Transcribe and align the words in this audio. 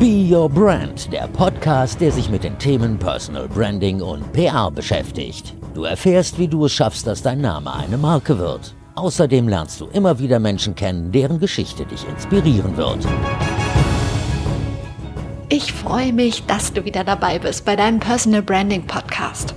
Be 0.00 0.26
Your 0.34 0.48
Brand, 0.48 1.12
der 1.12 1.28
Podcast, 1.28 2.00
der 2.00 2.10
sich 2.10 2.30
mit 2.30 2.42
den 2.42 2.58
Themen 2.58 2.98
Personal 2.98 3.46
Branding 3.48 4.00
und 4.00 4.32
PR 4.32 4.70
beschäftigt. 4.70 5.52
Du 5.74 5.84
erfährst, 5.84 6.38
wie 6.38 6.48
du 6.48 6.64
es 6.64 6.72
schaffst, 6.72 7.06
dass 7.06 7.20
dein 7.20 7.42
Name 7.42 7.70
eine 7.74 7.98
Marke 7.98 8.38
wird. 8.38 8.74
Außerdem 8.94 9.46
lernst 9.46 9.78
du 9.78 9.88
immer 9.88 10.18
wieder 10.18 10.38
Menschen 10.38 10.74
kennen, 10.74 11.12
deren 11.12 11.38
Geschichte 11.38 11.84
dich 11.84 12.08
inspirieren 12.08 12.78
wird. 12.78 13.06
Ich 15.52 15.72
freue 15.72 16.12
mich, 16.12 16.44
dass 16.44 16.72
du 16.72 16.84
wieder 16.84 17.02
dabei 17.02 17.40
bist 17.40 17.64
bei 17.64 17.74
deinem 17.74 17.98
Personal 17.98 18.40
Branding 18.40 18.86
Podcast. 18.86 19.52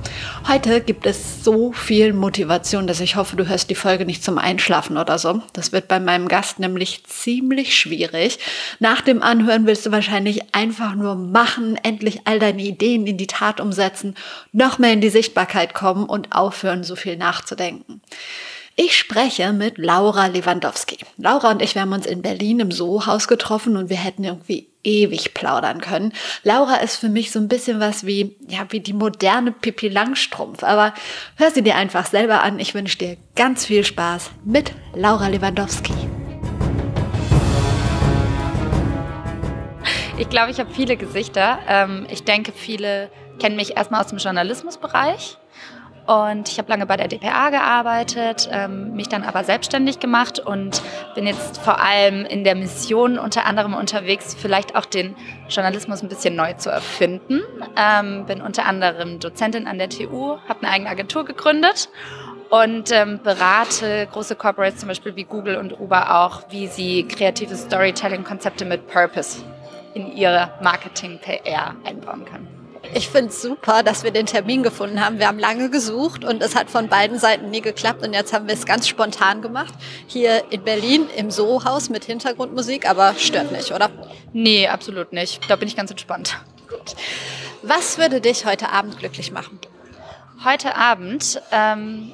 Heute 0.47 0.81
gibt 0.81 1.05
es 1.05 1.43
so 1.43 1.71
viel 1.71 2.13
Motivation, 2.13 2.87
dass 2.87 2.99
ich 2.99 3.15
hoffe, 3.15 3.35
du 3.35 3.47
hörst 3.47 3.69
die 3.69 3.75
Folge 3.75 4.03
nicht 4.03 4.23
zum 4.23 4.39
Einschlafen 4.39 4.97
oder 4.97 5.19
so. 5.19 5.43
Das 5.53 5.71
wird 5.71 5.87
bei 5.87 5.99
meinem 5.99 6.27
Gast 6.27 6.57
nämlich 6.57 7.05
ziemlich 7.05 7.77
schwierig. 7.77 8.39
Nach 8.79 9.01
dem 9.01 9.21
Anhören 9.21 9.67
willst 9.67 9.85
du 9.85 9.91
wahrscheinlich 9.91 10.55
einfach 10.55 10.95
nur 10.95 11.13
machen, 11.13 11.77
endlich 11.83 12.21
all 12.25 12.39
deine 12.39 12.63
Ideen 12.63 13.05
in 13.05 13.17
die 13.17 13.27
Tat 13.27 13.59
umsetzen, 13.59 14.15
noch 14.51 14.79
mehr 14.79 14.93
in 14.93 15.01
die 15.01 15.09
Sichtbarkeit 15.09 15.75
kommen 15.75 16.05
und 16.05 16.31
aufhören, 16.35 16.83
so 16.83 16.95
viel 16.95 17.17
nachzudenken. 17.17 18.01
Ich 18.75 18.97
spreche 18.97 19.53
mit 19.53 19.77
Laura 19.77 20.25
Lewandowski. 20.25 20.97
Laura 21.17 21.51
und 21.51 21.61
ich, 21.61 21.75
wir 21.75 21.83
haben 21.83 21.93
uns 21.93 22.07
in 22.07 22.23
Berlin 22.23 22.59
im 22.59 22.71
Soho-Haus 22.71 23.27
getroffen 23.27 23.77
und 23.77 23.91
wir 23.91 23.97
hätten 23.97 24.23
irgendwie 24.23 24.67
ewig 24.83 25.35
plaudern 25.35 25.79
können. 25.79 26.11
Laura 26.41 26.77
ist 26.77 26.95
für 26.95 27.09
mich 27.09 27.29
so 27.29 27.37
ein 27.37 27.47
bisschen 27.47 27.79
was 27.79 28.07
wie, 28.07 28.35
ja, 28.47 28.65
wie 28.69 28.79
die 28.79 28.93
moderne 28.93 29.51
Pippi 29.51 29.89
Langstrumpf. 29.89 30.63
Aber 30.63 30.95
hör 31.35 31.51
sie 31.51 31.61
dir 31.61 31.75
einfach 31.75 32.07
selber 32.07 32.41
an. 32.41 32.57
Ich 32.57 32.73
wünsche 32.73 32.97
dir 32.97 33.17
ganz 33.35 33.63
viel 33.63 33.83
Spaß 33.83 34.31
mit 34.43 34.71
Laura 34.95 35.27
Lewandowski. 35.27 35.93
Ich 40.17 40.29
glaube, 40.29 40.49
ich 40.49 40.59
habe 40.59 40.73
viele 40.73 40.97
Gesichter. 40.97 41.59
Ähm, 41.67 42.07
ich 42.09 42.23
denke, 42.23 42.51
viele 42.51 43.11
kennen 43.39 43.55
mich 43.55 43.77
erstmal 43.77 44.01
aus 44.01 44.07
dem 44.07 44.17
Journalismusbereich. 44.17 45.37
Und 46.05 46.49
ich 46.49 46.57
habe 46.57 46.69
lange 46.69 46.85
bei 46.85 46.97
der 46.97 47.07
DPA 47.07 47.49
gearbeitet, 47.49 48.49
ähm, 48.51 48.93
mich 48.93 49.07
dann 49.07 49.23
aber 49.23 49.45
selbstständig 49.45 49.99
gemacht 49.99 50.37
und 50.37 50.81
bin 51.15 51.25
jetzt 51.25 51.59
vor 51.59 51.79
allem 51.79 52.25
in 52.25 52.43
der 52.43 52.55
Mission 52.55 53.17
unter 53.17 53.45
anderem 53.45 53.73
unterwegs, 53.73 54.35
vielleicht 54.37 54.75
auch 54.75 54.85
den 54.85 55.15
Journalismus 55.47 56.03
ein 56.03 56.09
bisschen 56.09 56.35
neu 56.35 56.53
zu 56.53 56.69
erfinden. 56.69 57.41
Ähm, 57.77 58.25
bin 58.25 58.41
unter 58.41 58.65
anderem 58.65 59.19
Dozentin 59.19 59.65
an 59.65 59.77
der 59.77 59.89
TU, 59.89 60.37
habe 60.49 60.63
eine 60.63 60.71
eigene 60.71 60.89
Agentur 60.89 61.23
gegründet 61.23 61.87
und 62.49 62.91
ähm, 62.91 63.21
berate 63.23 64.07
große 64.11 64.35
Corporates, 64.35 64.81
zum 64.81 64.89
Beispiel 64.89 65.15
wie 65.15 65.23
Google 65.23 65.55
und 65.55 65.79
Uber 65.79 66.19
auch, 66.19 66.43
wie 66.49 66.67
sie 66.67 67.07
kreative 67.07 67.55
Storytelling-Konzepte 67.55 68.65
mit 68.65 68.87
Purpose 68.87 69.41
in 69.93 70.11
ihre 70.15 70.51
Marketing-PR 70.61 71.75
einbauen 71.85 72.25
können. 72.25 72.62
Ich 72.95 73.09
finde 73.09 73.29
es 73.29 73.41
super, 73.41 73.81
dass 73.81 74.03
wir 74.03 74.11
den 74.11 74.27
Termin 74.27 74.61
gefunden 74.61 75.03
haben. 75.03 75.17
Wir 75.17 75.27
haben 75.27 75.39
lange 75.39 75.69
gesucht 75.71 76.23
und 76.23 76.43
es 76.43 76.55
hat 76.55 76.69
von 76.69 76.89
beiden 76.89 77.17
Seiten 77.17 77.49
nie 77.49 77.61
geklappt 77.61 78.05
und 78.05 78.13
jetzt 78.13 78.33
haben 78.33 78.47
wir 78.47 78.53
es 78.53 78.65
ganz 78.65 78.87
spontan 78.87 79.41
gemacht. 79.41 79.73
Hier 80.05 80.43
in 80.51 80.63
Berlin 80.63 81.07
im 81.15 81.31
Soho-Haus 81.31 81.89
mit 81.89 82.05
Hintergrundmusik, 82.05 82.87
aber 82.87 83.15
stört 83.15 83.51
nicht, 83.51 83.71
oder? 83.71 83.89
Nee, 84.31 84.67
absolut 84.67 85.11
nicht. 85.11 85.49
Da 85.49 85.55
bin 85.55 85.67
ich 85.67 85.75
ganz 85.75 85.89
entspannt. 85.89 86.37
Gut. 86.69 86.95
Was 87.63 87.97
würde 87.97 88.21
dich 88.21 88.45
heute 88.45 88.69
Abend 88.69 88.99
glücklich 88.99 89.31
machen? 89.31 89.59
Heute 90.43 90.75
Abend 90.75 91.41
ähm, 91.51 92.13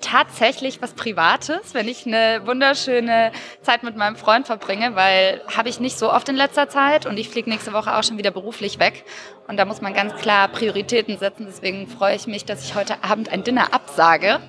tatsächlich 0.00 0.80
was 0.82 0.94
Privates, 0.94 1.74
wenn 1.74 1.88
ich 1.88 2.06
eine 2.06 2.46
wunderschöne 2.46 3.32
Zeit 3.62 3.82
mit 3.82 3.96
meinem 3.96 4.16
Freund 4.16 4.46
verbringe, 4.46 4.94
weil 4.96 5.42
habe 5.54 5.68
ich 5.68 5.80
nicht 5.80 5.98
so 5.98 6.12
oft 6.12 6.28
in 6.28 6.36
letzter 6.36 6.68
Zeit 6.68 7.06
und 7.06 7.18
ich 7.18 7.28
fliege 7.28 7.50
nächste 7.50 7.72
Woche 7.72 7.94
auch 7.96 8.02
schon 8.02 8.18
wieder 8.18 8.30
beruflich 8.30 8.78
weg. 8.78 9.04
Und 9.48 9.56
da 9.56 9.64
muss 9.64 9.80
man 9.80 9.94
ganz 9.94 10.14
klar 10.16 10.48
Prioritäten 10.48 11.18
setzen. 11.18 11.46
Deswegen 11.46 11.86
freue 11.86 12.16
ich 12.16 12.26
mich, 12.26 12.44
dass 12.44 12.64
ich 12.64 12.74
heute 12.74 13.02
Abend 13.04 13.30
ein 13.30 13.44
Dinner 13.44 13.72
absage, 13.74 14.40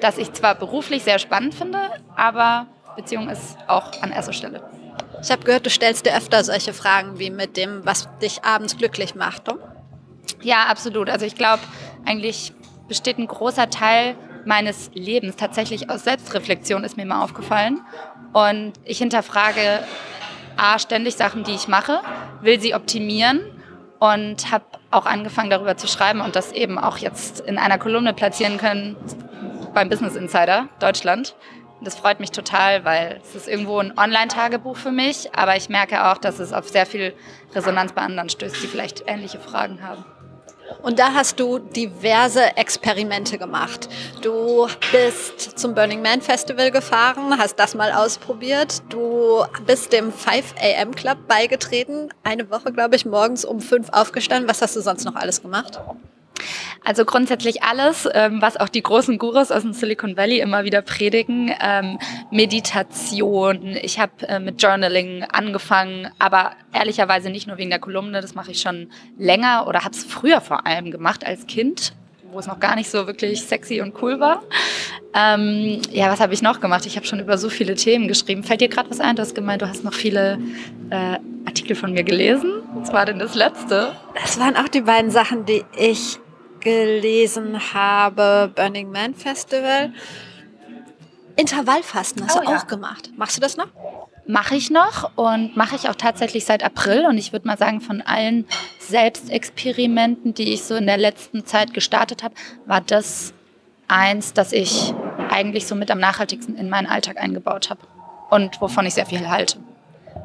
das 0.00 0.18
ich 0.18 0.32
zwar 0.32 0.54
beruflich 0.54 1.02
sehr 1.02 1.18
spannend 1.18 1.54
finde, 1.54 1.78
aber 2.16 2.66
Beziehung 2.96 3.28
ist 3.28 3.56
auch 3.66 4.02
an 4.02 4.12
erster 4.12 4.32
Stelle. 4.32 4.62
Ich 5.22 5.30
habe 5.30 5.44
gehört, 5.44 5.66
du 5.66 5.70
stellst 5.70 6.06
dir 6.06 6.16
öfter 6.16 6.44
solche 6.44 6.72
Fragen 6.72 7.18
wie 7.18 7.30
mit 7.30 7.56
dem, 7.56 7.84
was 7.84 8.08
dich 8.18 8.44
abends 8.44 8.76
glücklich 8.76 9.14
macht. 9.14 9.48
Oder? 9.48 9.76
Ja, 10.42 10.66
absolut. 10.66 11.08
Also 11.08 11.26
ich 11.26 11.34
glaube, 11.34 11.62
eigentlich 12.04 12.52
besteht 12.88 13.18
ein 13.18 13.26
großer 13.26 13.70
Teil 13.70 14.16
meines 14.48 14.90
Lebens 14.94 15.36
tatsächlich 15.36 15.90
aus 15.90 16.04
Selbstreflexion, 16.04 16.82
ist 16.82 16.96
mir 16.96 17.04
mal 17.04 17.22
aufgefallen. 17.22 17.80
Und 18.32 18.72
ich 18.84 18.98
hinterfrage 18.98 19.80
A, 20.56 20.78
ständig 20.78 21.16
Sachen, 21.16 21.44
die 21.44 21.54
ich 21.54 21.68
mache, 21.68 22.00
will 22.40 22.58
sie 22.58 22.74
optimieren 22.74 23.40
und 24.00 24.50
habe 24.50 24.64
auch 24.90 25.06
angefangen 25.06 25.50
darüber 25.50 25.76
zu 25.76 25.86
schreiben 25.86 26.20
und 26.22 26.34
das 26.34 26.52
eben 26.52 26.78
auch 26.78 26.96
jetzt 26.96 27.40
in 27.40 27.58
einer 27.58 27.78
Kolumne 27.78 28.14
platzieren 28.14 28.56
können 28.56 28.96
beim 29.74 29.90
Business 29.90 30.16
Insider 30.16 30.68
Deutschland. 30.80 31.36
Das 31.82 31.96
freut 31.96 32.18
mich 32.18 32.32
total, 32.32 32.84
weil 32.84 33.20
es 33.22 33.36
ist 33.36 33.48
irgendwo 33.48 33.78
ein 33.78 33.96
Online-Tagebuch 33.96 34.76
für 34.76 34.90
mich, 34.90 35.32
aber 35.36 35.56
ich 35.56 35.68
merke 35.68 36.06
auch, 36.06 36.18
dass 36.18 36.38
es 36.38 36.52
auf 36.52 36.68
sehr 36.68 36.86
viel 36.86 37.12
Resonanz 37.54 37.92
bei 37.92 38.02
anderen 38.02 38.30
stößt, 38.30 38.62
die 38.62 38.66
vielleicht 38.66 39.04
ähnliche 39.06 39.38
Fragen 39.38 39.82
haben. 39.82 40.04
Und 40.82 40.98
da 40.98 41.14
hast 41.14 41.40
du 41.40 41.58
diverse 41.58 42.56
Experimente 42.56 43.38
gemacht. 43.38 43.88
Du 44.22 44.66
bist 44.92 45.58
zum 45.58 45.74
Burning 45.74 46.02
Man 46.02 46.20
Festival 46.22 46.70
gefahren, 46.70 47.38
hast 47.38 47.58
das 47.58 47.74
mal 47.74 47.92
ausprobiert. 47.92 48.82
Du 48.88 49.44
bist 49.66 49.92
dem 49.92 50.12
5 50.12 50.54
AM 50.60 50.94
Club 50.94 51.18
beigetreten. 51.26 52.10
Eine 52.22 52.50
Woche, 52.50 52.72
glaube 52.72 52.96
ich, 52.96 53.06
morgens 53.06 53.44
um 53.44 53.60
fünf 53.60 53.88
aufgestanden. 53.90 54.48
Was 54.48 54.62
hast 54.62 54.76
du 54.76 54.80
sonst 54.80 55.04
noch 55.04 55.16
alles 55.16 55.42
gemacht? 55.42 55.80
Also 56.84 57.04
grundsätzlich 57.04 57.62
alles, 57.62 58.08
ähm, 58.14 58.40
was 58.40 58.56
auch 58.56 58.68
die 58.68 58.82
großen 58.82 59.18
Gurus 59.18 59.50
aus 59.50 59.62
dem 59.62 59.72
Silicon 59.72 60.16
Valley 60.16 60.40
immer 60.40 60.64
wieder 60.64 60.82
predigen. 60.82 61.52
Ähm, 61.60 61.98
Meditation, 62.30 63.76
ich 63.80 63.98
habe 63.98 64.26
äh, 64.26 64.38
mit 64.38 64.62
Journaling 64.62 65.24
angefangen, 65.24 66.10
aber 66.18 66.52
ehrlicherweise 66.72 67.30
nicht 67.30 67.46
nur 67.46 67.58
wegen 67.58 67.70
der 67.70 67.78
Kolumne, 67.78 68.20
das 68.20 68.34
mache 68.34 68.52
ich 68.52 68.60
schon 68.60 68.90
länger 69.16 69.66
oder 69.66 69.84
habe 69.84 69.94
es 69.94 70.04
früher 70.04 70.40
vor 70.40 70.66
allem 70.66 70.90
gemacht 70.90 71.26
als 71.26 71.46
Kind 71.46 71.92
wo 72.32 72.38
es 72.38 72.46
noch 72.46 72.60
gar 72.60 72.76
nicht 72.76 72.90
so 72.90 73.06
wirklich 73.06 73.42
sexy 73.42 73.80
und 73.80 73.94
cool 74.02 74.20
war. 74.20 74.42
Ähm, 75.14 75.80
ja, 75.90 76.10
was 76.10 76.20
habe 76.20 76.34
ich 76.34 76.42
noch 76.42 76.60
gemacht? 76.60 76.84
Ich 76.86 76.96
habe 76.96 77.06
schon 77.06 77.20
über 77.20 77.38
so 77.38 77.48
viele 77.48 77.74
Themen 77.74 78.08
geschrieben. 78.08 78.44
Fällt 78.44 78.60
dir 78.60 78.68
gerade 78.68 78.90
was 78.90 79.00
ein? 79.00 79.16
Du 79.16 79.22
hast 79.22 79.34
gemeint, 79.34 79.62
du 79.62 79.68
hast 79.68 79.84
noch 79.84 79.94
viele 79.94 80.38
äh, 80.90 81.18
Artikel 81.46 81.74
von 81.74 81.92
mir 81.92 82.04
gelesen. 82.04 82.62
Was 82.74 82.92
war 82.92 83.06
denn 83.06 83.18
das 83.18 83.34
letzte? 83.34 83.92
Das 84.14 84.38
waren 84.38 84.56
auch 84.56 84.68
die 84.68 84.82
beiden 84.82 85.10
Sachen, 85.10 85.46
die 85.46 85.64
ich 85.76 86.18
gelesen 86.60 87.74
habe, 87.74 88.50
Burning 88.54 88.90
Man 88.90 89.14
Festival. 89.14 89.92
Intervallfasten 91.36 92.26
hast 92.26 92.36
oh, 92.36 92.40
du 92.44 92.50
ja. 92.50 92.56
auch 92.58 92.66
gemacht. 92.66 93.10
Machst 93.16 93.36
du 93.36 93.40
das 93.40 93.56
noch? 93.56 93.68
Mache 94.26 94.56
ich 94.56 94.70
noch 94.70 95.16
und 95.16 95.56
mache 95.56 95.76
ich 95.76 95.88
auch 95.88 95.94
tatsächlich 95.94 96.44
seit 96.44 96.64
April. 96.64 97.06
Und 97.06 97.16
ich 97.16 97.32
würde 97.32 97.46
mal 97.46 97.56
sagen, 97.56 97.80
von 97.80 98.02
allen 98.02 98.44
Selbstexperimenten, 98.80 100.34
die 100.34 100.52
ich 100.52 100.64
so 100.64 100.74
in 100.74 100.86
der 100.86 100.98
letzten 100.98 101.46
Zeit 101.46 101.72
gestartet 101.74 102.22
habe, 102.22 102.34
war 102.66 102.80
das 102.80 103.32
eins, 103.86 104.32
das 104.32 104.52
ich 104.52 104.92
eigentlich 105.30 105.66
so 105.66 105.74
mit 105.74 105.90
am 105.90 105.98
nachhaltigsten 105.98 106.56
in 106.56 106.68
meinen 106.68 106.86
Alltag 106.86 107.18
eingebaut 107.18 107.70
habe 107.70 107.80
und 108.30 108.60
wovon 108.60 108.86
ich 108.86 108.94
sehr 108.94 109.06
viel 109.06 109.28
halte. 109.28 109.58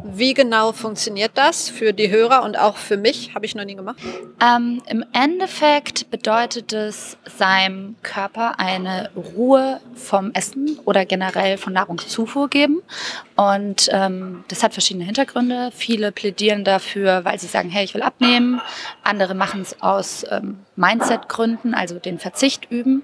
Wie 0.06 0.34
genau 0.34 0.74
funktioniert 0.74 1.32
das 1.36 1.70
für 1.70 1.94
die 1.94 2.12
Hörer 2.12 2.44
und 2.44 2.58
auch 2.58 2.76
für 2.76 2.98
mich? 2.98 3.34
Habe 3.36 3.46
ich 3.46 3.56
noch 3.56 3.64
nie 3.64 3.76
gemacht. 3.76 3.98
Ähm, 4.42 4.82
Im 4.88 5.06
Endeffekt 5.14 6.12
bedeutet 6.12 6.74
es 6.74 7.18
seinem 7.38 7.96
Körper 8.04 8.60
eine 8.60 9.12
Ruhe 9.16 9.80
vom 9.96 10.32
Essen 10.34 10.78
oder 10.84 11.06
generell 11.06 11.58
von 11.58 11.72
Nahrungszufuhr 11.72 12.50
geben. 12.50 12.82
Und 13.36 13.90
ähm, 13.92 14.44
das 14.48 14.62
hat 14.62 14.74
verschiedene 14.74 15.06
Hintergründe. 15.06 15.72
Viele 15.74 16.12
plädieren 16.12 16.64
dafür, 16.64 17.26
weil 17.26 17.40
sie 17.40 17.48
sagen, 17.48 17.70
hey, 17.70 17.84
ich 17.84 17.94
will 17.94 18.04
abnehmen. 18.04 18.62
Andere 19.04 19.34
machen 19.34 19.62
es 19.62 19.82
aus 19.82 20.24
ähm, 20.30 20.60
Mindset-Gründen, 20.76 21.74
also 21.74 21.98
den 21.98 22.20
Verzicht 22.20 22.70
üben. 22.70 23.04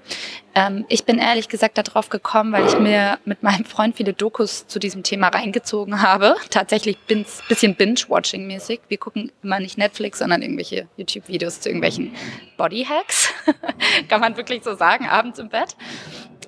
Ähm, 0.54 0.84
ich 0.88 1.04
bin 1.04 1.18
ehrlich 1.18 1.48
gesagt 1.48 1.78
darauf 1.78 2.10
gekommen, 2.10 2.52
weil 2.52 2.66
ich 2.66 2.78
mir 2.78 3.18
mit 3.24 3.42
meinem 3.42 3.64
Freund 3.64 3.96
viele 3.96 4.12
Dokus 4.12 4.66
zu 4.68 4.78
diesem 4.78 5.02
Thema 5.02 5.28
reingezogen 5.28 6.00
habe. 6.00 6.36
Tatsächlich 6.50 6.98
bin 7.00 7.26
bisschen 7.48 7.74
Binge-Watching-mäßig. 7.74 8.80
Wir 8.88 8.98
gucken 8.98 9.32
immer 9.42 9.58
nicht 9.58 9.78
Netflix, 9.78 10.20
sondern 10.20 10.42
irgendwelche 10.42 10.86
YouTube-Videos 10.96 11.60
zu 11.60 11.68
irgendwelchen 11.68 12.14
Body-Hacks. 12.56 13.32
Kann 14.08 14.20
man 14.20 14.36
wirklich 14.36 14.62
so 14.62 14.76
sagen, 14.76 15.06
abends 15.06 15.40
im 15.40 15.48
Bett. 15.48 15.76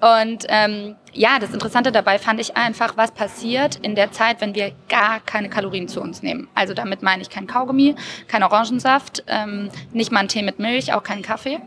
Und 0.02 0.46
ähm, 0.48 0.96
ja, 1.12 1.38
das 1.38 1.54
Interessante 1.54 1.92
dabei 1.92 2.18
fand 2.18 2.40
ich 2.40 2.56
einfach, 2.56 2.96
was 2.96 3.12
passiert 3.12 3.76
in 3.76 3.94
der 3.94 4.10
Zeit, 4.10 4.40
wenn 4.40 4.52
wir 4.56 4.72
gar 4.88 5.20
keine 5.20 5.48
Kalorien 5.48 5.86
zu 5.86 6.00
uns 6.00 6.24
nehmen. 6.24 6.48
Also 6.56 6.74
damit 6.74 7.04
meine 7.04 7.22
ich 7.22 7.30
kein 7.30 7.46
Kaugummi, 7.46 7.94
kein 8.26 8.42
Orangensaft, 8.42 9.22
ähm, 9.28 9.70
nicht 9.92 10.10
mal 10.10 10.18
einen 10.18 10.28
Tee 10.28 10.42
mit 10.42 10.58
Milch, 10.58 10.92
auch 10.92 11.04
keinen 11.04 11.22
Kaffee. 11.22 11.60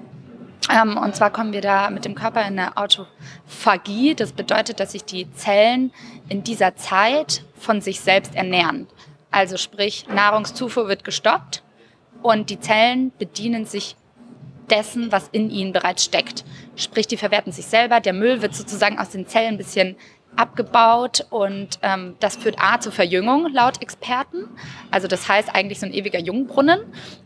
Ähm, 0.69 0.97
und 0.97 1.15
zwar 1.15 1.29
kommen 1.29 1.53
wir 1.53 1.61
da 1.61 1.89
mit 1.89 2.03
dem 2.03 2.13
Körper 2.13 2.41
in 2.41 2.59
eine 2.59 2.75
Autophagie. 2.75 4.15
Das 4.15 4.33
bedeutet, 4.33 4.81
dass 4.81 4.91
sich 4.91 5.05
die 5.05 5.31
Zellen 5.31 5.93
in 6.27 6.43
dieser 6.43 6.75
Zeit 6.75 7.45
von 7.57 7.79
sich 7.79 8.01
selbst 8.01 8.35
ernähren. 8.35 8.87
Also 9.31 9.55
sprich, 9.55 10.07
Nahrungszufuhr 10.09 10.89
wird 10.89 11.05
gestoppt 11.05 11.63
und 12.21 12.49
die 12.49 12.59
Zellen 12.59 13.13
bedienen 13.17 13.65
sich 13.65 13.95
dessen, 14.69 15.11
was 15.13 15.29
in 15.31 15.49
ihnen 15.49 15.71
bereits 15.71 16.03
steckt. 16.03 16.43
Sprich, 16.75 17.07
die 17.07 17.17
verwerten 17.17 17.51
sich 17.51 17.65
selber. 17.65 17.99
Der 17.99 18.13
Müll 18.13 18.41
wird 18.41 18.55
sozusagen 18.55 18.99
aus 18.99 19.09
den 19.09 19.27
Zellen 19.27 19.55
ein 19.55 19.57
bisschen 19.57 19.95
abgebaut 20.35 21.25
und 21.29 21.79
ähm, 21.81 22.15
das 22.19 22.35
führt 22.35 22.57
A 22.59 22.79
zur 22.79 22.91
Verjüngung 22.91 23.51
laut 23.53 23.81
Experten. 23.81 24.49
Also 24.91 25.07
das 25.07 25.27
heißt 25.27 25.53
eigentlich 25.53 25.79
so 25.79 25.85
ein 25.85 25.93
ewiger 25.93 26.19
Jungbrunnen. 26.19 26.81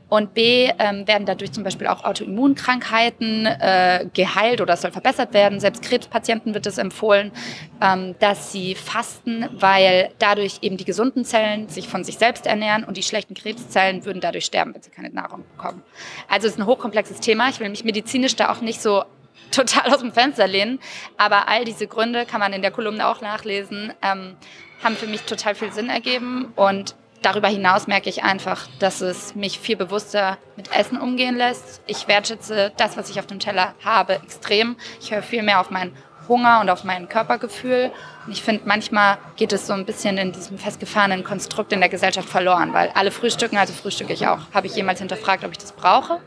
Und 0.10 0.34
B 0.34 0.72
ähm, 0.80 1.08
werden 1.08 1.28
dadurch 1.28 1.52
zum 1.52 1.64
Beispiel 1.64 1.86
auch 1.86 2.04
Autoimmunkrankheiten 2.04 3.46
äh, 3.46 4.08
geheilt 4.12 4.60
oder 4.60 4.76
soll 4.76 4.92
verbessert 4.92 5.36
werden. 5.36 5.60
Selbst 5.60 5.84
Krebspatienten 5.84 6.56
wird 6.56 6.66
es 6.66 6.80
empfohlen, 6.80 7.32
ähm, 7.80 8.16
dass 8.18 8.52
sie 8.52 8.74
fasten, 8.74 9.48
weil 9.52 10.10
dadurch 10.18 10.58
eben 10.62 10.78
die 10.78 10.86
gesunden 10.86 11.26
Zellen 11.26 11.70
sich 11.70 11.88
von 11.88 12.04
sich 12.04 12.18
selbst 12.18 12.48
ernähren 12.48 12.86
und 12.86 12.98
die 12.98 13.04
schlechten 13.04 13.36
Krebszellen 13.36 14.04
würden 14.04 14.20
dadurch 14.20 14.46
sterben, 14.46 14.74
wenn 14.74 14.82
sie 14.82 14.90
keine 14.90 15.12
Nahrung 15.12 15.44
bekommen. 15.56 15.84
Also 16.28 16.48
es 16.48 16.54
ist 16.54 16.60
ein 16.60 16.66
hochkomplexes 16.66 17.20
Thema. 17.20 17.50
Ich 17.50 17.60
will 17.60 17.70
mich 17.70 17.84
medizinisch 17.84 18.36
da 18.36 18.52
auch 18.52 18.62
nicht 18.62 18.82
so 18.82 19.04
total 19.52 19.94
aus 19.94 20.00
dem 20.00 20.12
Fenster 20.12 20.48
lehnen. 20.48 20.80
Aber 21.18 21.48
all 21.48 21.66
diese 21.66 21.88
Gründe 21.88 22.26
kann 22.26 22.40
man 22.40 22.54
in 22.54 22.62
der 22.62 22.72
Kolumne 22.72 23.08
auch 23.08 23.22
nachlesen, 23.22 23.94
ähm, 24.02 24.36
haben 24.84 24.96
für 24.96 25.08
mich 25.08 25.22
total 25.24 25.56
viel 25.56 25.72
Sinn 25.72 25.90
ergeben. 25.90 26.52
Und 26.56 26.96
darüber 27.22 27.48
hinaus 27.48 27.88
merke 27.88 28.10
ich 28.10 28.24
einfach, 28.24 28.68
dass 28.80 29.02
es 29.02 29.36
mich 29.36 29.60
viel 29.60 29.76
bewusster 29.76 30.38
mit 30.56 30.74
Essen 30.76 31.00
umgehen 31.00 31.38
lässt. 31.38 31.82
Ich 31.88 32.08
wertschätze 32.08 32.72
das, 32.78 32.98
was 32.98 33.10
ich 33.10 33.20
auf 33.20 33.28
dem 33.28 33.40
Teller 33.40 33.76
habe, 33.84 34.16
extrem. 34.16 34.78
Ich 35.02 35.12
höre 35.12 35.22
viel 35.22 35.44
mehr 35.44 35.60
auf 35.60 35.70
meinen 35.70 35.96
Hunger 36.30 36.62
und 36.62 36.70
auf 36.70 36.84
mein 36.84 37.10
Körpergefühl. 37.10 37.92
Und 38.26 38.32
ich 38.32 38.44
finde, 38.44 38.62
manchmal 38.66 39.18
geht 39.36 39.52
es 39.52 39.68
so 39.68 39.74
ein 39.74 39.86
bisschen 39.86 40.18
in 40.18 40.32
diesem 40.32 40.58
festgefahrenen 40.58 41.24
Konstrukt 41.24 41.74
in 41.74 41.80
der 41.80 41.90
Gesellschaft 41.90 42.30
verloren, 42.30 42.72
weil 42.72 42.90
alle 42.94 43.12
frühstücken, 43.12 43.58
also 43.58 43.74
frühstücke 43.74 44.14
ich 44.14 44.28
auch. 44.28 44.40
Habe 44.54 44.68
ich 44.68 44.76
jemals 44.76 45.00
hinterfragt, 45.00 45.44
ob 45.44 45.52
ich 45.52 45.58
das 45.58 45.74
brauche? 45.74 46.22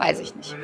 Weiß 0.00 0.18
ich 0.20 0.34
nicht. 0.34 0.56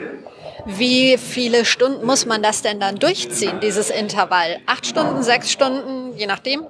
Wie 0.65 1.19
viele 1.19 1.67
Stunden 1.67 2.07
muss 2.07 2.25
man 2.25 2.43
das 2.43 2.63
denn 2.63 2.81
dann 2.81 2.97
durchziehen, 2.97 3.61
dieses 3.61 3.91
Intervall? 3.91 4.61
Acht 4.65 4.87
Stunden, 4.87 5.23
sechs 5.23 5.53
Stunden, 5.53 6.17
je 6.17 6.27
nachdem? 6.27 6.67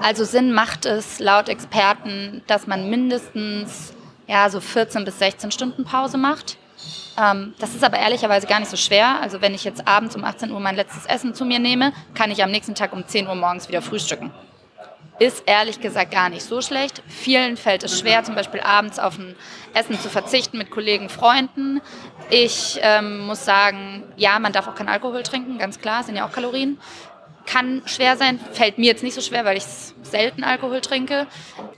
Also 0.00 0.24
Sinn 0.24 0.54
macht 0.54 0.86
es 0.86 1.18
laut 1.18 1.50
Experten, 1.50 2.42
dass 2.46 2.66
man 2.66 2.88
mindestens 2.88 3.92
ja, 4.26 4.48
so 4.48 4.60
14 4.60 5.04
bis 5.04 5.18
16 5.18 5.50
Stunden 5.50 5.84
Pause 5.84 6.16
macht. 6.16 6.56
Ähm, 7.22 7.52
das 7.58 7.74
ist 7.74 7.84
aber 7.84 7.98
ehrlicherweise 7.98 8.46
gar 8.46 8.58
nicht 8.58 8.70
so 8.70 8.78
schwer. 8.78 9.20
Also 9.20 9.42
wenn 9.42 9.52
ich 9.52 9.64
jetzt 9.64 9.86
abends 9.86 10.16
um 10.16 10.24
18 10.24 10.50
Uhr 10.50 10.60
mein 10.60 10.76
letztes 10.76 11.04
Essen 11.04 11.34
zu 11.34 11.44
mir 11.44 11.58
nehme, 11.58 11.92
kann 12.14 12.30
ich 12.30 12.42
am 12.42 12.50
nächsten 12.50 12.74
Tag 12.74 12.94
um 12.94 13.06
10 13.06 13.28
Uhr 13.28 13.34
morgens 13.34 13.68
wieder 13.68 13.82
frühstücken. 13.82 14.32
Ist 15.22 15.44
ehrlich 15.46 15.78
gesagt 15.78 16.10
gar 16.10 16.30
nicht 16.30 16.42
so 16.42 16.60
schlecht. 16.60 17.00
Vielen 17.06 17.56
fällt 17.56 17.84
es 17.84 17.96
schwer, 17.96 18.24
zum 18.24 18.34
Beispiel 18.34 18.58
abends 18.58 18.98
auf 18.98 19.20
ein 19.20 19.36
Essen 19.72 19.96
zu 20.00 20.08
verzichten 20.08 20.58
mit 20.58 20.72
Kollegen, 20.72 21.08
Freunden. 21.08 21.80
Ich 22.28 22.80
ähm, 22.82 23.20
muss 23.20 23.44
sagen, 23.44 24.02
ja, 24.16 24.40
man 24.40 24.52
darf 24.52 24.66
auch 24.66 24.74
keinen 24.74 24.88
Alkohol 24.88 25.22
trinken, 25.22 25.58
ganz 25.58 25.78
klar, 25.78 26.02
sind 26.02 26.16
ja 26.16 26.26
auch 26.26 26.32
Kalorien 26.32 26.76
kann 27.46 27.82
schwer 27.86 28.16
sein, 28.16 28.38
fällt 28.52 28.78
mir 28.78 28.86
jetzt 28.86 29.02
nicht 29.02 29.14
so 29.14 29.20
schwer, 29.20 29.44
weil 29.44 29.56
ich 29.56 29.64
selten 30.02 30.44
Alkohol 30.44 30.80
trinke. 30.80 31.26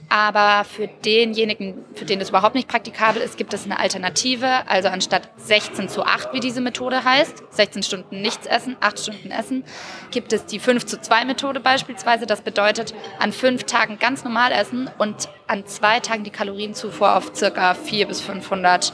Aber 0.08 0.64
für 0.64 0.86
denjenigen, 0.86 1.84
für 1.94 2.04
den 2.04 2.18
das 2.18 2.28
überhaupt 2.28 2.54
nicht 2.54 2.68
praktikabel 2.68 3.22
ist, 3.22 3.36
gibt 3.36 3.54
es 3.54 3.64
eine 3.64 3.78
Alternative. 3.78 4.68
Also 4.68 4.88
anstatt 4.88 5.30
16 5.36 5.88
zu 5.88 6.04
8, 6.04 6.32
wie 6.32 6.40
diese 6.40 6.60
Methode 6.60 7.04
heißt, 7.04 7.42
16 7.50 7.82
Stunden 7.82 8.20
nichts 8.20 8.46
essen, 8.46 8.76
8 8.80 9.00
Stunden 9.00 9.30
essen, 9.30 9.64
gibt 10.10 10.32
es 10.32 10.46
die 10.46 10.58
5 10.58 10.86
zu 10.86 11.00
2 11.00 11.24
Methode 11.24 11.60
beispielsweise. 11.60 12.26
Das 12.26 12.42
bedeutet, 12.42 12.94
an 13.18 13.32
fünf 13.32 13.64
Tagen 13.64 13.98
ganz 13.98 14.24
normal 14.24 14.52
essen 14.52 14.90
und 14.98 15.28
an 15.46 15.66
zwei 15.66 16.00
Tagen 16.00 16.24
die 16.24 16.30
Kalorienzufuhr 16.30 17.16
auf 17.16 17.32
circa 17.34 17.74
400 17.74 18.08
bis 18.08 18.20
500 18.20 18.92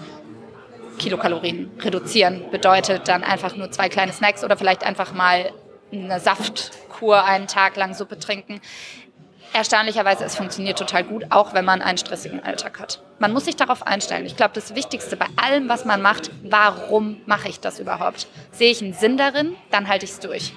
Kilokalorien 0.99 1.71
reduzieren. 1.81 2.45
Bedeutet 2.51 3.09
dann 3.09 3.25
einfach 3.25 3.57
nur 3.57 3.71
zwei 3.71 3.89
kleine 3.89 4.13
Snacks 4.13 4.45
oder 4.45 4.57
vielleicht 4.57 4.85
einfach 4.85 5.13
mal 5.13 5.51
eine 5.93 6.21
Saftkur 6.21 7.25
einen 7.25 7.47
Tag 7.47 7.77
lang 7.77 7.95
Suppe 7.95 8.19
trinken. 8.19 8.61
Erstaunlicherweise, 9.53 10.25
es 10.25 10.37
funktioniert 10.37 10.79
total 10.79 11.03
gut, 11.03 11.27
auch 11.31 11.55
wenn 11.55 11.65
man 11.65 11.83
einen 11.83 11.99
stressigen 11.99 12.43
Alltag 12.43 12.79
hat. 12.79 13.03
Man 13.19 13.33
muss 13.33 13.47
sich 13.47 13.57
darauf 13.57 13.85
einstellen. 13.85 14.25
Ich 14.25 14.37
glaube, 14.37 14.55
das 14.55 14.77
Wichtigste 14.77 15.17
bei 15.17 15.27
allem, 15.37 15.69
was 15.69 15.85
man 15.85 16.01
macht, 16.03 16.31
warum 16.45 17.21
mache 17.27 17.49
ich 17.49 17.59
das 17.59 17.81
überhaupt? 17.81 18.29
Sehe 18.53 18.71
ich 18.71 18.81
einen 18.81 18.95
Sinn 18.95 19.17
darin, 19.17 19.57
dann 19.71 19.89
halte 19.89 20.05
ich 20.05 20.13
es 20.13 20.21
durch. 20.21 20.53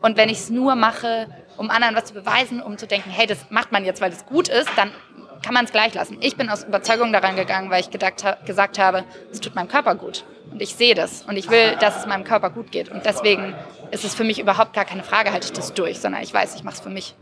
Und 0.00 0.16
wenn 0.16 0.30
ich 0.30 0.38
es 0.38 0.50
nur 0.50 0.74
mache, 0.76 1.28
um 1.58 1.70
anderen 1.70 1.94
was 1.94 2.06
zu 2.06 2.14
beweisen, 2.14 2.62
um 2.62 2.78
zu 2.78 2.86
denken, 2.86 3.10
hey, 3.10 3.26
das 3.26 3.50
macht 3.50 3.70
man 3.70 3.84
jetzt, 3.84 4.00
weil 4.00 4.10
es 4.10 4.24
gut 4.24 4.48
ist, 4.48 4.70
dann 4.76 4.90
kann 5.42 5.54
man 5.54 5.64
es 5.64 5.72
gleich 5.72 5.94
lassen. 5.94 6.18
Ich 6.20 6.36
bin 6.36 6.48
aus 6.48 6.64
Überzeugung 6.64 7.12
daran 7.12 7.36
gegangen, 7.36 7.70
weil 7.70 7.80
ich 7.80 7.90
gedacht, 7.90 8.24
gesagt 8.46 8.78
habe, 8.78 9.04
es 9.30 9.40
tut 9.40 9.54
meinem 9.54 9.68
Körper 9.68 9.94
gut. 9.94 10.24
Und 10.50 10.60
ich 10.62 10.74
sehe 10.74 10.94
das. 10.94 11.22
Und 11.22 11.36
ich 11.36 11.50
will, 11.50 11.76
dass 11.80 11.96
es 11.96 12.06
meinem 12.06 12.24
Körper 12.24 12.50
gut 12.50 12.70
geht. 12.70 12.88
Und 12.90 13.04
deswegen 13.06 13.54
ist 13.90 14.04
es 14.04 14.14
für 14.14 14.24
mich 14.24 14.38
überhaupt 14.38 14.72
gar 14.72 14.84
keine 14.84 15.02
Frage, 15.02 15.32
halte 15.32 15.46
ich 15.46 15.52
das 15.52 15.74
durch, 15.74 16.00
sondern 16.00 16.22
ich 16.22 16.32
weiß, 16.32 16.54
ich 16.54 16.64
mache 16.64 16.76
es 16.76 16.80
für 16.80 16.90
mich. 16.90 17.14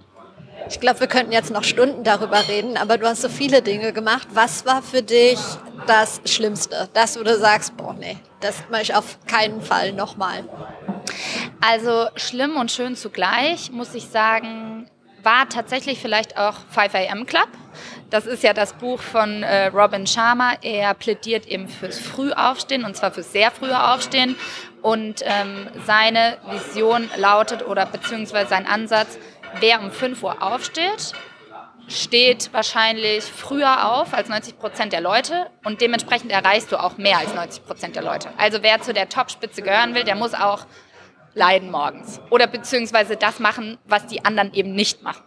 Ich 0.69 0.79
glaube, 0.79 1.01
wir 1.01 1.07
könnten 1.07 1.33
jetzt 1.33 1.51
noch 1.51 1.65
Stunden 1.65 2.05
darüber 2.05 2.47
reden, 2.49 2.77
aber 2.77 2.99
du 2.99 3.07
hast 3.07 3.23
so 3.23 3.29
viele 3.29 3.63
Dinge 3.63 3.93
gemacht. 3.93 4.29
Was 4.35 4.67
war 4.67 4.83
für 4.83 5.03
dich 5.03 5.39
das 5.87 6.21
Schlimmste? 6.27 6.89
Das, 6.93 7.19
wo 7.19 7.25
du 7.25 7.37
sagst, 7.39 7.77
boah, 7.77 7.95
nee, 7.95 8.19
das 8.41 8.63
mache 8.71 8.83
ich 8.83 8.95
auf 8.95 9.19
keinen 9.27 9.63
Fall 9.63 9.93
nochmal. 9.93 10.45
Also 11.61 12.09
schlimm 12.17 12.57
und 12.57 12.71
schön 12.71 12.95
zugleich, 12.95 13.71
muss 13.73 13.95
ich 13.95 14.07
sagen, 14.07 14.89
war 15.23 15.49
tatsächlich 15.49 15.99
vielleicht 15.99 16.39
auch 16.39 16.55
5 16.71 16.95
AM 16.95 17.27
Club. 17.27 17.49
Das 18.11 18.27
ist 18.27 18.43
ja 18.43 18.53
das 18.53 18.73
Buch 18.73 19.01
von 19.01 19.45
äh, 19.45 19.67
Robin 19.67 20.05
Sharma. 20.05 20.55
Er 20.63 20.95
plädiert 20.95 21.47
eben 21.47 21.69
fürs 21.69 22.01
Frühaufstehen 22.01 22.85
und 22.85 22.97
zwar 22.97 23.13
fürs 23.13 23.31
sehr 23.31 23.53
frühe 23.53 23.93
Aufstehen. 23.93 24.35
Und 24.83 25.23
ähm, 25.25 25.69
seine 25.87 26.39
Vision 26.51 27.09
lautet 27.17 27.65
oder 27.65 27.87
beziehungsweise 27.87 28.51
sein 28.51 28.67
Ansatz, 28.67 29.17
wer 29.61 29.81
um 29.81 29.93
5 29.93 30.23
Uhr 30.25 30.43
aufsteht, 30.43 31.13
steht 31.89 32.53
wahrscheinlich 32.53 33.25
früher 33.25 33.93
auf 33.93 34.13
als 34.13 34.29
90 34.29 34.59
Prozent 34.59 34.93
der 34.93 35.01
Leute 35.01 35.47
und 35.65 35.81
dementsprechend 35.81 36.33
erreichst 36.33 36.73
du 36.73 36.83
auch 36.83 36.99
mehr 36.99 37.19
als 37.19 37.35
90 37.35 37.65
Prozent 37.65 37.97
der 37.97 38.03
Leute. 38.03 38.29
Also 38.39 38.63
wer 38.63 38.81
zu 38.81 38.93
der 38.93 39.09
Topspitze 39.09 39.63
gehören 39.63 39.95
will, 39.95 40.05
der 40.05 40.15
muss 40.15 40.35
auch 40.35 40.67
leiden 41.35 41.71
morgens 41.71 42.21
oder 42.31 42.47
beziehungsweise 42.47 43.17
das 43.17 43.39
machen, 43.39 43.79
was 43.87 44.07
die 44.07 44.25
anderen 44.25 44.53
eben 44.55 44.73
nicht 44.73 45.03
machen. 45.03 45.23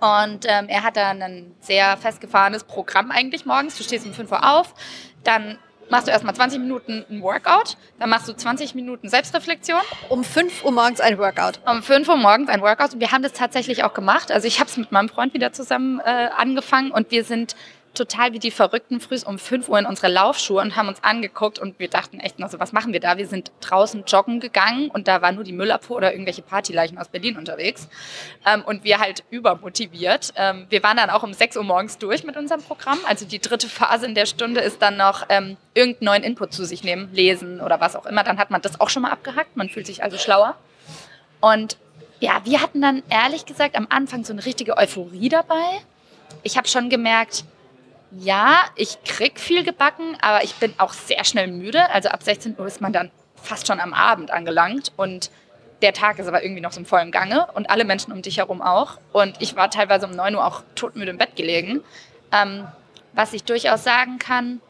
Und 0.00 0.44
ähm, 0.46 0.68
er 0.68 0.82
hat 0.82 0.96
dann 0.96 1.22
ein 1.22 1.54
sehr 1.60 1.96
festgefahrenes 1.96 2.64
Programm 2.64 3.10
eigentlich 3.10 3.46
morgens. 3.46 3.76
Du 3.76 3.84
stehst 3.84 4.06
um 4.06 4.12
5 4.12 4.30
Uhr 4.32 4.44
auf, 4.44 4.74
dann 5.22 5.58
machst 5.90 6.06
du 6.06 6.10
erstmal 6.10 6.34
20 6.34 6.60
Minuten 6.60 7.04
ein 7.10 7.22
Workout, 7.22 7.76
dann 7.98 8.10
machst 8.10 8.28
du 8.28 8.32
20 8.34 8.74
Minuten 8.74 9.08
Selbstreflexion. 9.08 9.80
Um 10.08 10.24
5 10.24 10.64
Uhr 10.64 10.72
morgens 10.72 11.00
ein 11.00 11.18
Workout. 11.18 11.60
Um 11.66 11.82
5 11.82 12.08
Uhr 12.08 12.16
morgens 12.16 12.48
ein 12.48 12.60
Workout. 12.60 12.94
Und 12.94 13.00
wir 13.00 13.12
haben 13.12 13.22
das 13.22 13.32
tatsächlich 13.32 13.84
auch 13.84 13.94
gemacht. 13.94 14.30
Also 14.30 14.46
ich 14.46 14.60
habe 14.60 14.68
es 14.68 14.76
mit 14.76 14.92
meinem 14.92 15.08
Freund 15.08 15.34
wieder 15.34 15.52
zusammen 15.52 16.00
äh, 16.00 16.28
angefangen 16.36 16.90
und 16.90 17.10
wir 17.10 17.24
sind 17.24 17.56
total 17.94 18.32
wie 18.32 18.38
die 18.38 18.50
Verrückten 18.50 19.00
früh 19.00 19.18
um 19.24 19.38
5 19.38 19.68
Uhr 19.68 19.78
in 19.78 19.86
unsere 19.86 20.08
Laufschuhe 20.08 20.60
und 20.60 20.76
haben 20.76 20.88
uns 20.88 21.02
angeguckt 21.02 21.58
und 21.58 21.78
wir 21.78 21.88
dachten 21.88 22.20
echt, 22.20 22.42
also 22.42 22.58
was 22.60 22.72
machen 22.72 22.92
wir 22.92 23.00
da? 23.00 23.16
Wir 23.16 23.26
sind 23.26 23.52
draußen 23.60 24.04
joggen 24.06 24.40
gegangen 24.40 24.90
und 24.90 25.08
da 25.08 25.22
war 25.22 25.32
nur 25.32 25.44
die 25.44 25.52
Müllabfuhr 25.52 25.96
oder 25.96 26.12
irgendwelche 26.12 26.42
Partyleichen 26.42 26.98
aus 26.98 27.08
Berlin 27.08 27.36
unterwegs 27.36 27.88
ähm, 28.44 28.62
und 28.64 28.84
wir 28.84 28.98
halt 28.98 29.24
übermotiviert. 29.30 30.32
Ähm, 30.36 30.66
wir 30.68 30.82
waren 30.82 30.96
dann 30.96 31.10
auch 31.10 31.22
um 31.22 31.32
6 31.32 31.56
Uhr 31.56 31.64
morgens 31.64 31.98
durch 31.98 32.24
mit 32.24 32.36
unserem 32.36 32.62
Programm. 32.62 32.98
Also 33.08 33.24
die 33.24 33.38
dritte 33.38 33.68
Phase 33.68 34.06
in 34.06 34.14
der 34.14 34.26
Stunde 34.26 34.60
ist 34.60 34.82
dann 34.82 34.96
noch 34.96 35.26
ähm, 35.28 35.56
irgendeinen 35.74 36.04
neuen 36.06 36.22
Input 36.22 36.52
zu 36.52 36.64
sich 36.64 36.84
nehmen, 36.84 37.08
lesen 37.12 37.60
oder 37.60 37.80
was 37.80 37.96
auch 37.96 38.06
immer. 38.06 38.24
Dann 38.24 38.38
hat 38.38 38.50
man 38.50 38.60
das 38.62 38.80
auch 38.80 38.90
schon 38.90 39.02
mal 39.02 39.10
abgehackt. 39.10 39.56
Man 39.56 39.68
fühlt 39.68 39.86
sich 39.86 40.02
also 40.02 40.18
schlauer. 40.18 40.56
Und 41.40 41.76
ja, 42.20 42.40
wir 42.44 42.62
hatten 42.62 42.80
dann 42.80 43.02
ehrlich 43.08 43.44
gesagt 43.44 43.76
am 43.76 43.86
Anfang 43.90 44.24
so 44.24 44.32
eine 44.32 44.44
richtige 44.44 44.76
Euphorie 44.76 45.28
dabei. 45.28 45.80
Ich 46.42 46.56
habe 46.56 46.68
schon 46.68 46.88
gemerkt, 46.88 47.44
ja, 48.18 48.64
ich 48.76 49.02
krieg 49.04 49.40
viel 49.40 49.64
gebacken, 49.64 50.16
aber 50.20 50.44
ich 50.44 50.54
bin 50.56 50.74
auch 50.78 50.92
sehr 50.92 51.24
schnell 51.24 51.48
müde. 51.48 51.90
Also 51.90 52.08
ab 52.08 52.22
16 52.22 52.56
Uhr 52.58 52.66
ist 52.66 52.80
man 52.80 52.92
dann 52.92 53.10
fast 53.36 53.66
schon 53.66 53.80
am 53.80 53.92
Abend 53.92 54.30
angelangt 54.30 54.92
und 54.96 55.30
der 55.82 55.92
Tag 55.92 56.18
ist 56.18 56.28
aber 56.28 56.42
irgendwie 56.42 56.62
noch 56.62 56.72
so 56.72 56.80
im 56.80 56.86
vollen 56.86 57.10
Gange 57.10 57.46
und 57.54 57.68
alle 57.68 57.84
Menschen 57.84 58.12
um 58.12 58.22
dich 58.22 58.38
herum 58.38 58.62
auch. 58.62 58.98
Und 59.12 59.36
ich 59.40 59.56
war 59.56 59.70
teilweise 59.70 60.06
um 60.06 60.12
9 60.12 60.34
Uhr 60.34 60.46
auch 60.46 60.62
todmüde 60.74 61.10
im 61.10 61.18
Bett 61.18 61.36
gelegen. 61.36 61.82
Ähm, 62.32 62.66
was 63.12 63.32
ich 63.32 63.44
durchaus 63.44 63.84
sagen 63.84 64.18
kann, 64.18 64.60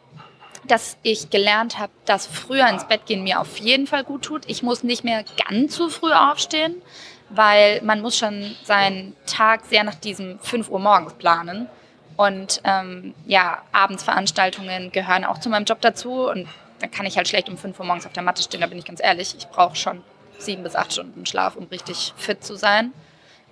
dass 0.67 0.97
ich 1.03 1.31
gelernt 1.31 1.79
habe, 1.79 1.93
dass 2.05 2.27
früher 2.27 2.69
ins 2.69 2.87
Bett 2.89 3.07
gehen 3.07 3.23
mir 3.23 3.41
auf 3.41 3.59
jeden 3.59 3.87
Fall 3.87 4.03
gut 4.03 4.23
tut. 4.23 4.43
Ich 4.47 4.63
muss 4.63 4.83
nicht 4.83 5.05
mehr 5.05 5.25
ganz 5.49 5.75
zu 5.75 5.89
früh 5.89 6.13
aufstehen, 6.13 6.83
weil 7.31 7.81
man 7.83 8.01
muss 8.01 8.19
schon 8.19 8.57
seinen 8.65 9.15
Tag 9.27 9.67
sehr 9.67 9.85
nach 9.85 9.95
diesem 9.95 10.39
5 10.41 10.69
Uhr 10.71 10.81
morgens 10.81 11.15
planen. 11.15 11.69
Und 12.17 12.61
ähm, 12.65 13.15
ja, 13.27 13.63
Abendsveranstaltungen 13.73 14.93
gehören 14.93 15.25
auch 15.25 15.39
zu 15.39 15.49
meinem 15.49 15.65
Job 15.65 15.81
dazu. 15.81 16.29
Und 16.29 16.49
dann 16.81 16.91
kann 16.91 17.07
ich 17.07 17.17
halt 17.17 17.29
schlecht 17.29 17.49
um 17.49 17.57
5 17.57 17.79
Uhr 17.79 17.87
morgens 17.87 18.07
auf 18.07 18.13
der 18.13 18.23
Matte 18.23 18.43
stehen, 18.43 18.61
da 18.61 18.67
bin 18.67 18.79
ich 18.79 18.85
ganz 18.85 19.01
ehrlich. 19.03 19.35
Ich 19.39 19.49
brauche 19.49 19.77
schon 19.77 20.03
sieben 20.39 20.63
bis 20.63 20.77
acht 20.77 20.93
Stunden 20.93 21.27
Schlaf, 21.27 21.57
um 21.57 21.65
richtig 21.65 22.13
fit 22.17 22.45
zu 22.45 22.57
sein. 22.57 22.93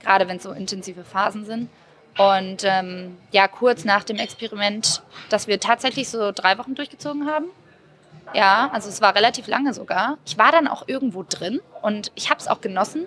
Gerade 0.00 0.28
wenn 0.28 0.36
es 0.36 0.42
so 0.42 0.52
intensive 0.52 1.04
Phasen 1.04 1.44
sind. 1.44 1.70
Und 2.18 2.64
ähm, 2.64 3.16
ja, 3.30 3.48
kurz 3.48 3.84
nach 3.84 4.04
dem 4.04 4.18
Experiment, 4.18 5.02
dass 5.30 5.46
wir 5.46 5.60
tatsächlich 5.60 6.08
so 6.08 6.30
drei 6.32 6.58
Wochen 6.58 6.74
durchgezogen 6.74 7.26
haben. 7.26 7.46
Ja, 8.34 8.70
also 8.72 8.88
es 8.88 9.00
war 9.00 9.14
relativ 9.14 9.46
lange 9.46 9.72
sogar. 9.74 10.18
Ich 10.26 10.38
war 10.38 10.52
dann 10.52 10.68
auch 10.68 10.88
irgendwo 10.88 11.24
drin 11.26 11.60
und 11.80 12.12
ich 12.14 12.30
habe 12.30 12.40
es 12.40 12.48
auch 12.48 12.60
genossen. 12.60 13.06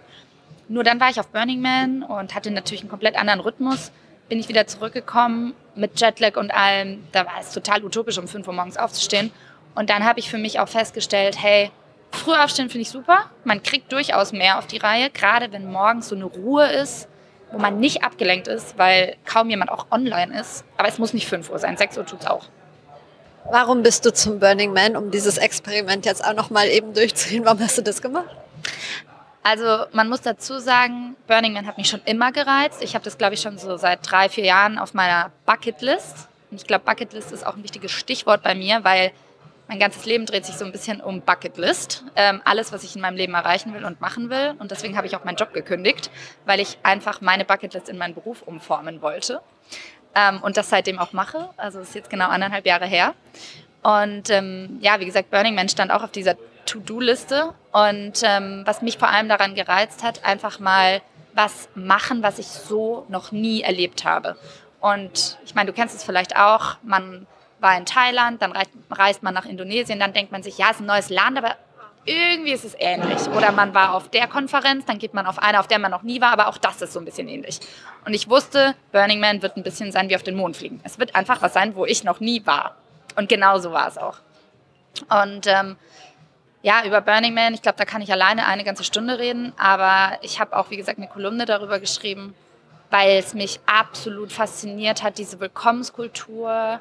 Nur 0.68 0.84
dann 0.84 1.00
war 1.00 1.10
ich 1.10 1.20
auf 1.20 1.28
Burning 1.28 1.62
Man 1.62 2.04
und 2.04 2.34
hatte 2.34 2.50
natürlich 2.52 2.82
einen 2.82 2.90
komplett 2.90 3.16
anderen 3.16 3.40
Rhythmus. 3.40 3.92
Bin 4.30 4.40
ich 4.40 4.50
wieder 4.50 4.66
zurückgekommen 4.68 5.54
mit 5.76 6.00
Jetlag 6.00 6.38
und 6.38 6.52
allem. 6.52 7.04
Da 7.12 7.26
war 7.26 7.40
es 7.40 7.52
total 7.52 7.84
utopisch, 7.84 8.18
um 8.18 8.28
5 8.28 8.48
Uhr 8.48 8.54
morgens 8.54 8.78
aufzustehen. 8.78 9.32
Und 9.76 9.90
dann 9.90 10.04
habe 10.04 10.20
ich 10.20 10.30
für 10.30 10.38
mich 10.38 10.60
auch 10.60 10.70
festgestellt, 10.70 11.38
hey, 11.42 11.70
früh 12.12 12.34
aufstehen 12.34 12.70
finde 12.70 12.84
ich 12.84 12.90
super. 12.90 13.30
Man 13.44 13.62
kriegt 13.62 13.92
durchaus 13.92 14.32
mehr 14.32 14.58
auf 14.58 14.68
die 14.68 14.78
Reihe, 14.78 15.10
gerade 15.10 15.52
wenn 15.52 15.72
morgens 15.72 16.10
so 16.10 16.16
eine 16.16 16.26
Ruhe 16.26 16.66
ist, 16.68 17.08
wo 17.52 17.60
man 17.60 17.80
nicht 17.80 18.04
abgelenkt 18.04 18.48
ist, 18.48 18.78
weil 18.78 19.16
kaum 19.26 19.50
jemand 19.50 19.70
auch 19.70 19.88
online 19.92 20.40
ist. 20.40 20.66
Aber 20.78 20.88
es 20.88 20.98
muss 20.98 21.14
nicht 21.14 21.28
5 21.28 21.50
Uhr 21.50 21.60
sein, 21.60 21.78
6 21.78 21.98
Uhr 21.98 22.06
tut 22.06 22.22
es 22.22 22.28
auch. 22.28 22.46
Warum 23.52 23.84
bist 23.84 24.06
du 24.06 24.12
zum 24.12 24.40
Burning 24.40 24.74
Man, 24.74 24.96
um 24.96 25.12
dieses 25.12 25.38
Experiment 25.38 26.06
jetzt 26.06 26.26
auch 26.26 26.34
noch 26.34 26.50
mal 26.50 26.68
eben 26.68 26.94
durchzuziehen? 26.94 27.46
Warum 27.46 27.60
hast 27.60 27.78
du 27.78 27.84
das 27.84 28.02
gemacht? 28.02 28.36
Also 29.46 29.86
man 29.92 30.10
muss 30.10 30.22
dazu 30.22 30.58
sagen, 30.58 31.16
Burning 31.28 31.54
Man 31.54 31.68
hat 31.68 31.78
mich 31.78 31.88
schon 31.88 32.02
immer 32.06 32.32
gereizt. 32.32 32.82
Ich 32.82 32.96
habe 32.96 33.06
das, 33.06 33.20
glaube 33.20 33.36
ich, 33.36 33.42
schon 33.42 33.60
so 33.60 33.78
seit 33.78 34.00
drei, 34.02 34.28
vier 34.28 34.44
Jahren 34.44 34.80
auf 34.80 34.96
meiner 34.96 35.32
Bucketlist. 35.46 36.28
Und 36.50 36.62
ich 36.62 36.66
glaube, 36.66 36.84
Bucketlist 36.84 37.32
ist 37.32 37.46
auch 37.46 37.56
ein 37.56 37.62
wichtiges 37.62 37.92
Stichwort 37.92 38.42
bei 38.42 38.56
mir, 38.56 38.84
weil 38.84 39.12
mein 39.68 39.78
ganzes 39.78 40.04
Leben 40.06 40.26
dreht 40.26 40.48
sich 40.48 40.56
so 40.56 40.66
ein 40.66 40.72
bisschen 40.72 41.00
um 41.00 41.22
Bucketlist. 41.22 42.04
Ähm, 42.16 42.42
alles, 42.44 42.74
was 42.74 42.84
ich 42.84 42.96
in 42.96 43.04
meinem 43.04 43.18
Leben 43.18 43.36
erreichen 43.36 43.72
will 43.76 43.86
und 43.86 44.02
machen 44.02 44.32
will. 44.32 44.56
Und 44.58 44.72
deswegen 44.72 44.98
habe 44.98 45.06
ich 45.06 45.16
auch 45.16 45.24
meinen 45.26 45.38
Job 45.38 45.54
gekündigt, 45.54 46.10
weil 46.48 46.60
ich 46.60 46.80
einfach 46.82 47.22
meine 47.22 47.46
Bucketlist 47.46 47.88
in 47.88 48.00
meinen 48.00 48.16
Beruf 48.16 48.42
umformen 48.42 49.04
wollte. 49.04 49.42
Ähm, 50.16 50.42
und 50.42 50.58
das 50.58 50.72
seitdem 50.72 50.98
auch 50.98 51.14
mache. 51.14 51.50
Also 51.58 51.78
das 51.78 51.90
ist 51.90 51.94
jetzt 51.94 52.10
genau 52.10 52.30
anderthalb 52.30 52.66
Jahre 52.66 52.88
her. 52.88 53.14
Und 53.84 54.32
ähm, 54.32 54.80
ja, 54.82 55.00
wie 55.00 55.06
gesagt, 55.06 55.30
Burning 55.30 55.54
Man 55.54 55.70
stand 55.70 55.92
auch 55.92 56.02
auf 56.02 56.12
dieser 56.12 56.36
To-Do-Liste. 56.66 57.54
Und 57.72 58.22
ähm, 58.24 58.64
was 58.66 58.82
mich 58.82 58.98
vor 58.98 59.10
allem 59.10 59.30
daran 59.30 59.56
gereizt 59.56 60.04
hat, 60.04 60.24
einfach 60.26 60.60
mal 60.60 61.02
was 61.34 61.68
machen, 61.76 62.24
was 62.24 62.40
ich 62.40 62.48
so 62.48 63.06
noch 63.10 63.32
nie 63.32 63.62
erlebt 63.62 64.06
habe. 64.06 64.38
Und 64.80 65.38
ich 65.46 65.56
meine, 65.56 65.68
du 65.68 65.74
kennst 65.74 65.96
es 65.96 66.04
vielleicht 66.04 66.38
auch, 66.38 66.78
man 66.84 67.28
war 67.60 67.78
in 67.78 67.86
Thailand, 67.86 68.42
dann 68.42 68.54
reist 68.90 69.24
man 69.24 69.34
nach 69.34 69.46
Indonesien, 69.46 70.00
dann 70.00 70.14
denkt 70.14 70.32
man 70.32 70.44
sich, 70.44 70.58
ja, 70.58 70.68
es 70.68 70.76
ist 70.76 70.82
ein 70.82 70.86
neues 70.86 71.10
Land, 71.10 71.38
aber 71.38 71.56
irgendwie 72.06 72.52
ist 72.52 72.64
es 72.64 72.76
ähnlich. 72.78 73.28
Oder 73.36 73.52
man 73.52 73.74
war 73.74 73.96
auf 73.96 74.10
der 74.10 74.28
Konferenz, 74.28 74.86
dann 74.86 75.00
geht 75.00 75.14
man 75.14 75.26
auf 75.26 75.40
eine, 75.40 75.60
auf 75.60 75.68
der 75.68 75.80
man 75.80 75.92
noch 75.92 76.04
nie 76.04 76.22
war, 76.22 76.32
aber 76.32 76.48
auch 76.48 76.58
das 76.58 76.82
ist 76.82 76.94
so 76.94 77.00
ein 77.00 77.06
bisschen 77.06 77.28
ähnlich. 77.28 77.60
Und 78.06 78.14
ich 78.14 78.30
wusste, 78.30 78.76
Burning 78.92 79.20
Man 79.20 79.42
wird 79.42 79.58
ein 79.58 79.64
bisschen 79.64 79.92
sein 79.92 80.10
wie 80.10 80.16
auf 80.16 80.24
den 80.24 80.36
Mond 80.36 80.56
fliegen. 80.56 80.80
Es 80.84 81.00
wird 81.00 81.16
einfach 81.16 81.42
was 81.42 81.54
sein, 81.54 81.76
wo 81.76 81.86
ich 81.86 82.04
noch 82.04 82.20
nie 82.20 82.46
war. 82.46 82.76
Und 83.16 83.28
genau 83.28 83.58
so 83.58 83.72
war 83.72 83.88
es 83.88 83.98
auch. 83.98 84.20
Und 85.10 85.48
ähm, 85.48 85.78
ja, 86.66 86.84
über 86.84 87.00
Burning 87.00 87.36
Man, 87.36 87.54
ich 87.54 87.62
glaube, 87.62 87.78
da 87.78 87.86
kann 87.86 88.02
ich 88.02 88.12
alleine 88.12 88.48
eine 88.48 88.64
ganze 88.64 88.84
Stunde 88.84 89.20
reden, 89.20 89.54
aber 89.56 90.18
ich 90.24 90.40
habe 90.40 90.58
auch, 90.58 90.72
wie 90.72 90.78
gesagt, 90.78 90.98
eine 90.98 91.08
Kolumne 91.08 91.46
darüber 91.46 91.80
geschrieben, 91.80 92.34
weil 92.90 93.20
es 93.20 93.36
mich 93.36 93.60
absolut 93.68 94.34
fasziniert 94.34 95.04
hat, 95.04 95.20
diese 95.20 95.40
Willkommenskultur. 95.40 96.80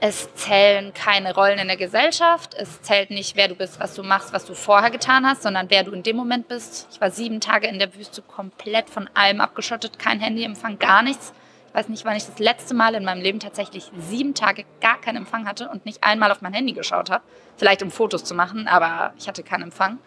Es 0.00 0.34
zählen 0.34 0.92
keine 0.94 1.32
Rollen 1.32 1.60
in 1.60 1.68
der 1.68 1.76
Gesellschaft, 1.76 2.54
es 2.54 2.82
zählt 2.82 3.10
nicht, 3.10 3.36
wer 3.36 3.46
du 3.46 3.54
bist, 3.54 3.78
was 3.78 3.94
du 3.94 4.02
machst, 4.02 4.32
was 4.32 4.46
du 4.46 4.54
vorher 4.54 4.90
getan 4.90 5.24
hast, 5.24 5.42
sondern 5.42 5.70
wer 5.70 5.84
du 5.84 5.92
in 5.92 6.02
dem 6.02 6.16
Moment 6.16 6.48
bist. 6.48 6.88
Ich 6.90 7.00
war 7.00 7.12
sieben 7.12 7.40
Tage 7.40 7.68
in 7.68 7.78
der 7.78 7.94
Wüste 7.94 8.20
komplett 8.20 8.90
von 8.90 9.08
allem 9.14 9.40
abgeschottet, 9.40 10.00
kein 10.00 10.18
Handyempfang, 10.18 10.80
gar 10.80 11.04
nichts. 11.04 11.32
Weiß 11.72 11.88
nicht, 11.88 12.04
wann 12.04 12.16
ich 12.16 12.24
das 12.24 12.38
letzte 12.38 12.74
Mal 12.74 12.94
in 12.94 13.04
meinem 13.04 13.22
Leben 13.22 13.40
tatsächlich 13.40 13.90
sieben 13.98 14.34
Tage 14.34 14.64
gar 14.80 15.00
keinen 15.00 15.16
Empfang 15.16 15.46
hatte 15.46 15.68
und 15.68 15.84
nicht 15.84 16.02
einmal 16.02 16.32
auf 16.32 16.40
mein 16.40 16.52
Handy 16.52 16.72
geschaut 16.72 17.10
habe. 17.10 17.22
Vielleicht 17.56 17.82
um 17.82 17.90
Fotos 17.90 18.24
zu 18.24 18.34
machen, 18.34 18.66
aber 18.66 19.12
ich 19.18 19.28
hatte 19.28 19.42
keinen 19.42 19.64
Empfang. 19.64 19.98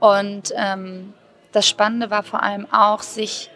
Und 0.00 0.52
ähm, 0.56 1.12
das 1.52 1.68
Spannende 1.68 2.10
war 2.10 2.22
vor 2.22 2.42
allem 2.42 2.66
auch, 2.72 3.02
sich 3.02 3.50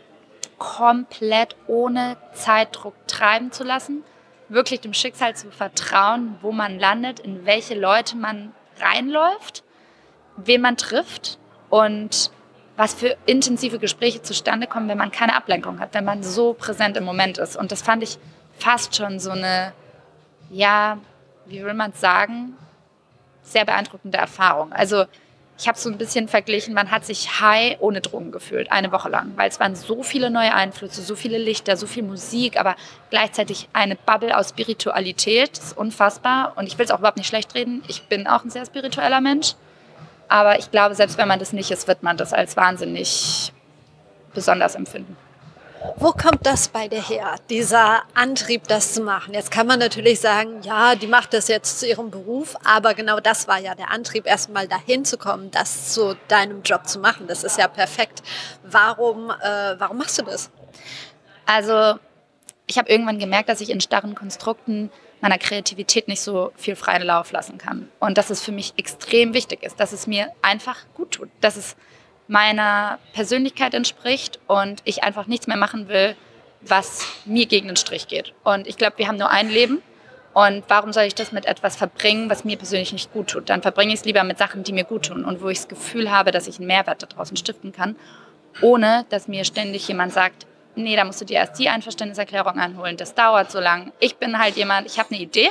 komplett 0.58 1.56
ohne 1.66 2.16
Zeitdruck 2.32 2.94
treiben 3.06 3.52
zu 3.52 3.64
lassen, 3.64 4.02
wirklich 4.48 4.80
dem 4.80 4.94
Schicksal 4.94 5.36
zu 5.36 5.50
vertrauen, 5.50 6.36
wo 6.42 6.52
man 6.52 6.78
landet, 6.78 7.20
in 7.20 7.46
welche 7.46 7.78
Leute 7.78 8.16
man 8.16 8.52
reinläuft, 8.80 9.62
wen 10.36 10.60
man 10.60 10.76
trifft 10.76 11.38
und 11.70 12.30
was 12.78 12.94
für 12.94 13.16
intensive 13.26 13.80
Gespräche 13.80 14.22
zustande 14.22 14.68
kommen, 14.68 14.88
wenn 14.88 14.96
man 14.96 15.10
keine 15.10 15.34
Ablenkung 15.34 15.80
hat, 15.80 15.94
wenn 15.94 16.04
man 16.04 16.22
so 16.22 16.54
präsent 16.54 16.96
im 16.96 17.02
Moment 17.04 17.36
ist. 17.36 17.56
Und 17.56 17.72
das 17.72 17.82
fand 17.82 18.04
ich 18.04 18.18
fast 18.56 18.94
schon 18.94 19.18
so 19.18 19.32
eine, 19.32 19.72
ja, 20.48 20.98
wie 21.46 21.64
will 21.64 21.74
man 21.74 21.90
es 21.90 22.00
sagen, 22.00 22.56
sehr 23.42 23.64
beeindruckende 23.64 24.16
Erfahrung. 24.16 24.72
Also 24.72 25.06
ich 25.58 25.66
habe 25.66 25.76
so 25.76 25.90
ein 25.90 25.98
bisschen 25.98 26.28
verglichen, 26.28 26.72
man 26.72 26.92
hat 26.92 27.04
sich 27.04 27.40
high 27.40 27.78
ohne 27.80 28.00
Drogen 28.00 28.30
gefühlt, 28.30 28.70
eine 28.70 28.92
Woche 28.92 29.08
lang, 29.08 29.32
weil 29.34 29.48
es 29.48 29.58
waren 29.58 29.74
so 29.74 30.04
viele 30.04 30.30
neue 30.30 30.54
Einflüsse, 30.54 31.02
so 31.02 31.16
viele 31.16 31.36
Lichter, 31.36 31.76
so 31.76 31.88
viel 31.88 32.04
Musik, 32.04 32.60
aber 32.60 32.76
gleichzeitig 33.10 33.68
eine 33.72 33.96
Bubble 33.96 34.38
aus 34.38 34.50
Spiritualität, 34.50 35.58
das 35.58 35.64
ist 35.64 35.76
unfassbar. 35.76 36.52
Und 36.54 36.68
ich 36.68 36.78
will 36.78 36.84
es 36.84 36.92
auch 36.92 37.00
überhaupt 37.00 37.16
nicht 37.16 37.26
schlecht 37.26 37.56
reden, 37.56 37.82
ich 37.88 38.04
bin 38.04 38.28
auch 38.28 38.44
ein 38.44 38.50
sehr 38.50 38.66
spiritueller 38.66 39.20
Mensch. 39.20 39.56
Aber 40.28 40.58
ich 40.58 40.70
glaube, 40.70 40.94
selbst 40.94 41.18
wenn 41.18 41.28
man 41.28 41.38
das 41.38 41.52
nicht 41.52 41.70
ist, 41.70 41.88
wird 41.88 42.02
man 42.02 42.16
das 42.16 42.32
als 42.32 42.56
wahnsinnig 42.56 43.52
besonders 44.34 44.74
empfinden. 44.74 45.16
Wo 45.96 46.10
kommt 46.12 46.44
das 46.44 46.68
bei 46.68 46.88
dir 46.88 47.02
her, 47.02 47.36
dieser 47.50 48.02
Antrieb, 48.14 48.66
das 48.66 48.94
zu 48.94 49.02
machen? 49.02 49.34
Jetzt 49.34 49.50
kann 49.50 49.66
man 49.66 49.78
natürlich 49.78 50.20
sagen, 50.20 50.60
ja, 50.62 50.96
die 50.96 51.06
macht 51.06 51.32
das 51.32 51.46
jetzt 51.48 51.78
zu 51.78 51.86
ihrem 51.86 52.10
Beruf, 52.10 52.56
aber 52.64 52.94
genau 52.94 53.20
das 53.20 53.46
war 53.46 53.58
ja 53.58 53.74
der 53.74 53.90
Antrieb, 53.90 54.26
erstmal 54.26 54.66
dahin 54.66 55.04
zu 55.04 55.18
kommen, 55.18 55.50
das 55.52 55.92
zu 55.92 56.16
deinem 56.26 56.62
Job 56.62 56.88
zu 56.88 56.98
machen. 56.98 57.26
Das 57.28 57.44
ist 57.44 57.58
ja 57.58 57.68
perfekt. 57.68 58.22
Warum, 58.64 59.30
äh, 59.30 59.78
warum 59.78 59.98
machst 59.98 60.18
du 60.18 60.22
das? 60.22 60.50
Also, 61.46 61.98
ich 62.66 62.76
habe 62.76 62.90
irgendwann 62.90 63.18
gemerkt, 63.18 63.48
dass 63.48 63.60
ich 63.60 63.70
in 63.70 63.80
starren 63.80 64.14
Konstrukten 64.14 64.90
meiner 65.20 65.38
Kreativität 65.38 66.08
nicht 66.08 66.20
so 66.20 66.52
viel 66.56 66.76
freien 66.76 67.02
Lauf 67.02 67.32
lassen 67.32 67.58
kann. 67.58 67.88
Und 67.98 68.18
dass 68.18 68.30
es 68.30 68.42
für 68.42 68.52
mich 68.52 68.74
extrem 68.76 69.34
wichtig 69.34 69.62
ist, 69.62 69.80
dass 69.80 69.92
es 69.92 70.06
mir 70.06 70.32
einfach 70.42 70.78
gut 70.94 71.12
tut, 71.12 71.28
dass 71.40 71.56
es 71.56 71.76
meiner 72.28 72.98
Persönlichkeit 73.14 73.74
entspricht 73.74 74.38
und 74.46 74.82
ich 74.84 75.02
einfach 75.02 75.26
nichts 75.26 75.46
mehr 75.46 75.56
machen 75.56 75.88
will, 75.88 76.14
was 76.60 77.06
mir 77.24 77.46
gegen 77.46 77.68
den 77.68 77.76
Strich 77.76 78.08
geht. 78.08 78.34
Und 78.44 78.66
ich 78.66 78.76
glaube, 78.76 78.98
wir 78.98 79.08
haben 79.08 79.16
nur 79.16 79.30
ein 79.30 79.48
Leben. 79.48 79.82
Und 80.34 80.62
warum 80.68 80.92
soll 80.92 81.04
ich 81.04 81.14
das 81.14 81.32
mit 81.32 81.46
etwas 81.46 81.74
verbringen, 81.74 82.30
was 82.30 82.44
mir 82.44 82.56
persönlich 82.56 82.92
nicht 82.92 83.12
gut 83.12 83.28
tut? 83.28 83.48
Dann 83.48 83.62
verbringe 83.62 83.92
ich 83.92 84.00
es 84.00 84.04
lieber 84.04 84.22
mit 84.24 84.38
Sachen, 84.38 84.62
die 84.62 84.72
mir 84.72 84.84
gut 84.84 85.06
tun 85.06 85.24
und 85.24 85.40
wo 85.40 85.48
ich 85.48 85.58
das 85.58 85.68
Gefühl 85.68 86.10
habe, 86.10 86.30
dass 86.30 86.46
ich 86.46 86.58
einen 86.58 86.66
Mehrwert 86.66 87.02
da 87.02 87.06
draußen 87.06 87.36
stiften 87.36 87.72
kann, 87.72 87.96
ohne 88.60 89.04
dass 89.08 89.26
mir 89.26 89.44
ständig 89.44 89.88
jemand 89.88 90.12
sagt, 90.12 90.46
nee, 90.74 90.96
da 90.96 91.04
musst 91.04 91.20
du 91.20 91.24
dir 91.24 91.38
erst 91.38 91.58
die 91.58 91.68
Einverständniserklärung 91.68 92.58
anholen, 92.58 92.96
das 92.96 93.14
dauert 93.14 93.50
so 93.50 93.60
lang. 93.60 93.92
Ich 94.00 94.16
bin 94.16 94.38
halt 94.38 94.56
jemand, 94.56 94.86
ich 94.86 94.98
habe 94.98 95.10
eine 95.10 95.20
Idee 95.20 95.48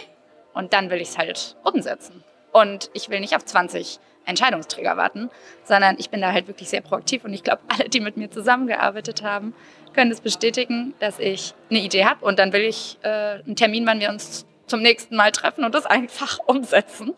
und 0.53 0.73
dann 0.73 0.89
will 0.89 1.01
ich 1.01 1.09
es 1.09 1.17
halt 1.17 1.55
umsetzen. 1.63 2.23
Und 2.51 2.89
ich 2.93 3.09
will 3.09 3.19
nicht 3.19 3.35
auf 3.35 3.45
20 3.45 3.99
Entscheidungsträger 4.25 4.97
warten, 4.97 5.29
sondern 5.63 5.95
ich 5.99 6.09
bin 6.09 6.21
da 6.21 6.33
halt 6.33 6.47
wirklich 6.47 6.69
sehr 6.69 6.81
proaktiv 6.81 7.23
und 7.23 7.33
ich 7.33 7.43
glaube, 7.43 7.61
alle, 7.67 7.89
die 7.89 7.99
mit 7.99 8.17
mir 8.17 8.29
zusammengearbeitet 8.29 9.23
haben, 9.23 9.53
können 9.93 10.11
es 10.11 10.17
das 10.17 10.23
bestätigen, 10.23 10.93
dass 10.99 11.17
ich 11.17 11.53
eine 11.69 11.79
Idee 11.79 12.05
habe 12.05 12.25
und 12.25 12.37
dann 12.37 12.53
will 12.53 12.61
ich 12.61 12.97
äh, 13.03 13.07
einen 13.07 13.55
Termin, 13.55 13.85
wann 13.85 13.99
wir 13.99 14.09
uns 14.09 14.45
zum 14.67 14.81
nächsten 14.81 15.15
Mal 15.15 15.31
treffen 15.31 15.63
und 15.63 15.73
das 15.73 15.85
einfach 15.85 16.39
umsetzen. 16.45 17.13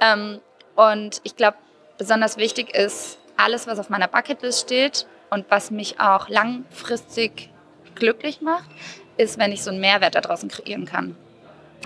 Ähm, 0.00 0.40
und 0.74 1.20
ich 1.24 1.36
glaube, 1.36 1.58
besonders 1.98 2.36
wichtig 2.36 2.74
ist, 2.74 3.18
alles, 3.36 3.66
was 3.66 3.78
auf 3.78 3.90
meiner 3.90 4.08
Bucketlist 4.08 4.60
steht, 4.60 5.06
und 5.30 5.46
was 5.48 5.70
mich 5.70 6.00
auch 6.00 6.28
langfristig 6.28 7.50
glücklich 7.94 8.40
macht, 8.40 8.68
ist, 9.16 9.38
wenn 9.38 9.52
ich 9.52 9.62
so 9.62 9.70
einen 9.70 9.80
Mehrwert 9.80 10.14
da 10.14 10.20
draußen 10.20 10.48
kreieren 10.48 10.84
kann. 10.84 11.16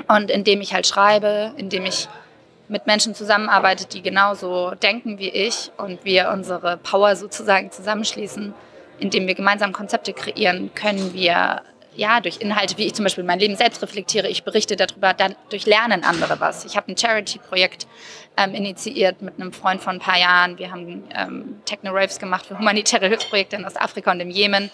Und 0.08 0.30
indem 0.30 0.61
ich 0.61 0.75
halt 0.75 0.87
schreibe, 0.87 1.52
indem 1.56 1.84
ich 1.84 2.08
mit 2.68 2.87
Menschen 2.87 3.14
zusammenarbeite, 3.14 3.87
die 3.87 4.02
genauso 4.02 4.72
denken 4.75 5.18
wie 5.18 5.28
ich 5.28 5.70
und 5.76 6.04
wir 6.04 6.30
unsere 6.30 6.78
Power 6.78 7.16
sozusagen 7.16 7.70
zusammenschließen, 7.70 8.54
indem 8.99 9.26
wir 9.26 9.34
gemeinsam 9.34 9.72
Konzepte 9.72 10.12
kreieren, 10.12 10.72
können 10.75 11.12
wir 11.12 11.62
ja, 11.94 12.20
durch 12.20 12.40
Inhalte, 12.40 12.78
wie 12.78 12.87
ich 12.87 12.94
zum 12.94 13.04
Beispiel 13.04 13.25
mein 13.25 13.38
Leben 13.38 13.56
selbst 13.56 13.82
reflektiere, 13.82 14.28
ich 14.28 14.44
berichte 14.44 14.76
darüber, 14.76 15.14
dann 15.14 15.34
durch 15.50 15.66
Lernen 15.66 16.04
andere 16.04 16.40
was. 16.40 16.64
Ich 16.64 16.76
habe 16.76 16.90
ein 16.90 16.96
Charity-Projekt 16.96 17.87
ähm, 18.37 18.54
initiiert 18.54 19.20
mit 19.20 19.34
einem 19.38 19.52
Freund 19.52 19.82
von 19.82 19.96
ein 19.96 20.00
paar 20.00 20.18
Jahren. 20.18 20.58
Wir 20.58 20.70
haben 20.70 21.04
ähm, 21.14 21.61
Techno-Raves 21.64 22.18
gemacht 22.18 22.46
für 22.46 22.58
humanitäre 22.58 23.08
Hilfsprojekte 23.08 23.56
in 23.56 23.64
Ostafrika 23.64 24.11
und 24.11 24.20
im 24.20 24.30
Jemen. 24.30 24.70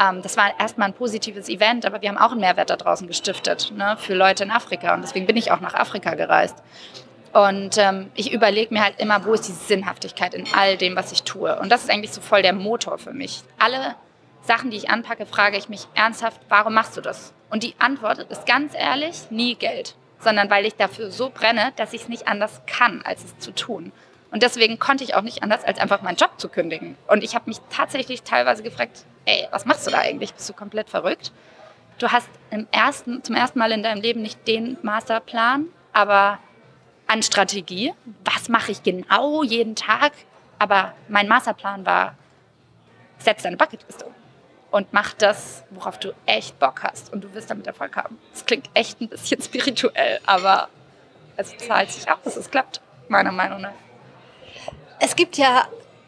Ähm, 0.00 0.22
das 0.22 0.36
war 0.36 0.58
erstmal 0.58 0.88
ein 0.88 0.94
positives 0.94 1.48
Event, 1.48 1.84
aber 1.84 2.00
wir 2.02 2.08
haben 2.08 2.18
auch 2.18 2.32
einen 2.32 2.40
Mehrwert 2.40 2.70
da 2.70 2.76
draußen 2.76 3.06
gestiftet 3.06 3.72
ne, 3.76 3.96
für 3.98 4.14
Leute 4.14 4.44
in 4.44 4.50
Afrika. 4.50 4.94
Und 4.94 5.02
deswegen 5.02 5.26
bin 5.26 5.36
ich 5.36 5.50
auch 5.50 5.60
nach 5.60 5.74
Afrika 5.74 6.14
gereist. 6.14 6.56
Und 7.32 7.78
ähm, 7.78 8.10
ich 8.14 8.32
überlege 8.32 8.74
mir 8.74 8.82
halt 8.82 8.98
immer, 8.98 9.24
wo 9.24 9.32
ist 9.34 9.46
die 9.46 9.52
Sinnhaftigkeit 9.52 10.34
in 10.34 10.46
all 10.52 10.76
dem, 10.76 10.96
was 10.96 11.12
ich 11.12 11.22
tue. 11.22 11.56
Und 11.60 11.70
das 11.70 11.84
ist 11.84 11.90
eigentlich 11.90 12.12
so 12.12 12.20
voll 12.20 12.42
der 12.42 12.52
Motor 12.52 12.98
für 12.98 13.12
mich. 13.12 13.42
Alle 13.58 13.94
Sachen, 14.50 14.72
die 14.72 14.78
ich 14.78 14.90
anpacke, 14.90 15.26
frage 15.26 15.56
ich 15.56 15.68
mich 15.68 15.86
ernsthaft, 15.94 16.40
warum 16.48 16.74
machst 16.74 16.96
du 16.96 17.00
das? 17.00 17.32
Und 17.50 17.62
die 17.62 17.76
Antwort 17.78 18.18
ist 18.18 18.46
ganz 18.46 18.74
ehrlich, 18.74 19.30
nie 19.30 19.54
Geld, 19.54 19.94
sondern 20.18 20.50
weil 20.50 20.66
ich 20.66 20.74
dafür 20.74 21.12
so 21.12 21.30
brenne, 21.30 21.72
dass 21.76 21.92
ich 21.92 22.02
es 22.02 22.08
nicht 22.08 22.26
anders 22.26 22.60
kann, 22.66 23.00
als 23.02 23.22
es 23.22 23.38
zu 23.38 23.54
tun. 23.54 23.92
Und 24.32 24.42
deswegen 24.42 24.80
konnte 24.80 25.04
ich 25.04 25.14
auch 25.14 25.22
nicht 25.22 25.44
anders, 25.44 25.62
als 25.62 25.78
einfach 25.78 26.02
meinen 26.02 26.16
Job 26.16 26.32
zu 26.38 26.48
kündigen. 26.48 26.96
Und 27.06 27.22
ich 27.22 27.36
habe 27.36 27.44
mich 27.48 27.58
tatsächlich 27.70 28.24
teilweise 28.24 28.64
gefragt, 28.64 29.04
ey, 29.24 29.46
was 29.52 29.66
machst 29.66 29.86
du 29.86 29.92
da 29.92 29.98
eigentlich? 29.98 30.34
Bist 30.34 30.48
du 30.48 30.52
komplett 30.52 30.90
verrückt? 30.90 31.30
Du 32.00 32.10
hast 32.10 32.28
im 32.50 32.66
ersten, 32.72 33.22
zum 33.22 33.36
ersten 33.36 33.60
Mal 33.60 33.70
in 33.70 33.84
deinem 33.84 34.02
Leben 34.02 34.20
nicht 34.20 34.48
den 34.48 34.78
Masterplan, 34.82 35.66
aber 35.92 36.40
an 37.06 37.22
Strategie. 37.22 37.94
Was 38.24 38.48
mache 38.48 38.72
ich 38.72 38.82
genau 38.82 39.44
jeden 39.44 39.76
Tag? 39.76 40.10
Aber 40.58 40.94
mein 41.06 41.28
Masterplan 41.28 41.86
war, 41.86 42.16
setz 43.18 43.44
deine 43.44 43.56
Bucketliste 43.56 44.06
um 44.06 44.19
und 44.70 44.92
mach 44.92 45.14
das, 45.14 45.64
worauf 45.70 45.98
du 45.98 46.12
echt 46.26 46.58
Bock 46.58 46.82
hast 46.82 47.12
und 47.12 47.24
du 47.24 47.34
wirst 47.34 47.50
damit 47.50 47.66
Erfolg 47.66 47.96
haben. 47.96 48.18
Das 48.32 48.46
klingt 48.46 48.70
echt 48.74 49.00
ein 49.00 49.08
bisschen 49.08 49.42
spirituell, 49.42 50.20
aber 50.26 50.68
es 51.36 51.56
zahlt 51.56 51.90
sich 51.90 52.04
dass 52.04 52.36
es 52.36 52.50
klappt, 52.50 52.80
meiner 53.08 53.32
Meinung 53.32 53.60
nach. 53.62 53.72
Es 54.98 55.16
gibt 55.16 55.38
ja, 55.38 55.66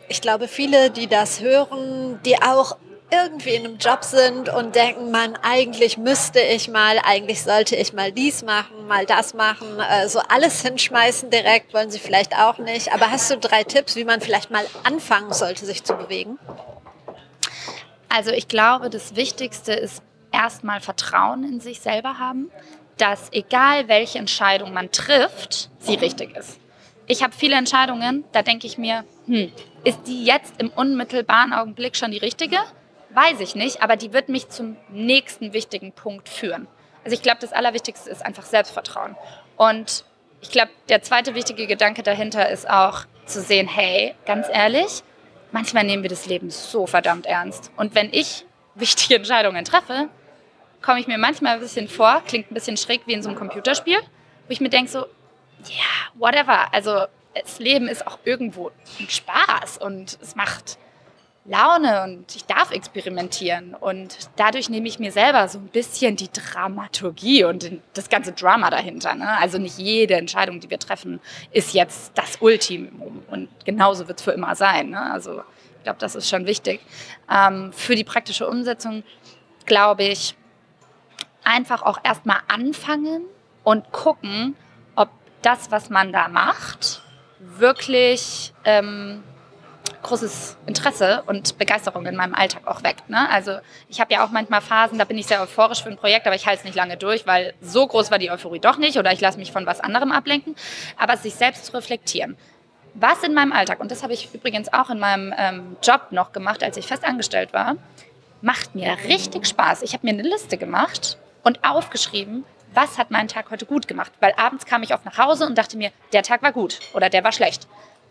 ich 0.09 0.21
glaube, 0.21 0.49
viele, 0.49 0.90
die 0.90 1.07
das 1.07 1.40
hören, 1.40 2.21
die 2.25 2.40
auch 2.42 2.76
irgendwie 3.11 3.54
in 3.54 3.66
einem 3.66 3.76
Job 3.76 4.04
sind 4.04 4.49
und 4.49 4.75
denken, 4.75 5.11
man, 5.11 5.37
eigentlich 5.42 5.99
müsste 5.99 6.40
ich 6.40 6.69
mal, 6.69 6.99
eigentlich 7.04 7.42
sollte 7.42 7.76
ich 7.76 7.92
mal 7.92 8.11
dies 8.11 8.42
machen, 8.42 8.87
mal 8.88 9.04
das 9.04 9.35
machen, 9.35 9.78
äh, 9.78 10.09
so 10.09 10.21
alles 10.28 10.62
hinschmeißen 10.62 11.31
direkt 11.31 11.75
wollen 11.75 11.90
sie 11.90 11.99
vielleicht 11.99 12.37
auch 12.38 12.59
nicht. 12.59 12.92
Aber 12.92 13.11
hast 13.11 13.31
du 13.31 13.37
drei 13.37 13.64
Tipps, 13.64 13.97
wie 13.97 14.04
man 14.04 14.21
vielleicht 14.21 14.50
mal 14.50 14.64
anfangen 14.85 15.33
sollte, 15.33 15.66
sich 15.66 15.85
zu 15.85 15.95
bewegen? 15.95 16.38
Also 18.14 18.31
ich 18.31 18.47
glaube, 18.47 18.90
das 18.90 19.16
Wichtigste 19.16 19.73
ist 19.73 20.02
erstmal 20.33 20.83
Vertrauen 20.83 21.45
in 21.45 21.61
sich 21.61 21.81
selber 21.81 22.19
haben, 22.19 22.50
dass 22.99 23.33
egal 23.33 23.88
welche 23.88 24.19
Entscheidung 24.19 24.75
man 24.75 24.90
trifft, 24.90 25.71
sie 25.78 25.95
richtig 25.95 26.37
ist. 26.37 26.61
Ich 27.07 27.23
habe 27.23 27.33
viele 27.33 27.57
Entscheidungen, 27.57 28.25
da 28.33 28.42
denke 28.42 28.66
ich 28.66 28.76
mir, 28.76 29.04
hm, 29.26 29.50
ist 29.85 30.00
die 30.07 30.26
jetzt 30.26 30.61
im 30.61 30.69
unmittelbaren 30.69 31.54
Augenblick 31.54 31.97
schon 31.97 32.11
die 32.11 32.19
richtige? 32.19 32.59
Weiß 33.14 33.40
ich 33.40 33.54
nicht, 33.54 33.83
aber 33.83 33.97
die 33.97 34.12
wird 34.12 34.28
mich 34.28 34.50
zum 34.50 34.76
nächsten 34.90 35.54
wichtigen 35.54 35.92
Punkt 35.92 36.28
führen. 36.28 36.66
Also 37.04 37.14
ich 37.14 37.23
glaube, 37.23 37.38
das 37.40 37.54
Allerwichtigste 37.54 38.11
ist 38.11 38.25
einfach 38.25 38.45
Selbstvertrauen. 38.45 39.16
Und 39.57 40.04
ich 40.42 40.50
glaube, 40.50 40.71
der 40.90 41.00
zweite 41.02 41.35
wichtige 41.35 41.66
Gedanke 41.66 42.02
dahinter 42.02 42.50
ist 42.50 42.69
auch 42.69 43.07
zu 43.25 43.40
sehen, 43.40 43.69
hey, 43.69 44.14
ganz 44.26 44.49
ehrlich, 44.52 45.02
manchmal 45.52 45.85
nehmen 45.85 46.02
wir 46.02 46.11
das 46.11 46.26
Leben 46.26 46.50
so 46.50 46.87
verdammt 46.87 47.26
ernst. 47.26 47.71
Und 47.76 47.94
wenn 47.94 48.12
ich 48.12 48.44
wichtige 48.75 49.16
Entscheidungen 49.16 49.64
treffe, 49.64 50.09
komme 50.80 51.00
ich 51.00 51.06
mir 51.06 51.18
manchmal 51.18 51.54
ein 51.54 51.61
bisschen 51.61 51.88
vor, 51.88 52.23
klingt 52.26 52.50
ein 52.50 52.54
bisschen 52.54 52.76
schräg 52.76 53.02
wie 53.06 53.12
in 53.12 53.23
so 53.23 53.28
einem 53.28 53.38
Computerspiel, 53.38 53.99
wo 53.99 54.50
ich 54.50 54.61
mir 54.61 54.71
denke 54.71 54.90
so, 54.90 54.99
ja, 54.99 55.75
yeah, 55.75 56.12
whatever. 56.14 56.73
Also 56.75 57.06
das 57.35 57.59
Leben 57.59 57.88
ist 57.88 58.06
auch 58.06 58.18
irgendwo 58.25 58.71
ein 58.99 59.09
Spaß 59.09 59.78
und 59.78 60.18
es 60.21 60.35
macht 60.35 60.78
Laune 61.45 62.05
und 62.05 62.37
ich 62.37 62.45
darf 62.45 62.71
experimentieren. 62.71 63.75
Und 63.75 64.17
dadurch 64.37 64.71
nehme 64.71 64.87
ich 64.87 64.99
mir 64.99 65.11
selber 65.11 65.49
so 65.49 65.59
ein 65.59 65.67
bisschen 65.69 66.17
die 66.17 66.31
Dramaturgie 66.31 67.45
und 67.45 67.81
das 67.95 68.09
ganze 68.09 68.33
Drama 68.33 68.71
dahinter. 68.71 69.15
Ne? 69.15 69.29
Also 69.39 69.59
nicht 69.59 69.79
jede 69.79 70.15
Entscheidung, 70.15 70.61
die 70.61 70.71
wir 70.71 70.79
treffen, 70.79 71.21
ist 71.51 71.75
jetzt 71.75 72.13
das 72.15 72.37
Ultimum. 72.41 73.23
Und 73.29 73.49
genauso 73.65 74.07
wird 74.07 74.21
es 74.21 74.25
für 74.25 74.33
immer 74.33 74.55
sein. 74.55 74.91
Ne? 74.91 75.13
Also 75.13 75.43
ich 75.79 75.85
glaube, 75.85 75.99
das 75.99 76.15
ist 76.15 76.29
schon 76.29 76.47
wichtig. 76.47 76.81
Ähm, 77.29 77.73
für 77.73 77.97
die 77.97 78.05
praktische 78.05 78.47
Umsetzung 78.47 79.03
glaube 79.67 80.05
ich, 80.05 80.35
einfach 81.45 81.83
auch 81.83 81.99
erstmal 82.03 82.41
anfangen 82.49 83.23
und 83.65 83.91
gucken, 83.93 84.57
ob 84.95 85.09
das, 85.43 85.71
was 85.71 85.91
man 85.91 86.13
da 86.13 86.28
macht, 86.28 87.02
wirklich 87.39 88.52
ähm, 88.65 89.23
großes 90.02 90.56
Interesse 90.66 91.23
und 91.26 91.58
Begeisterung 91.58 92.06
in 92.06 92.16
meinem 92.16 92.34
Alltag 92.34 92.66
auch 92.66 92.82
weg. 92.82 92.97
Ne? 93.08 93.28
Also 93.30 93.58
ich 93.88 94.00
habe 94.00 94.12
ja 94.12 94.25
auch 94.25 94.30
manchmal 94.30 94.60
Phasen, 94.60 94.99
da 94.99 95.04
bin 95.04 95.18
ich 95.18 95.26
sehr 95.26 95.40
euphorisch 95.40 95.82
für 95.82 95.90
ein 95.90 95.97
Projekt, 95.97 96.26
aber 96.26 96.34
ich 96.34 96.47
halte 96.47 96.60
es 96.60 96.64
nicht 96.64 96.75
lange 96.75 96.97
durch, 96.97 97.26
weil 97.26 97.54
so 97.60 97.86
groß 97.86 98.10
war 98.10 98.18
die 98.18 98.30
Euphorie 98.30 98.58
doch 98.58 98.76
nicht 98.76 98.99
oder 98.99 99.12
ich 99.12 99.21
lasse 99.21 99.38
mich 99.38 99.52
von 99.52 99.66
was 99.66 99.80
anderem 99.80 100.12
ablenken. 100.12 100.56
Aber 100.97 101.16
sich 101.16 101.34
selbst 101.34 101.66
zu 101.66 101.73
reflektieren. 101.75 102.36
Was 102.95 103.23
in 103.23 103.32
meinem 103.32 103.52
Alltag, 103.52 103.80
und 103.80 103.90
das 103.90 104.02
habe 104.02 104.12
ich 104.12 104.34
übrigens 104.34 104.73
auch 104.73 104.90
in 104.90 104.99
meinem 104.99 105.32
ähm, 105.36 105.76
Job 105.82 106.08
noch 106.10 106.32
gemacht, 106.32 106.62
als 106.62 106.76
ich 106.76 106.86
fest 106.86 107.04
angestellt 107.04 107.52
war, 107.54 107.76
macht 108.42 108.75
mir 108.75 108.97
richtig 109.08 109.47
Spaß. 109.47 109.82
Ich 109.82 109.95
habe 109.95 110.06
mir 110.06 110.12
eine 110.12 110.28
Liste 110.28 110.58
gemacht 110.58 111.16
und 111.42 111.64
aufgeschrieben, 111.64 112.45
was 112.75 112.99
hat 112.99 113.10
meinen 113.10 113.28
Tag 113.28 113.50
heute 113.50 113.66
gut 113.66 113.88
gemacht. 113.88 114.12
Weil 114.21 114.34
abends 114.36 114.66
kam 114.66 114.82
ich 114.82 114.92
oft 114.92 115.04
nach 115.04 115.18
Hause 115.18 115.47
und 115.47 115.56
dachte 115.56 115.76
mir, 115.76 115.90
der 116.12 116.23
Tag 116.23 116.42
war 116.42 116.52
gut 116.52 116.80
oder 116.92 117.08
der 117.08 117.25
war 117.25 117.32
schlecht. 117.32 117.66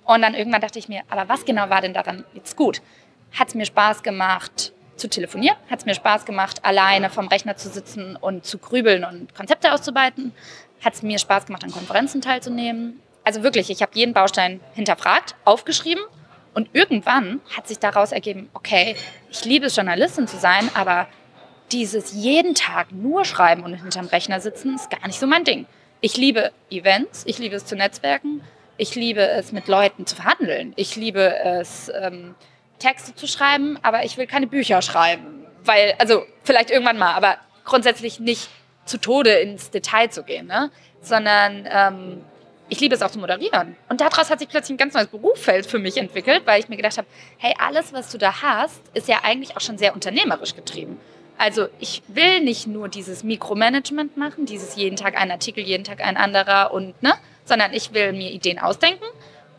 Und 0.06 0.22
dann 0.22 0.34
irgendwann 0.34 0.62
dachte 0.62 0.80
ich 0.80 0.90
mir, 0.90 1.02
aber 1.10 1.30
was 1.30 1.46
genau 1.46 1.70
war 1.70 1.82
denn 1.82 1.94
daran 1.94 2.26
jetzt 2.34 2.56
gut? 2.56 2.82
Hat 3.34 3.50
es 3.50 3.56
mir 3.56 3.66
Spaß 3.66 4.04
gemacht 4.04 4.74
zu 4.98 5.10
telefonieren? 5.10 5.58
Hat 5.70 5.80
es 5.80 5.86
mir 5.86 5.96
Spaß 5.96 6.26
gemacht, 6.26 6.64
alleine 6.66 7.10
vom 7.10 7.28
Rechner 7.28 7.56
zu 7.56 7.70
sitzen 7.70 8.16
und 8.16 8.46
zu 8.46 8.58
grübeln 8.58 9.04
und 9.04 9.34
Konzepte 9.36 9.74
auszuarbeiten? 9.74 10.34
Hat 10.84 10.94
es 10.94 11.04
mir 11.04 11.20
Spaß 11.20 11.46
gemacht, 11.46 11.64
an 11.64 11.72
Konferenzen 11.72 12.22
teilzunehmen? 12.22 13.00
Also 13.24 13.44
wirklich, 13.44 13.70
ich 13.70 13.82
habe 13.82 13.92
jeden 13.94 14.14
Baustein 14.14 14.60
hinterfragt, 14.74 15.36
aufgeschrieben 15.46 16.04
und 16.54 16.70
irgendwann 16.74 17.40
hat 17.56 17.68
sich 17.68 17.80
daraus 17.80 18.12
ergeben, 18.12 18.50
okay, 18.54 18.96
ich 19.30 19.46
liebe 19.46 19.68
es, 19.68 19.76
Journalistin 19.76 20.28
zu 20.28 20.38
sein, 20.38 20.70
aber 20.74 21.08
dieses 21.72 22.14
jeden 22.14 22.56
Tag 22.56 22.92
nur 22.92 23.24
schreiben 23.24 23.64
und 23.64 23.76
hinterm 23.76 24.08
Rechner 24.08 24.42
sitzen 24.42 24.76
ist 24.76 24.90
gar 24.90 25.06
nicht 25.06 25.20
so 25.20 25.28
mein 25.28 25.44
Ding. 25.44 25.66
Ich 26.02 26.18
liebe 26.18 26.52
Events, 26.70 27.24
ich 27.28 27.38
liebe 27.38 27.56
es 27.56 27.66
zu 27.66 27.76
netzwerken 27.76 28.42
ich 28.82 28.96
liebe 28.96 29.22
es, 29.22 29.52
mit 29.52 29.68
Leuten 29.68 30.08
zu 30.08 30.16
verhandeln. 30.16 30.74
Ich 30.76 30.96
liebe 30.96 31.36
es, 31.38 31.92
ähm, 32.02 32.34
Texte 32.80 33.14
zu 33.14 33.28
schreiben, 33.28 33.78
aber 33.84 34.06
ich 34.06 34.18
will 34.18 34.26
keine 34.26 34.48
Bücher 34.48 34.82
schreiben. 34.82 35.46
Weil, 35.64 35.94
also 36.00 36.26
vielleicht 36.44 36.72
irgendwann 36.72 36.98
mal, 36.98 37.14
aber 37.14 37.38
grundsätzlich 37.64 38.20
nicht 38.20 38.50
zu 38.86 38.98
Tode 38.98 39.34
ins 39.34 39.70
Detail 39.70 40.10
zu 40.10 40.24
gehen, 40.24 40.48
ne? 40.48 40.72
sondern 41.00 41.68
ähm, 41.72 42.26
ich 42.70 42.80
liebe 42.80 42.96
es 42.96 43.04
auch 43.04 43.12
zu 43.12 43.20
moderieren. 43.20 43.76
Und 43.88 44.02
daraus 44.02 44.32
hat 44.32 44.40
sich 44.40 44.50
plötzlich 44.50 44.74
ein 44.74 44.78
ganz 44.78 44.96
neues 44.96 45.10
Berufsfeld 45.10 45.68
für 45.68 45.78
mich 45.78 45.98
entwickelt, 45.98 46.42
weil 46.46 46.60
ich 46.60 46.68
mir 46.68 46.78
gedacht 46.78 46.98
habe, 46.98 47.08
hey, 47.38 47.54
alles, 47.60 47.94
was 47.94 48.12
du 48.12 48.18
da 48.18 48.42
hast, 48.42 48.82
ist 48.96 49.08
ja 49.08 49.20
eigentlich 49.22 49.56
auch 49.56 49.62
schon 49.62 49.78
sehr 49.78 49.94
unternehmerisch 49.94 50.56
getrieben. 50.56 51.00
Also 51.38 51.68
ich 51.80 52.02
will 52.08 52.42
nicht 52.42 52.66
nur 52.66 52.90
dieses 52.90 53.24
Mikromanagement 53.24 54.18
machen, 54.18 54.48
dieses 54.48 54.76
jeden 54.76 54.96
Tag 54.96 55.22
ein 55.22 55.30
Artikel, 55.30 55.64
jeden 55.64 55.84
Tag 55.84 56.02
ein 56.02 56.18
anderer 56.18 56.74
und 56.74 57.00
ne, 57.04 57.14
sondern 57.46 57.74
ich 57.74 57.94
will 57.94 58.14
mir 58.14 58.32
Ideen 58.32 58.60
ausdenken 58.60 59.06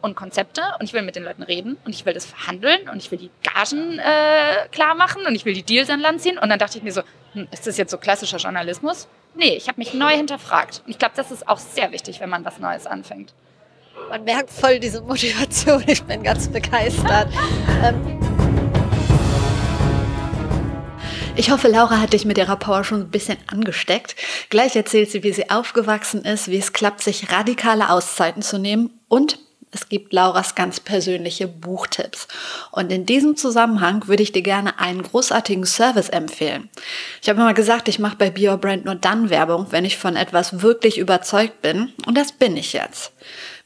und 0.02 0.16
Konzepte 0.16 0.62
und 0.78 0.84
ich 0.84 0.92
will 0.92 1.02
mit 1.02 1.16
den 1.16 1.24
Leuten 1.24 1.42
reden 1.42 1.78
und 1.84 1.94
ich 1.94 2.04
will 2.04 2.12
das 2.12 2.26
verhandeln 2.26 2.88
und 2.88 2.98
ich 2.98 3.10
will 3.10 3.18
die 3.18 3.30
Gagen 3.42 3.98
äh, 3.98 4.68
klar 4.70 4.94
machen 4.94 5.24
und 5.26 5.34
ich 5.34 5.44
will 5.44 5.54
die 5.54 5.62
Deals 5.62 5.90
an 5.90 6.00
Land 6.00 6.20
ziehen. 6.20 6.38
Und 6.38 6.48
dann 6.48 6.58
dachte 6.58 6.78
ich 6.78 6.84
mir 6.84 6.92
so, 6.92 7.02
hm, 7.32 7.48
ist 7.50 7.66
das 7.66 7.76
jetzt 7.78 7.90
so 7.90 7.98
klassischer 7.98 8.38
Journalismus? 8.38 9.08
Nee, 9.34 9.54
ich 9.56 9.68
habe 9.68 9.78
mich 9.78 9.94
neu 9.94 10.10
hinterfragt. 10.10 10.82
Und 10.84 10.90
ich 10.90 10.98
glaube, 10.98 11.14
das 11.16 11.30
ist 11.30 11.48
auch 11.48 11.58
sehr 11.58 11.92
wichtig, 11.92 12.20
wenn 12.20 12.28
man 12.28 12.44
was 12.44 12.58
Neues 12.58 12.86
anfängt. 12.86 13.32
Man 14.08 14.24
merkt 14.24 14.50
voll 14.50 14.78
diese 14.78 15.00
Motivation. 15.00 15.82
Ich 15.86 16.02
bin 16.02 16.22
ganz 16.22 16.48
begeistert. 16.48 17.28
ähm, 17.84 18.21
ich 21.36 21.50
hoffe, 21.50 21.68
Laura 21.68 21.98
hat 22.00 22.12
dich 22.12 22.24
mit 22.24 22.38
ihrer 22.38 22.56
Power 22.56 22.84
schon 22.84 23.00
ein 23.00 23.10
bisschen 23.10 23.38
angesteckt. 23.46 24.16
Gleich 24.50 24.76
erzählt 24.76 25.10
sie, 25.10 25.22
wie 25.22 25.32
sie 25.32 25.50
aufgewachsen 25.50 26.24
ist, 26.24 26.48
wie 26.48 26.58
es 26.58 26.72
klappt, 26.72 27.02
sich 27.02 27.32
radikale 27.32 27.90
Auszeiten 27.90 28.42
zu 28.42 28.58
nehmen 28.58 28.90
und 29.08 29.38
es 29.74 29.88
gibt 29.88 30.12
Lauras 30.12 30.54
ganz 30.54 30.80
persönliche 30.80 31.48
Buchtipps. 31.48 32.28
Und 32.72 32.92
in 32.92 33.06
diesem 33.06 33.36
Zusammenhang 33.36 34.06
würde 34.06 34.22
ich 34.22 34.32
dir 34.32 34.42
gerne 34.42 34.78
einen 34.78 35.02
großartigen 35.02 35.64
Service 35.64 36.10
empfehlen. 36.10 36.68
Ich 37.22 37.30
habe 37.30 37.40
immer 37.40 37.54
gesagt, 37.54 37.88
ich 37.88 37.98
mache 37.98 38.16
bei 38.16 38.28
Bio 38.28 38.58
Brand 38.58 38.84
nur 38.84 38.96
dann 38.96 39.30
Werbung, 39.30 39.68
wenn 39.70 39.86
ich 39.86 39.96
von 39.96 40.14
etwas 40.14 40.60
wirklich 40.60 40.98
überzeugt 40.98 41.62
bin. 41.62 41.90
Und 42.06 42.18
das 42.18 42.32
bin 42.32 42.58
ich 42.58 42.74
jetzt. 42.74 43.12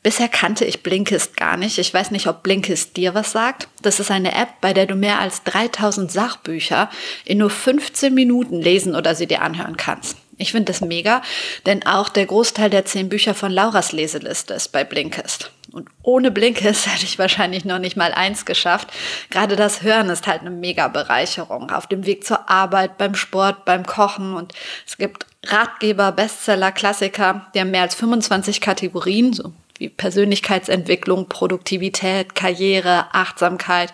Bisher 0.07 0.29
kannte 0.29 0.65
ich 0.65 0.85
Blinkist 0.85 1.37
gar 1.37 1.57
nicht. 1.57 1.79
Ich 1.79 1.93
weiß 1.93 2.13
nicht, 2.13 2.29
ob 2.29 2.45
Blinkist 2.45 2.97
dir 2.97 3.17
was 3.17 3.33
sagt. 3.33 3.67
Das 3.83 3.99
ist 3.99 4.13
eine 4.13 4.37
App, 4.37 4.51
bei 4.61 4.73
der 4.73 4.87
du 4.87 4.95
mehr 4.95 5.19
als 5.19 5.43
3000 5.43 6.13
Sachbücher 6.13 6.89
in 7.25 7.39
nur 7.39 7.51
15 7.51 8.15
Minuten 8.15 8.63
lesen 8.63 8.95
oder 8.95 9.17
sie 9.17 9.27
dir 9.27 9.43
anhören 9.43 9.77
kannst. 9.77 10.17
Ich 10.39 10.53
finde 10.53 10.71
das 10.71 10.81
mega, 10.81 11.23
denn 11.67 11.85
auch 11.87 12.09
der 12.09 12.27
Großteil 12.27 12.71
der 12.71 12.85
10 12.85 13.09
Bücher 13.09 13.35
von 13.35 13.51
Lauras 13.51 13.91
Leseliste 13.91 14.55
ist 14.55 14.71
bei 14.71 14.85
Blinkist. 14.85 15.51
Und 15.73 15.89
ohne 16.05 16.31
Blinkist 16.31 16.87
hätte 16.93 17.03
ich 17.05 17.19
wahrscheinlich 17.19 17.65
noch 17.65 17.81
nicht 17.81 17.97
mal 17.97 18.13
eins 18.15 18.45
geschafft. 18.45 18.93
Gerade 19.31 19.57
das 19.57 19.83
Hören 19.83 20.09
ist 20.09 20.29
halt 20.29 20.43
eine 20.43 20.51
mega 20.51 20.87
Bereicherung. 20.87 21.73
Auf 21.73 21.89
dem 21.89 22.07
Weg 22.07 22.25
zur 22.25 22.49
Arbeit, 22.49 22.97
beim 22.97 23.17
Sport, 23.17 23.65
beim 23.65 23.85
Kochen. 23.85 24.37
Und 24.37 24.55
es 24.87 24.99
gibt 24.99 25.27
Ratgeber, 25.49 26.13
Bestseller, 26.13 26.71
Klassiker, 26.71 27.49
die 27.57 27.61
haben 27.61 27.73
mehr 27.73 27.83
als 27.83 27.97
25 27.97 28.61
Kategorien, 28.61 29.33
so 29.33 29.53
wie 29.79 29.89
Persönlichkeitsentwicklung, 29.89 31.29
Produktivität, 31.29 32.35
Karriere, 32.35 33.07
Achtsamkeit. 33.13 33.93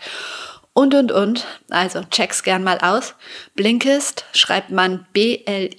und, 0.74 0.94
und, 0.94 1.12
und. 1.12 1.46
Also 1.68 2.00
check's 2.10 2.42
gern 2.42 2.64
mal 2.64 2.78
aus. 2.78 3.14
Blinkist 3.54 4.24
schreibt 4.32 4.70
man 4.70 5.06
B-L-I-N-K-I-S-T. 5.12 5.72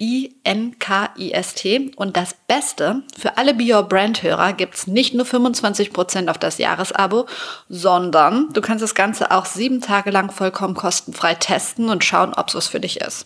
Und 1.96 2.16
das 2.16 2.36
Beste, 2.48 3.02
für 3.18 3.38
alle 3.38 3.56
Be 3.56 3.74
Your 3.74 3.82
Brand-Hörer 3.84 4.54
gibt's 4.54 4.86
nicht 4.86 5.16
nur 5.16 5.26
25% 5.26 6.30
auf 6.30 6.38
das 6.38 6.60
Jahresabo, 6.60 7.26
sondern 7.70 8.50
du 8.54 8.62
kannst 8.62 8.84
das 8.84 8.94
Ganze 8.94 9.32
auch 9.32 9.46
sieben 9.46 9.82
Tage 9.82 10.12
lang 10.12 10.32
vollkommen 10.32 10.76
kostenfrei 10.76 11.34
testen 11.34 11.90
und 11.90 12.04
schauen, 12.04 12.34
ob's 12.36 12.54
was 12.54 12.68
für 12.68 12.80
dich 12.80 13.02
ist. 13.02 13.26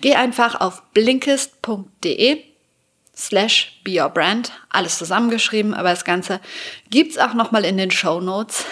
Geh 0.00 0.14
einfach 0.14 0.58
auf 0.60 0.82
blinkist.de 0.94 2.55
slash 3.16 3.80
be 3.82 4.00
your 4.00 4.10
brand, 4.10 4.52
alles 4.70 4.98
zusammengeschrieben, 4.98 5.74
aber 5.74 5.90
das 5.90 6.04
Ganze 6.04 6.40
gibt's 6.90 7.18
auch 7.18 7.34
nochmal 7.34 7.64
in 7.64 7.76
den 7.78 7.90
Show 7.90 8.20
Notes. 8.20 8.64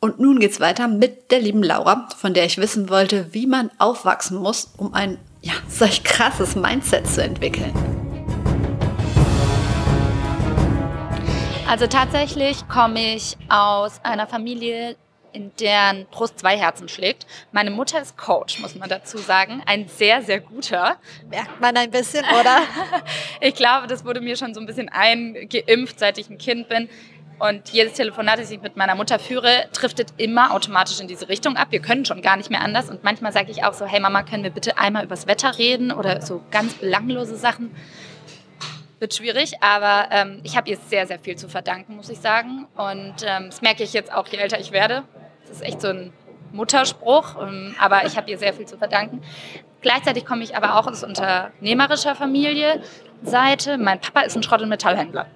Und 0.00 0.18
nun 0.18 0.40
geht's 0.40 0.58
weiter 0.58 0.88
mit 0.88 1.30
der 1.30 1.40
lieben 1.40 1.62
Laura, 1.62 2.08
von 2.18 2.34
der 2.34 2.44
ich 2.44 2.58
wissen 2.58 2.88
wollte, 2.88 3.32
wie 3.32 3.46
man 3.46 3.70
aufwachsen 3.78 4.36
muss, 4.38 4.72
um 4.76 4.94
ein 4.94 5.18
ja, 5.42 5.52
solch 5.68 6.02
krasses 6.02 6.56
Mindset 6.56 7.06
zu 7.06 7.22
entwickeln. 7.22 7.72
Also 11.68 11.86
tatsächlich 11.86 12.66
komme 12.68 13.14
ich 13.14 13.36
aus 13.48 14.00
einer 14.02 14.26
Familie, 14.26 14.96
in 15.32 15.52
deren 15.56 16.06
Brust 16.06 16.38
zwei 16.38 16.56
Herzen 16.56 16.88
schlägt. 16.88 17.26
Meine 17.52 17.70
Mutter 17.70 18.00
ist 18.00 18.16
Coach, 18.16 18.58
muss 18.60 18.74
man 18.74 18.88
dazu 18.88 19.18
sagen. 19.18 19.62
Ein 19.66 19.88
sehr, 19.88 20.22
sehr 20.22 20.40
guter. 20.40 20.96
Merkt 21.28 21.60
man 21.60 21.76
ein 21.76 21.90
bisschen, 21.90 22.24
oder? 22.24 22.60
ich 23.40 23.54
glaube, 23.54 23.86
das 23.86 24.04
wurde 24.04 24.20
mir 24.20 24.36
schon 24.36 24.54
so 24.54 24.60
ein 24.60 24.66
bisschen 24.66 24.88
eingeimpft, 24.88 25.98
seit 25.98 26.18
ich 26.18 26.30
ein 26.30 26.38
Kind 26.38 26.68
bin. 26.68 26.88
Und 27.38 27.70
jedes 27.70 27.94
Telefonat, 27.94 28.38
das 28.38 28.52
ich 28.52 28.62
mit 28.62 28.76
meiner 28.76 28.94
Mutter 28.94 29.18
führe, 29.18 29.64
driftet 29.72 30.14
immer 30.16 30.54
automatisch 30.54 31.00
in 31.00 31.08
diese 31.08 31.28
Richtung 31.28 31.56
ab. 31.56 31.68
Wir 31.70 31.80
können 31.80 32.04
schon 32.04 32.22
gar 32.22 32.36
nicht 32.36 32.50
mehr 32.50 32.60
anders. 32.60 32.88
Und 32.88 33.02
manchmal 33.02 33.32
sage 33.32 33.50
ich 33.50 33.64
auch 33.64 33.74
so, 33.74 33.84
hey 33.84 33.98
Mama, 33.98 34.22
können 34.22 34.44
wir 34.44 34.50
bitte 34.50 34.78
einmal 34.78 35.04
übers 35.04 35.26
Wetter 35.26 35.58
reden 35.58 35.90
oder 35.90 36.22
so 36.22 36.40
ganz 36.52 36.74
belanglose 36.74 37.36
Sachen. 37.36 37.74
Wird 39.00 39.14
schwierig, 39.14 39.54
aber 39.60 40.06
ähm, 40.12 40.40
ich 40.44 40.56
habe 40.56 40.70
ihr 40.70 40.76
sehr, 40.76 41.08
sehr 41.08 41.18
viel 41.18 41.34
zu 41.34 41.48
verdanken, 41.48 41.96
muss 41.96 42.08
ich 42.10 42.20
sagen. 42.20 42.68
Und 42.76 43.14
ähm, 43.24 43.46
das 43.46 43.60
merke 43.60 43.82
ich 43.82 43.92
jetzt 43.92 44.12
auch, 44.12 44.28
je 44.28 44.38
älter 44.38 44.60
ich 44.60 44.70
werde. 44.70 45.02
Das 45.52 45.60
ist 45.60 45.66
echt 45.66 45.82
so 45.82 45.88
ein 45.88 46.14
Mutterspruch, 46.52 47.36
ähm, 47.42 47.74
aber 47.78 48.06
ich 48.06 48.16
habe 48.16 48.30
ihr 48.30 48.38
sehr 48.38 48.54
viel 48.54 48.64
zu 48.64 48.78
verdanken. 48.78 49.20
Gleichzeitig 49.82 50.24
komme 50.24 50.42
ich 50.42 50.56
aber 50.56 50.76
auch 50.78 50.86
aus 50.86 51.04
unternehmerischer 51.04 52.14
Familie 52.14 52.80
Seite. 53.22 53.76
Mein 53.76 54.00
Papa 54.00 54.22
ist 54.22 54.34
ein 54.34 54.42
Schrott- 54.42 54.62
und 54.62 54.70
Metallhändler 54.70 55.26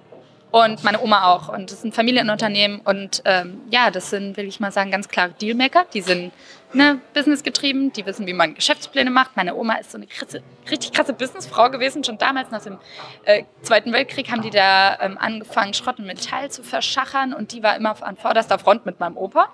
und 0.49 0.83
meine 0.83 0.99
Oma 1.03 1.31
auch. 1.31 1.49
Und 1.49 1.71
das 1.71 1.81
sind 1.81 1.93
Familienunternehmen 1.93 2.79
und 2.79 3.21
ähm, 3.25 3.61
ja, 3.69 3.91
das 3.91 4.09
sind, 4.09 4.37
will 4.37 4.47
ich 4.47 4.59
mal 4.59 4.71
sagen, 4.71 4.89
ganz 4.89 5.07
klare 5.07 5.33
Dealmaker. 5.39 5.85
Die 5.93 6.01
sind 6.01 6.31
ne, 6.73 6.99
businessgetrieben, 7.13 7.93
die 7.93 8.03
wissen, 8.07 8.25
wie 8.25 8.33
man 8.33 8.55
Geschäftspläne 8.55 9.11
macht. 9.11 9.37
Meine 9.37 9.53
Oma 9.53 9.75
ist 9.75 9.91
so 9.91 9.99
eine 9.99 10.07
krasse, 10.07 10.41
richtig 10.71 10.93
krasse 10.93 11.13
Businessfrau 11.13 11.69
gewesen. 11.69 12.03
Schon 12.03 12.17
damals 12.17 12.49
nach 12.49 12.63
dem 12.63 12.79
äh, 13.25 13.43
Zweiten 13.61 13.93
Weltkrieg 13.93 14.31
haben 14.31 14.41
die 14.41 14.49
da 14.49 14.99
ähm, 14.99 15.19
angefangen, 15.19 15.75
Schrott 15.75 15.99
und 15.99 16.07
Metall 16.07 16.49
zu 16.49 16.63
verschachern 16.63 17.35
und 17.35 17.51
die 17.51 17.61
war 17.61 17.75
immer 17.75 17.95
an 18.01 18.17
vorderster 18.17 18.57
Front 18.57 18.87
mit 18.87 18.99
meinem 18.99 19.15
Opa. 19.15 19.49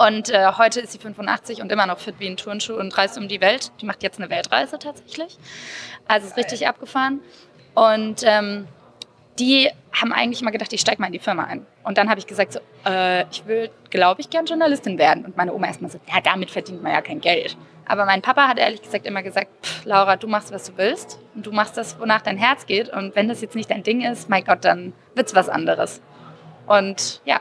Und 0.00 0.30
äh, 0.30 0.52
heute 0.56 0.80
ist 0.80 0.92
sie 0.92 0.98
85 0.98 1.60
und 1.60 1.70
immer 1.70 1.84
noch 1.84 1.98
fit 1.98 2.14
wie 2.20 2.26
ein 2.26 2.38
Turnschuh 2.38 2.72
und 2.72 2.96
reist 2.96 3.18
um 3.18 3.28
die 3.28 3.42
Welt. 3.42 3.70
Die 3.82 3.84
macht 3.84 4.02
jetzt 4.02 4.18
eine 4.18 4.30
Weltreise 4.30 4.78
tatsächlich. 4.78 5.36
Also 6.08 6.26
ist 6.26 6.38
richtig 6.38 6.66
abgefahren. 6.66 7.20
Und 7.74 8.22
ähm, 8.24 8.66
die 9.38 9.68
haben 9.92 10.14
eigentlich 10.14 10.40
immer 10.40 10.52
gedacht, 10.52 10.72
ich 10.72 10.80
steige 10.80 11.02
mal 11.02 11.08
in 11.08 11.12
die 11.12 11.18
Firma 11.18 11.44
ein. 11.44 11.66
Und 11.84 11.98
dann 11.98 12.08
habe 12.08 12.18
ich 12.18 12.26
gesagt, 12.26 12.54
so, 12.54 12.60
äh, 12.86 13.28
ich 13.30 13.44
will, 13.44 13.68
glaube 13.90 14.22
ich, 14.22 14.30
gern 14.30 14.46
Journalistin 14.46 14.96
werden. 14.96 15.26
Und 15.26 15.36
meine 15.36 15.52
Oma 15.52 15.66
erstmal 15.66 15.90
so, 15.90 16.00
ja, 16.08 16.22
damit 16.22 16.50
verdient 16.50 16.82
man 16.82 16.92
ja 16.92 17.02
kein 17.02 17.20
Geld. 17.20 17.58
Aber 17.84 18.06
mein 18.06 18.22
Papa 18.22 18.48
hat 18.48 18.58
ehrlich 18.58 18.80
gesagt 18.80 19.04
immer 19.04 19.22
gesagt, 19.22 19.50
Laura, 19.84 20.16
du 20.16 20.28
machst, 20.28 20.50
was 20.50 20.64
du 20.64 20.78
willst. 20.78 21.18
Und 21.34 21.44
du 21.44 21.52
machst 21.52 21.76
das, 21.76 22.00
wonach 22.00 22.22
dein 22.22 22.38
Herz 22.38 22.64
geht. 22.64 22.88
Und 22.88 23.14
wenn 23.16 23.28
das 23.28 23.42
jetzt 23.42 23.54
nicht 23.54 23.70
dein 23.70 23.82
Ding 23.82 24.00
ist, 24.00 24.30
mein 24.30 24.44
Gott, 24.44 24.64
dann 24.64 24.94
wird 25.14 25.26
es 25.26 25.34
was 25.34 25.50
anderes. 25.50 26.00
Und 26.66 27.20
ja, 27.26 27.40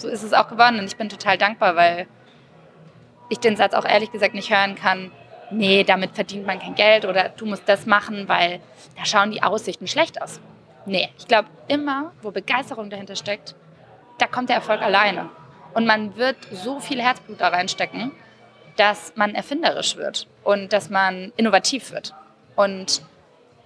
so 0.00 0.08
ist 0.08 0.22
es 0.22 0.32
auch 0.32 0.48
geworden. 0.48 0.78
Und 0.78 0.86
ich 0.86 0.96
bin 0.96 1.08
total 1.08 1.38
dankbar, 1.38 1.76
weil 1.76 2.06
ich 3.28 3.38
den 3.38 3.56
Satz 3.56 3.74
auch 3.74 3.84
ehrlich 3.84 4.10
gesagt 4.10 4.34
nicht 4.34 4.50
hören 4.50 4.74
kann, 4.74 5.12
nee, 5.50 5.84
damit 5.84 6.14
verdient 6.14 6.46
man 6.46 6.58
kein 6.58 6.74
Geld 6.74 7.04
oder 7.04 7.28
du 7.28 7.46
musst 7.46 7.68
das 7.68 7.86
machen, 7.86 8.28
weil 8.28 8.60
da 8.96 9.04
schauen 9.04 9.30
die 9.30 9.42
Aussichten 9.42 9.86
schlecht 9.86 10.20
aus. 10.20 10.40
Nee, 10.86 11.08
ich 11.18 11.26
glaube 11.26 11.48
immer, 11.68 12.12
wo 12.22 12.30
Begeisterung 12.30 12.90
dahinter 12.90 13.16
steckt, 13.16 13.54
da 14.18 14.26
kommt 14.26 14.48
der 14.48 14.56
Erfolg 14.56 14.82
alleine. 14.82 15.28
Und 15.74 15.86
man 15.86 16.16
wird 16.16 16.36
so 16.50 16.80
viel 16.80 17.00
Herzblut 17.00 17.40
da 17.40 17.48
reinstecken, 17.48 18.12
dass 18.76 19.12
man 19.16 19.34
erfinderisch 19.34 19.96
wird 19.96 20.26
und 20.42 20.72
dass 20.72 20.90
man 20.90 21.32
innovativ 21.36 21.92
wird. 21.92 22.14
Und 22.56 23.02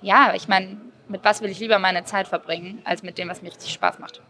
ja, 0.02 0.32
ich 0.34 0.48
meine, 0.48 0.76
mit 1.08 1.24
was 1.24 1.40
will 1.40 1.50
ich 1.50 1.60
lieber 1.60 1.78
meine 1.78 2.04
Zeit 2.04 2.28
verbringen, 2.28 2.82
als 2.84 3.02
mit 3.02 3.16
dem, 3.18 3.28
was 3.28 3.42
mir 3.42 3.48
richtig 3.48 3.72
Spaß 3.72 3.98
macht. 3.98 4.20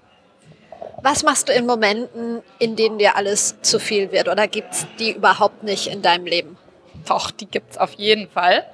Was 1.05 1.23
machst 1.23 1.51
du 1.51 1.53
in 1.53 1.67
Momenten, 1.67 2.43
in 2.59 2.77
denen 2.77 2.97
dir 2.97 3.14
alles 3.14 3.61
zu 3.61 3.79
viel 3.79 4.11
wird? 4.11 4.27
Oder 4.27 4.49
gibt 4.49 4.73
es 4.73 4.87
die 4.99 5.12
überhaupt 5.12 5.62
nicht 5.62 5.88
in 5.88 6.01
deinem 6.01 6.25
Leben? 6.25 6.57
Doch, 7.07 7.31
die 7.31 7.45
gibt 7.45 7.73
es 7.73 7.77
auf 7.77 7.93
jeden 7.93 8.31
Fall. 8.31 8.64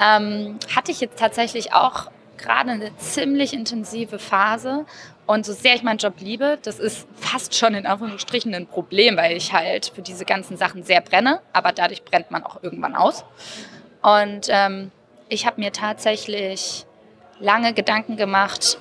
Ähm, 0.00 0.58
hatte 0.74 0.90
ich 0.90 1.02
jetzt 1.02 1.18
tatsächlich 1.18 1.74
auch 1.74 2.10
gerade 2.38 2.70
eine 2.70 2.96
ziemlich 2.96 3.52
intensive 3.52 4.18
Phase. 4.18 4.86
Und 5.26 5.44
so 5.44 5.52
sehr 5.52 5.74
ich 5.74 5.82
meinen 5.82 5.98
Job 5.98 6.14
liebe, 6.20 6.58
das 6.62 6.78
ist 6.78 7.06
fast 7.16 7.54
schon 7.54 7.74
in 7.74 7.84
Anführungsstrichen 7.84 8.54
ein 8.54 8.66
Problem, 8.66 9.18
weil 9.18 9.36
ich 9.36 9.52
halt 9.52 9.92
für 9.94 10.00
diese 10.00 10.24
ganzen 10.24 10.56
Sachen 10.56 10.84
sehr 10.84 11.02
brenne, 11.02 11.40
aber 11.52 11.72
dadurch 11.72 12.02
brennt 12.02 12.30
man 12.30 12.44
auch 12.44 12.62
irgendwann 12.62 12.96
aus. 12.96 13.26
Und 14.00 14.46
ähm, 14.48 14.90
ich 15.28 15.44
habe 15.44 15.60
mir 15.60 15.70
tatsächlich 15.70 16.86
lange 17.40 17.74
Gedanken 17.74 18.16
gemacht, 18.16 18.78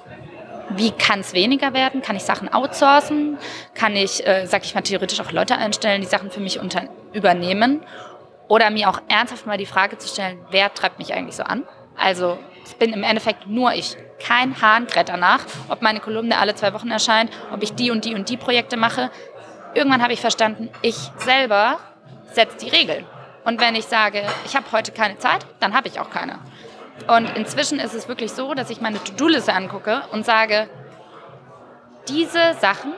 wie 0.78 0.92
kann 0.92 1.20
es 1.22 1.34
weniger 1.34 1.74
werden? 1.74 2.02
Kann 2.02 2.16
ich 2.16 2.24
Sachen 2.24 2.52
outsourcen? 2.52 3.38
Kann 3.74 3.96
ich, 3.96 4.26
äh, 4.26 4.46
sag 4.46 4.64
ich 4.66 4.76
mal, 4.76 4.82
theoretisch 4.82 5.20
auch 5.20 5.32
Leute 5.32 5.58
einstellen, 5.58 6.02
die 6.02 6.08
Sachen 6.08 6.32
für 6.32 6.40
mich 6.40 6.60
unter 6.60 6.84
übernehmen? 7.14 7.84
Oder 8.48 8.70
mir 8.70 8.90
auch 8.90 9.02
ernsthaft 9.08 9.46
mal 9.46 9.58
die 9.58 9.66
Frage 9.66 9.98
zu 9.98 10.08
stellen, 10.08 10.40
wer 10.50 10.74
treibt 10.74 11.00
mich 11.00 11.14
eigentlich 11.14 11.36
so 11.36 11.44
an? 11.44 11.64
Also 11.98 12.38
es 12.64 12.74
bin 12.74 12.94
im 12.94 13.04
Endeffekt 13.04 13.48
nur 13.48 13.74
ich. 13.74 13.96
Kein 14.20 14.62
Hahn 14.62 14.88
kräht 14.88 15.10
danach, 15.10 15.40
ob 15.70 15.82
meine 15.82 16.00
Kolumne 16.00 16.38
alle 16.38 16.54
zwei 16.56 16.74
Wochen 16.74 16.92
erscheint, 16.92 17.32
ob 17.54 17.64
ich 17.64 17.74
die 17.74 17.92
und 17.92 18.06
die 18.06 18.14
und 18.14 18.30
die 18.30 18.38
Projekte 18.38 18.78
mache. 18.78 19.10
Irgendwann 19.74 20.02
habe 20.02 20.14
ich 20.14 20.22
verstanden, 20.22 20.70
ich 20.82 20.98
selber 21.18 21.80
setze 22.34 22.58
die 22.58 22.70
Regeln. 22.70 23.06
Und 23.46 23.60
wenn 23.60 23.76
ich 23.76 23.86
sage, 23.86 24.24
ich 24.46 24.56
habe 24.56 24.72
heute 24.72 24.92
keine 24.92 25.18
Zeit, 25.18 25.46
dann 25.60 25.74
habe 25.74 25.88
ich 25.88 26.00
auch 26.00 26.10
keine. 26.10 26.40
Und 27.08 27.36
inzwischen 27.36 27.80
ist 27.80 27.94
es 27.94 28.08
wirklich 28.08 28.32
so, 28.32 28.54
dass 28.54 28.70
ich 28.70 28.82
meine 28.82 29.04
To-Do-Liste 29.04 29.54
angucke 29.54 30.04
und 30.12 30.26
sage, 30.26 30.70
diese 32.08 32.54
Sachen 32.60 32.94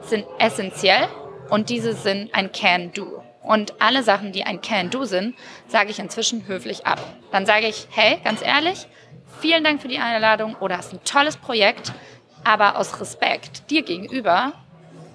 sind 0.00 0.26
essentiell 0.38 1.08
und 1.50 1.70
diese 1.70 1.92
sind 1.92 2.34
ein 2.34 2.52
Can-Do. 2.52 3.22
Und 3.42 3.74
alle 3.80 4.02
Sachen, 4.02 4.32
die 4.32 4.44
ein 4.44 4.60
Can-Do 4.60 5.04
sind, 5.04 5.34
sage 5.68 5.90
ich 5.90 5.98
inzwischen 5.98 6.46
höflich 6.46 6.86
ab. 6.86 7.00
Dann 7.30 7.44
sage 7.46 7.66
ich, 7.66 7.86
hey, 7.90 8.18
ganz 8.24 8.42
ehrlich, 8.42 8.86
vielen 9.40 9.64
Dank 9.64 9.82
für 9.82 9.88
die 9.88 9.98
Einladung 9.98 10.54
oder 10.56 10.78
hast 10.78 10.92
ein 10.92 11.04
tolles 11.04 11.36
Projekt, 11.36 11.92
aber 12.42 12.78
aus 12.78 13.00
Respekt 13.00 13.70
dir 13.70 13.82
gegenüber, 13.82 14.52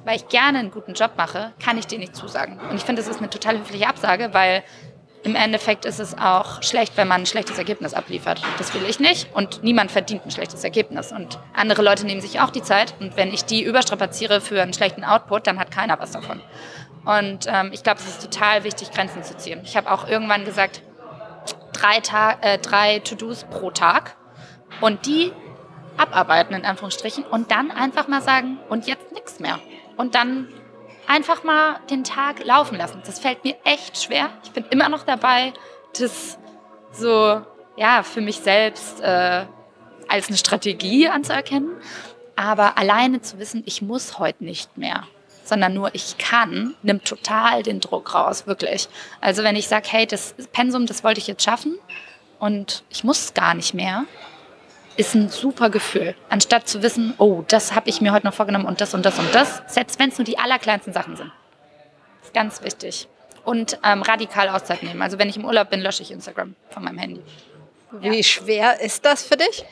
weil 0.06 0.18
ich 0.18 0.28
gerne 0.28 0.60
einen 0.60 0.72
guten 0.72 0.94
Job 0.94 1.12
mache, 1.18 1.54
kann 1.64 1.78
ich 1.78 1.88
dir 1.88 2.00
nicht 2.00 2.16
zusagen. 2.16 2.60
Und 2.70 2.76
ich 2.76 2.84
finde, 2.84 3.02
das 3.02 3.10
ist 3.10 3.20
eine 3.20 3.30
total 3.30 3.60
höfliche 3.60 3.88
Absage, 3.88 4.30
weil 4.32 4.64
im 5.24 5.36
Endeffekt 5.36 5.86
ist 5.86 6.00
es 6.00 6.18
auch 6.18 6.64
schlecht, 6.64 6.96
wenn 6.96 7.08
man 7.08 7.22
ein 7.22 7.26
schlechtes 7.26 7.58
Ergebnis 7.58 7.94
abliefert. 7.94 8.42
Das 8.58 8.74
will 8.74 8.84
ich 8.88 9.00
nicht 9.00 9.28
und 9.34 9.64
niemand 9.64 9.92
verdient 9.92 10.26
ein 10.26 10.32
schlechtes 10.32 10.64
Ergebnis. 10.64 11.12
Und 11.12 11.40
andere 11.54 11.82
Leute 11.82 12.06
nehmen 12.06 12.22
sich 12.22 12.40
auch 12.40 12.50
die 12.50 12.62
Zeit 12.62 12.94
und 13.00 13.18
wenn 13.18 13.34
ich 13.34 13.44
die 13.44 13.64
überstrapaziere 13.64 14.40
für 14.40 14.62
einen 14.62 14.74
schlechten 14.74 15.04
Output, 15.04 15.48
dann 15.48 15.60
hat 15.60 15.72
keiner 15.72 16.00
was 16.00 16.12
davon. 16.12 16.42
Und 17.06 17.48
ähm, 17.48 17.72
ich 17.74 17.84
glaube, 17.84 18.00
es 18.00 18.08
ist 18.08 18.22
total 18.24 18.64
wichtig, 18.64 18.92
Grenzen 18.92 19.24
zu 19.24 19.36
ziehen. 19.36 19.62
Ich 19.64 19.76
habe 19.76 19.92
auch 19.92 20.08
irgendwann 20.08 20.46
gesagt, 20.46 20.82
drei, 21.74 21.98
äh, 22.42 22.58
drei 22.58 23.00
To-Dos 23.00 23.46
pro 23.46 23.72
Tag 23.72 24.16
und 24.82 25.06
die 25.06 25.32
abarbeiten, 25.98 26.56
in 26.56 26.66
Anführungsstrichen, 26.66 27.26
und 27.26 27.52
dann 27.52 27.72
einfach 27.72 28.08
mal 28.08 28.22
sagen, 28.22 28.58
und 28.70 28.88
jetzt 28.88 29.12
nichts 29.12 29.40
mehr. 29.40 29.60
Und 29.98 30.16
dann 30.16 30.48
einfach 31.10 31.44
mal 31.44 31.80
den 31.90 32.04
Tag 32.04 32.46
laufen 32.46 32.78
lassen. 32.78 33.02
Das 33.06 33.20
fällt 33.20 33.44
mir 33.44 33.56
echt 33.66 34.02
schwer. 34.02 34.30
Ich 34.44 34.52
bin 34.52 34.64
immer 34.70 34.88
noch 34.88 35.04
dabei, 35.04 35.54
das 36.00 36.38
so, 36.92 37.42
ja, 37.76 38.04
für 38.04 38.22
mich 38.22 38.38
selbst 38.38 39.02
äh, 39.02 39.46
als 40.08 40.28
eine 40.28 40.38
Strategie 40.38 41.10
anzuerkennen. 41.10 41.72
Aber 42.36 42.78
alleine 42.78 43.22
zu 43.22 43.40
wissen, 43.40 43.64
ich 43.66 43.82
muss 43.82 44.20
heute 44.20 44.44
nicht 44.46 44.78
mehr 44.78 45.04
sondern 45.50 45.74
nur 45.74 45.96
ich 45.96 46.20
kann, 46.20 46.76
nimmt 46.84 47.06
total 47.06 47.64
den 47.64 47.80
Druck 47.80 48.14
raus, 48.14 48.46
wirklich. 48.46 48.88
Also 49.20 49.44
wenn 49.44 49.56
ich 49.56 49.68
sage, 49.68 49.88
hey, 49.90 50.06
das 50.06 50.36
Pensum, 50.54 50.86
das 50.86 51.04
wollte 51.04 51.20
ich 51.20 51.26
jetzt 51.26 51.44
schaffen 51.44 51.80
und 52.38 52.84
ich 52.92 53.04
muss 53.04 53.34
gar 53.34 53.56
nicht 53.56 53.74
mehr, 53.74 54.06
ist 55.00 55.16
ein 55.16 55.30
super 55.30 55.70
Gefühl. 55.70 56.14
Anstatt 56.28 56.68
zu 56.68 56.84
wissen, 56.84 57.14
oh, 57.20 57.44
das 57.48 57.74
habe 57.74 57.90
ich 57.90 58.02
mir 58.02 58.12
heute 58.12 58.28
noch 58.28 58.34
vorgenommen 58.34 58.66
und 58.66 58.82
das 58.82 58.94
und 58.94 59.06
das 59.06 59.18
und 59.18 59.34
das, 59.34 59.64
selbst 59.68 59.98
wenn 59.98 60.10
es 60.10 60.18
nur 60.18 60.26
die 60.26 60.38
allerkleinsten 60.38 60.92
Sachen 60.92 61.16
sind. 61.16 61.32
Ganz 62.34 62.62
wichtig. 62.62 63.08
Und 63.46 63.80
ähm, 63.84 64.02
radikal 64.02 64.50
Auszeit 64.50 64.84
nehmen. 64.84 65.02
Also 65.02 65.18
wenn 65.18 65.30
ich 65.30 65.38
im 65.38 65.46
Urlaub 65.46 65.70
bin, 65.70 65.80
lösche 65.80 66.04
ich 66.04 66.12
Instagram 66.12 66.54
von 66.70 66.84
meinem 66.84 66.98
Handy. 66.98 67.22
Wie 68.02 68.18
ja. 68.18 68.24
schwer 68.24 68.82
ist 68.82 69.06
das 69.06 69.24
für 69.24 69.38
dich? 69.38 69.64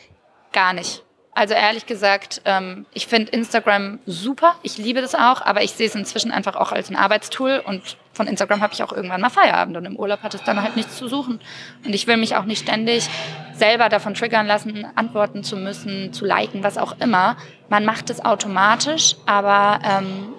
Gar 0.53 0.71
nicht. 0.71 1.03
Also 1.33 1.53
ehrlich 1.53 1.85
gesagt, 1.85 2.41
ähm, 2.45 2.85
ich 2.93 3.05
finde 3.05 3.33
Instagram 3.33 3.99
super. 4.05 4.55
Ich 4.63 4.77
liebe 4.77 5.01
das 5.01 5.13
auch, 5.13 5.41
aber 5.41 5.61
ich 5.61 5.73
sehe 5.73 5.87
es 5.87 5.93
inzwischen 5.93 6.31
einfach 6.31 6.55
auch 6.55 6.71
als 6.71 6.89
ein 6.89 6.95
Arbeitstool 6.95 7.61
und 7.63 7.97
von 8.17 8.27
Instagram 8.27 8.61
habe 8.61 8.73
ich 8.73 8.83
auch 8.83 8.91
irgendwann 8.91 9.21
mal 9.21 9.29
Feierabend 9.29 9.77
und 9.77 9.85
im 9.85 9.95
Urlaub 9.95 10.21
hat 10.23 10.33
es 10.33 10.43
dann 10.43 10.61
halt 10.61 10.75
nichts 10.75 10.97
zu 10.97 11.07
suchen. 11.07 11.39
Und 11.85 11.95
ich 11.95 12.07
will 12.07 12.17
mich 12.17 12.35
auch 12.35 12.43
nicht 12.43 12.63
ständig 12.63 13.07
selber 13.53 13.87
davon 13.87 14.13
triggern 14.13 14.45
lassen, 14.45 14.85
antworten 14.95 15.43
zu 15.43 15.55
müssen, 15.55 16.11
zu 16.11 16.25
liken, 16.25 16.63
was 16.63 16.77
auch 16.77 16.99
immer. 16.99 17.37
Man 17.69 17.85
macht 17.85 18.09
es 18.09 18.25
automatisch, 18.25 19.15
aber 19.25 19.79
ähm, 19.85 20.33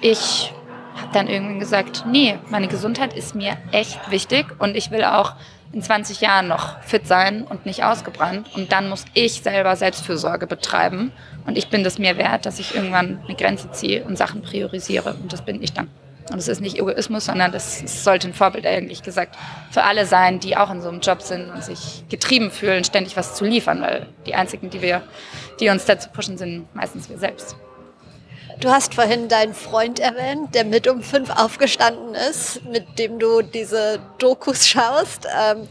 ich 0.00 0.52
habe 0.96 1.12
dann 1.12 1.28
irgendwann 1.28 1.60
gesagt, 1.60 2.04
nee, 2.06 2.38
meine 2.50 2.68
Gesundheit 2.68 3.14
ist 3.14 3.34
mir 3.34 3.56
echt 3.72 4.10
wichtig 4.10 4.46
und 4.58 4.76
ich 4.76 4.90
will 4.90 5.04
auch 5.04 5.34
in 5.72 5.82
20 5.82 6.20
Jahren 6.20 6.48
noch 6.48 6.80
fit 6.82 7.06
sein 7.06 7.42
und 7.42 7.66
nicht 7.66 7.84
ausgebrannt. 7.84 8.48
Und 8.54 8.72
dann 8.72 8.88
muss 8.88 9.04
ich 9.14 9.42
selber 9.42 9.76
Selbstfürsorge 9.76 10.46
betreiben. 10.46 11.12
Und 11.46 11.58
ich 11.58 11.68
bin 11.68 11.84
das 11.84 11.98
mir 11.98 12.16
wert, 12.16 12.46
dass 12.46 12.58
ich 12.58 12.74
irgendwann 12.74 13.20
eine 13.24 13.36
Grenze 13.36 13.70
ziehe 13.72 14.04
und 14.04 14.16
Sachen 14.16 14.40
priorisiere. 14.42 15.14
Und 15.14 15.32
das 15.32 15.44
bin 15.44 15.62
ich 15.62 15.72
dann. 15.72 15.88
Und 16.30 16.38
es 16.38 16.48
ist 16.48 16.60
nicht 16.60 16.78
Egoismus, 16.78 17.26
sondern 17.26 17.52
das, 17.52 17.82
das 17.82 18.04
sollte 18.04 18.28
ein 18.28 18.34
Vorbild, 18.34 18.66
eigentlich 18.66 19.02
gesagt, 19.02 19.36
für 19.70 19.82
alle 19.82 20.06
sein, 20.06 20.40
die 20.40 20.56
auch 20.56 20.70
in 20.70 20.80
so 20.80 20.88
einem 20.88 21.00
Job 21.00 21.22
sind 21.22 21.50
und 21.50 21.64
sich 21.64 22.04
getrieben 22.08 22.50
fühlen, 22.50 22.84
ständig 22.84 23.16
was 23.16 23.34
zu 23.34 23.44
liefern. 23.44 23.80
Weil 23.80 24.06
die 24.26 24.34
einzigen, 24.34 24.70
die, 24.70 24.82
wir, 24.82 25.02
die 25.60 25.68
uns 25.68 25.84
dazu 25.84 26.08
pushen, 26.10 26.36
sind 26.38 26.74
meistens 26.74 27.08
wir 27.08 27.18
selbst. 27.18 27.56
Du 28.60 28.70
hast 28.70 28.94
vorhin 28.94 29.28
deinen 29.28 29.54
Freund 29.54 30.00
erwähnt, 30.00 30.54
der 30.54 30.64
mit 30.64 30.88
um 30.88 31.00
fünf 31.00 31.30
aufgestanden 31.30 32.16
ist, 32.16 32.64
mit 32.64 32.98
dem 32.98 33.20
du 33.20 33.42
diese 33.42 34.00
Dokus 34.18 34.66
schaust. 34.66 35.26
Ähm, 35.26 35.68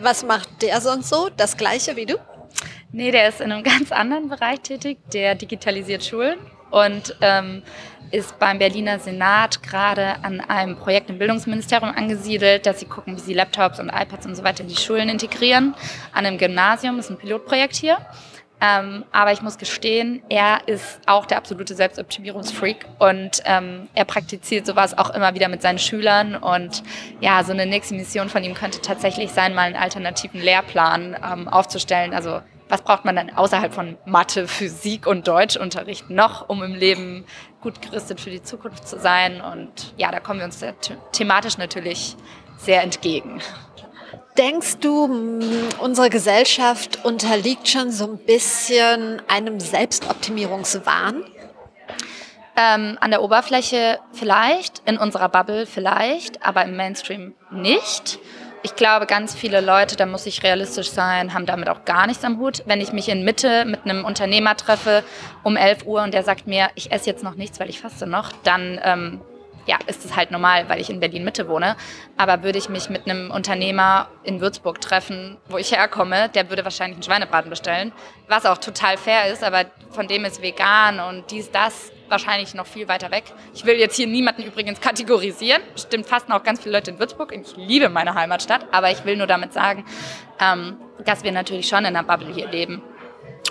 was 0.00 0.24
macht 0.24 0.48
der 0.62 0.80
sonst 0.80 1.10
so? 1.10 1.28
Das 1.36 1.58
gleiche 1.58 1.96
wie 1.96 2.06
du? 2.06 2.16
Nee, 2.92 3.10
der 3.10 3.28
ist 3.28 3.42
in 3.42 3.52
einem 3.52 3.62
ganz 3.64 3.92
anderen 3.92 4.30
Bereich 4.30 4.60
tätig. 4.60 4.98
Der 5.12 5.34
digitalisiert 5.34 6.02
Schulen 6.02 6.38
und 6.70 7.16
ähm, 7.20 7.62
ist 8.10 8.38
beim 8.38 8.58
Berliner 8.58 8.98
Senat 8.98 9.62
gerade 9.62 10.16
an 10.22 10.40
einem 10.40 10.76
Projekt 10.76 11.10
im 11.10 11.18
Bildungsministerium 11.18 11.94
angesiedelt, 11.94 12.66
dass 12.66 12.80
sie 12.80 12.86
gucken, 12.86 13.16
wie 13.16 13.20
sie 13.20 13.34
Laptops 13.34 13.80
und 13.80 13.88
iPads 13.88 14.26
und 14.26 14.34
so 14.34 14.44
weiter 14.44 14.62
in 14.62 14.68
die 14.68 14.76
Schulen 14.76 15.08
integrieren. 15.08 15.74
An 16.12 16.26
einem 16.26 16.38
Gymnasium 16.38 16.98
ist 16.98 17.10
ein 17.10 17.18
Pilotprojekt 17.18 17.76
hier. 17.76 17.98
Ähm, 18.62 19.04
aber 19.10 19.32
ich 19.32 19.40
muss 19.40 19.56
gestehen, 19.56 20.22
er 20.28 20.68
ist 20.68 21.00
auch 21.06 21.24
der 21.24 21.38
absolute 21.38 21.74
Selbstoptimierungsfreak 21.74 22.84
und 22.98 23.40
ähm, 23.46 23.88
er 23.94 24.04
praktiziert 24.04 24.66
sowas 24.66 24.96
auch 24.98 25.08
immer 25.10 25.34
wieder 25.34 25.48
mit 25.48 25.62
seinen 25.62 25.78
Schülern. 25.78 26.36
Und 26.36 26.82
ja, 27.20 27.42
so 27.42 27.52
eine 27.52 27.64
nächste 27.64 27.94
Mission 27.94 28.28
von 28.28 28.44
ihm 28.44 28.52
könnte 28.52 28.82
tatsächlich 28.82 29.30
sein, 29.30 29.54
mal 29.54 29.62
einen 29.62 29.76
alternativen 29.76 30.42
Lehrplan 30.42 31.16
ähm, 31.24 31.48
aufzustellen. 31.48 32.12
Also 32.12 32.42
was 32.70 32.82
braucht 32.82 33.04
man 33.04 33.16
dann 33.16 33.30
außerhalb 33.30 33.74
von 33.74 33.98
Mathe, 34.06 34.46
Physik 34.46 35.06
und 35.06 35.26
Deutschunterricht 35.26 36.08
noch, 36.08 36.48
um 36.48 36.62
im 36.62 36.74
Leben 36.74 37.26
gut 37.60 37.82
gerüstet 37.82 38.20
für 38.20 38.30
die 38.30 38.42
Zukunft 38.42 38.86
zu 38.86 38.98
sein? 38.98 39.40
Und 39.40 39.92
ja, 39.96 40.10
da 40.10 40.20
kommen 40.20 40.38
wir 40.38 40.46
uns 40.46 40.64
thematisch 41.12 41.58
natürlich 41.58 42.16
sehr 42.56 42.82
entgegen. 42.82 43.42
Denkst 44.38 44.78
du, 44.78 45.40
unsere 45.80 46.08
Gesellschaft 46.08 47.04
unterliegt 47.04 47.68
schon 47.68 47.90
so 47.90 48.04
ein 48.04 48.18
bisschen 48.18 49.20
einem 49.28 49.58
Selbstoptimierungswahn? 49.58 51.24
Ähm, 52.56 52.98
an 53.00 53.10
der 53.10 53.22
Oberfläche 53.22 53.98
vielleicht, 54.12 54.82
in 54.84 54.98
unserer 54.98 55.28
Bubble 55.28 55.66
vielleicht, 55.66 56.44
aber 56.44 56.64
im 56.64 56.76
Mainstream 56.76 57.34
nicht. 57.50 58.18
Ich 58.62 58.76
glaube, 58.76 59.06
ganz 59.06 59.34
viele 59.34 59.62
Leute, 59.62 59.96
da 59.96 60.04
muss 60.04 60.26
ich 60.26 60.42
realistisch 60.42 60.90
sein, 60.90 61.32
haben 61.32 61.46
damit 61.46 61.70
auch 61.70 61.86
gar 61.86 62.06
nichts 62.06 62.24
am 62.24 62.38
Hut. 62.38 62.62
Wenn 62.66 62.82
ich 62.82 62.92
mich 62.92 63.08
in 63.08 63.24
Mitte 63.24 63.64
mit 63.64 63.84
einem 63.84 64.04
Unternehmer 64.04 64.54
treffe 64.54 65.02
um 65.42 65.56
11 65.56 65.86
Uhr 65.86 66.02
und 66.02 66.12
der 66.12 66.22
sagt 66.24 66.46
mir, 66.46 66.68
ich 66.74 66.92
esse 66.92 67.08
jetzt 67.08 67.24
noch 67.24 67.36
nichts, 67.36 67.58
weil 67.58 67.70
ich 67.70 67.80
faste 67.80 68.06
noch, 68.06 68.32
dann 68.44 68.78
ähm, 68.84 69.20
ja, 69.70 69.78
ist 69.86 70.04
es 70.04 70.16
halt 70.16 70.32
normal, 70.32 70.68
weil 70.68 70.80
ich 70.80 70.90
in 70.90 70.98
Berlin 70.98 71.22
Mitte 71.22 71.48
wohne. 71.48 71.76
Aber 72.16 72.42
würde 72.42 72.58
ich 72.58 72.68
mich 72.68 72.90
mit 72.90 73.08
einem 73.08 73.30
Unternehmer 73.30 74.08
in 74.24 74.40
Würzburg 74.40 74.80
treffen, 74.80 75.36
wo 75.48 75.58
ich 75.58 75.70
herkomme, 75.70 76.28
der 76.28 76.50
würde 76.50 76.64
wahrscheinlich 76.64 76.96
einen 76.96 77.04
Schweinebraten 77.04 77.48
bestellen, 77.48 77.92
was 78.26 78.46
auch 78.46 78.58
total 78.58 78.98
fair 78.98 79.32
ist, 79.32 79.44
aber 79.44 79.66
von 79.90 80.08
dem 80.08 80.24
ist 80.24 80.42
vegan 80.42 80.98
und 80.98 81.30
dies, 81.30 81.52
das 81.52 81.92
wahrscheinlich 82.08 82.52
noch 82.54 82.66
viel 82.66 82.88
weiter 82.88 83.12
weg. 83.12 83.22
Ich 83.54 83.64
will 83.64 83.76
jetzt 83.76 83.94
hier 83.94 84.08
niemanden 84.08 84.42
übrigens 84.42 84.80
kategorisieren. 84.80 85.62
Stimmt 85.76 86.06
fast 86.06 86.28
noch 86.28 86.42
ganz 86.42 86.60
viele 86.60 86.74
Leute 86.74 86.90
in 86.90 86.98
Würzburg. 86.98 87.32
Ich 87.32 87.56
liebe 87.56 87.88
meine 87.88 88.14
Heimatstadt, 88.14 88.66
aber 88.72 88.90
ich 88.90 89.04
will 89.04 89.16
nur 89.16 89.28
damit 89.28 89.52
sagen, 89.52 89.84
ähm, 90.40 90.78
dass 91.04 91.22
wir 91.22 91.30
natürlich 91.30 91.68
schon 91.68 91.80
in 91.80 91.94
einer 91.94 92.02
Bubble 92.02 92.34
hier 92.34 92.48
leben. 92.48 92.82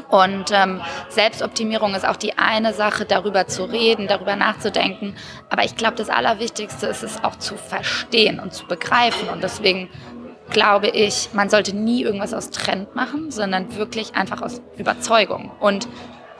Und 0.10 0.52
ähm, 0.52 0.82
Selbstoptimierung 1.10 1.93
ist 1.93 2.08
auch 2.08 2.15
die 2.15 2.38
eine 2.38 2.73
Sache, 2.73 3.06
darüber 3.06 3.47
zu 3.47 3.65
reden, 3.65 4.08
darüber 4.08 4.36
nachzudenken. 4.36 5.15
Aber 5.49 5.63
ich 5.63 5.75
glaube, 5.75 5.95
das 5.95 6.10
Allerwichtigste 6.10 6.88
ist 6.88 7.04
es 7.04 7.23
auch 7.23 7.36
zu 7.36 7.58
verstehen 7.58 8.39
und 8.39 8.54
zu 8.54 8.65
begreifen. 8.65 9.30
Und 9.30 9.43
deswegen 9.43 9.89
glaube 10.49 10.88
ich, 10.88 11.30
man 11.34 11.49
sollte 11.49 11.75
nie 11.75 12.04
irgendwas 12.04 12.34
aus 12.34 12.49
Trend 12.49 12.95
machen, 12.95 13.30
sondern 13.30 13.75
wirklich 13.75 14.15
einfach 14.15 14.41
aus 14.41 14.62
Überzeugung. 14.78 15.52
Und 15.60 15.88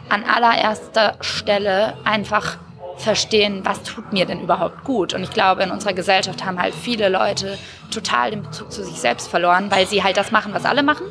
an 0.10 0.24
allererster 0.24 1.18
Stelle 1.22 1.96
einfach 2.04 2.58
verstehen, 2.98 3.62
was 3.64 3.84
tut 3.84 4.12
mir 4.12 4.26
denn 4.26 4.42
überhaupt 4.42 4.84
gut. 4.84 5.14
Und 5.14 5.24
ich 5.24 5.32
glaube, 5.32 5.64
in 5.64 5.72
unserer 5.72 5.94
Gesellschaft 5.94 6.44
haben 6.46 6.60
halt 6.60 6.76
viele 6.76 7.10
Leute 7.10 7.58
total 7.92 8.32
den 8.32 8.44
Bezug 8.44 8.72
zu 8.72 8.84
sich 8.84 9.00
selbst 9.00 9.30
verloren, 9.30 9.72
weil 9.72 9.88
sie 9.88 10.04
halt 10.04 10.18
das 10.18 10.32
machen, 10.32 10.54
was 10.54 10.66
alle 10.66 10.84
machen. 10.84 11.06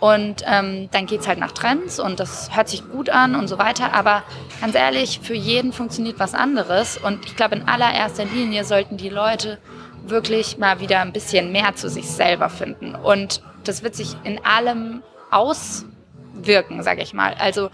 Und 0.00 0.42
ähm, 0.46 0.88
dann 0.92 1.04
geht 1.04 1.20
es 1.20 1.28
halt 1.28 1.38
nach 1.38 1.52
Trends 1.52 2.00
und 2.00 2.18
das 2.18 2.56
hört 2.56 2.70
sich 2.70 2.88
gut 2.88 3.10
an 3.10 3.34
und 3.34 3.48
so 3.48 3.58
weiter. 3.58 3.92
Aber 3.92 4.22
ganz 4.60 4.74
ehrlich, 4.74 5.20
für 5.22 5.34
jeden 5.34 5.74
funktioniert 5.74 6.18
was 6.18 6.32
anderes. 6.32 6.96
Und 6.96 7.26
ich 7.26 7.36
glaube, 7.36 7.56
in 7.56 7.68
allererster 7.68 8.24
Linie 8.24 8.64
sollten 8.64 8.96
die 8.96 9.10
Leute 9.10 9.58
wirklich 10.06 10.56
mal 10.56 10.80
wieder 10.80 11.00
ein 11.00 11.12
bisschen 11.12 11.52
mehr 11.52 11.74
zu 11.74 11.90
sich 11.90 12.06
selber 12.06 12.48
finden. 12.48 12.94
Und 12.94 13.42
das 13.64 13.82
wird 13.82 13.94
sich 13.94 14.16
in 14.24 14.42
allem 14.44 15.02
auswirken, 15.30 16.82
sage 16.82 17.02
ich 17.02 17.12
mal. 17.12 17.34
Also 17.38 17.68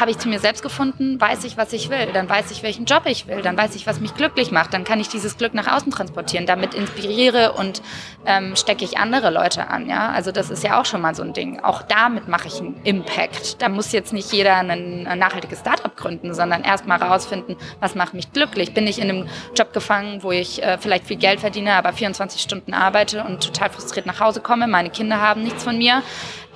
habe 0.00 0.10
ich 0.10 0.18
zu 0.18 0.28
mir 0.28 0.38
selbst 0.38 0.62
gefunden, 0.62 1.20
weiß 1.20 1.44
ich, 1.44 1.56
was 1.56 1.72
ich 1.72 1.90
will. 1.90 2.08
Dann 2.12 2.28
weiß 2.28 2.50
ich, 2.50 2.62
welchen 2.62 2.86
Job 2.86 3.02
ich 3.06 3.26
will. 3.26 3.42
Dann 3.42 3.56
weiß 3.56 3.74
ich, 3.74 3.86
was 3.86 4.00
mich 4.00 4.14
glücklich 4.14 4.50
macht. 4.50 4.72
Dann 4.72 4.84
kann 4.84 4.98
ich 4.98 5.08
dieses 5.08 5.36
Glück 5.36 5.54
nach 5.54 5.66
außen 5.68 5.92
transportieren. 5.92 6.46
Damit 6.46 6.74
inspiriere 6.74 7.52
und 7.52 7.82
ähm, 8.26 8.56
stecke 8.56 8.84
ich 8.84 8.98
andere 8.98 9.30
Leute 9.30 9.68
an. 9.68 9.88
Ja? 9.88 10.10
Also 10.10 10.32
das 10.32 10.50
ist 10.50 10.64
ja 10.64 10.80
auch 10.80 10.86
schon 10.86 11.02
mal 11.02 11.14
so 11.14 11.22
ein 11.22 11.32
Ding. 11.32 11.60
Auch 11.60 11.82
damit 11.82 12.28
mache 12.28 12.48
ich 12.48 12.60
einen 12.60 12.80
Impact. 12.84 13.60
Da 13.60 13.68
muss 13.68 13.92
jetzt 13.92 14.12
nicht 14.12 14.32
jeder 14.32 14.56
ein, 14.56 15.06
ein 15.06 15.18
nachhaltiges 15.18 15.60
Startup 15.60 15.94
gründen, 15.94 16.34
sondern 16.34 16.64
erst 16.64 16.86
mal 16.86 16.96
rausfinden, 16.96 17.56
was 17.80 17.94
macht 17.94 18.14
mich 18.14 18.32
glücklich. 18.32 18.72
Bin 18.72 18.86
ich 18.86 18.98
in 18.98 19.10
einem 19.10 19.28
Job 19.54 19.72
gefangen, 19.72 20.22
wo 20.22 20.32
ich 20.32 20.62
äh, 20.62 20.78
vielleicht 20.78 21.06
viel 21.06 21.18
Geld 21.18 21.40
verdiene, 21.40 21.74
aber 21.74 21.92
24 21.92 22.40
Stunden 22.40 22.72
arbeite 22.72 23.24
und 23.24 23.44
total 23.44 23.70
frustriert 23.70 24.06
nach 24.06 24.20
Hause 24.20 24.40
komme. 24.40 24.66
Meine 24.66 24.90
Kinder 24.90 25.20
haben 25.20 25.42
nichts 25.42 25.62
von 25.62 25.76
mir 25.76 26.02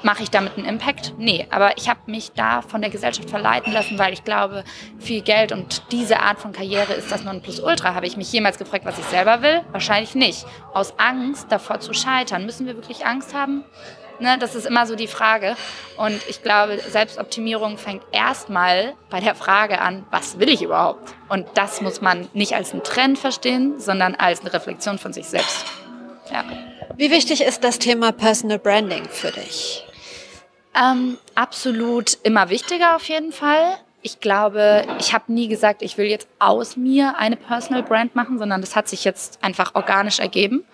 Mache 0.04 0.22
ich 0.22 0.30
damit 0.30 0.58
einen 0.58 0.66
Impact? 0.66 1.14
Nee, 1.16 1.46
aber 1.50 1.78
ich 1.78 1.88
habe 1.88 2.00
mich 2.06 2.32
da 2.32 2.60
von 2.60 2.82
der 2.82 2.90
Gesellschaft 2.90 3.30
verleiten 3.30 3.72
lassen, 3.72 3.98
weil 3.98 4.12
ich 4.12 4.22
glaube, 4.22 4.62
viel 4.98 5.22
Geld 5.22 5.50
und 5.50 5.90
diese 5.92 6.20
Art 6.20 6.38
von 6.38 6.52
Karriere 6.52 6.92
ist 6.92 7.10
das 7.10 7.24
Nonplusultra. 7.24 7.94
Habe 7.94 8.06
ich 8.06 8.18
mich 8.18 8.30
jemals 8.30 8.58
gefragt, 8.58 8.84
was 8.84 8.98
ich 8.98 9.06
selber 9.06 9.40
will? 9.40 9.62
Wahrscheinlich 9.72 10.14
nicht. 10.14 10.44
Aus 10.74 10.98
Angst 10.98 11.46
davor 11.48 11.80
zu 11.80 11.94
scheitern. 11.94 12.44
Müssen 12.44 12.66
wir 12.66 12.76
wirklich 12.76 13.06
Angst 13.06 13.32
haben? 13.32 13.64
Ne, 14.20 14.36
das 14.38 14.54
ist 14.54 14.66
immer 14.66 14.86
so 14.86 14.94
die 14.94 15.06
Frage. 15.06 15.56
Und 15.96 16.20
ich 16.28 16.42
glaube, 16.42 16.78
Selbstoptimierung 16.78 17.78
fängt 17.78 18.02
erstmal 18.12 18.92
bei 19.08 19.20
der 19.20 19.34
Frage 19.34 19.80
an, 19.80 20.04
was 20.10 20.38
will 20.38 20.50
ich 20.50 20.60
überhaupt? 20.60 21.14
Und 21.30 21.46
das 21.54 21.80
muss 21.80 22.02
man 22.02 22.28
nicht 22.34 22.54
als 22.54 22.72
einen 22.72 22.84
Trend 22.84 23.18
verstehen, 23.18 23.80
sondern 23.80 24.14
als 24.16 24.40
eine 24.40 24.52
Reflexion 24.52 24.98
von 24.98 25.14
sich 25.14 25.26
selbst. 25.26 25.64
Ja. 26.30 26.44
Wie 26.96 27.10
wichtig 27.10 27.40
ist 27.40 27.64
das 27.64 27.78
Thema 27.78 28.12
Personal 28.12 28.58
Branding 28.58 29.08
für 29.08 29.30
dich? 29.32 29.84
Ähm, 30.74 31.18
absolut 31.34 32.18
immer 32.22 32.50
wichtiger 32.50 32.96
auf 32.96 33.08
jeden 33.08 33.32
Fall. 33.32 33.76
Ich 34.02 34.20
glaube, 34.20 34.84
ich 34.98 35.14
habe 35.14 35.32
nie 35.32 35.48
gesagt, 35.48 35.80
ich 35.80 35.96
will 35.96 36.06
jetzt 36.06 36.28
aus 36.38 36.76
mir 36.76 37.16
eine 37.16 37.36
Personal 37.36 37.82
Brand 37.82 38.14
machen, 38.14 38.38
sondern 38.38 38.60
das 38.60 38.76
hat 38.76 38.86
sich 38.86 39.04
jetzt 39.04 39.42
einfach 39.42 39.74
organisch 39.74 40.18
ergeben. 40.18 40.64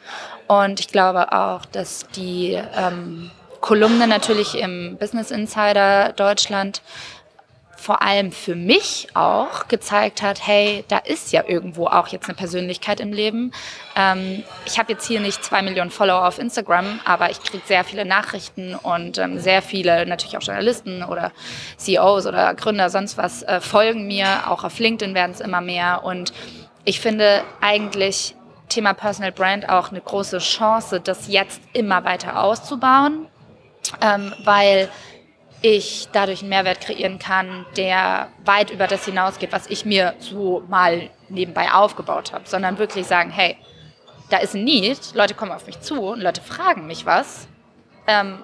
Und 0.48 0.80
ich 0.80 0.88
glaube 0.88 1.32
auch, 1.32 1.64
dass 1.64 2.08
die 2.08 2.58
ähm, 2.76 3.30
Kolumne 3.60 4.08
natürlich 4.08 4.56
im 4.56 4.96
Business 4.98 5.30
Insider 5.30 6.12
Deutschland 6.12 6.82
vor 7.80 8.02
allem 8.02 8.30
für 8.30 8.54
mich 8.54 9.08
auch 9.14 9.66
gezeigt 9.66 10.20
hat, 10.20 10.46
hey, 10.46 10.84
da 10.88 10.98
ist 10.98 11.32
ja 11.32 11.44
irgendwo 11.46 11.86
auch 11.86 12.08
jetzt 12.08 12.28
eine 12.28 12.36
Persönlichkeit 12.36 13.00
im 13.00 13.10
Leben. 13.10 13.52
Ähm, 13.96 14.44
ich 14.66 14.78
habe 14.78 14.92
jetzt 14.92 15.06
hier 15.06 15.18
nicht 15.18 15.42
zwei 15.42 15.62
Millionen 15.62 15.90
Follower 15.90 16.28
auf 16.28 16.38
Instagram, 16.38 17.00
aber 17.06 17.30
ich 17.30 17.42
kriege 17.42 17.62
sehr 17.66 17.82
viele 17.84 18.04
Nachrichten 18.04 18.74
und 18.74 19.16
ähm, 19.16 19.38
sehr 19.40 19.62
viele, 19.62 20.04
natürlich 20.04 20.36
auch 20.36 20.42
Journalisten 20.42 21.02
oder 21.02 21.32
CEOs 21.78 22.26
oder 22.26 22.52
Gründer, 22.54 22.90
sonst 22.90 23.16
was, 23.16 23.42
äh, 23.44 23.62
folgen 23.62 24.06
mir. 24.06 24.50
Auch 24.50 24.62
auf 24.62 24.78
LinkedIn 24.78 25.14
werden 25.14 25.32
es 25.32 25.40
immer 25.40 25.62
mehr 25.62 26.04
und 26.04 26.34
ich 26.84 27.00
finde 27.00 27.42
eigentlich 27.62 28.34
Thema 28.68 28.92
Personal 28.92 29.32
Brand 29.32 29.70
auch 29.70 29.90
eine 29.90 30.02
große 30.02 30.38
Chance, 30.38 31.00
das 31.00 31.28
jetzt 31.28 31.62
immer 31.72 32.04
weiter 32.04 32.42
auszubauen, 32.42 33.26
ähm, 34.02 34.34
weil 34.44 34.90
ich 35.62 36.08
dadurch 36.12 36.40
einen 36.40 36.48
Mehrwert 36.48 36.80
kreieren 36.80 37.18
kann, 37.18 37.66
der 37.76 38.28
weit 38.44 38.70
über 38.70 38.86
das 38.86 39.04
hinausgeht, 39.04 39.52
was 39.52 39.66
ich 39.66 39.84
mir 39.84 40.14
so 40.18 40.62
mal 40.68 41.10
nebenbei 41.28 41.72
aufgebaut 41.72 42.32
habe, 42.32 42.48
sondern 42.48 42.78
wirklich 42.78 43.06
sagen, 43.06 43.30
hey, 43.30 43.56
da 44.30 44.38
ist 44.38 44.54
ein 44.54 44.64
Need, 44.64 45.14
Leute 45.14 45.34
kommen 45.34 45.52
auf 45.52 45.66
mich 45.66 45.80
zu 45.80 46.00
und 46.00 46.20
Leute 46.20 46.40
fragen 46.40 46.86
mich 46.86 47.04
was. 47.04 47.48
Ähm, 48.06 48.38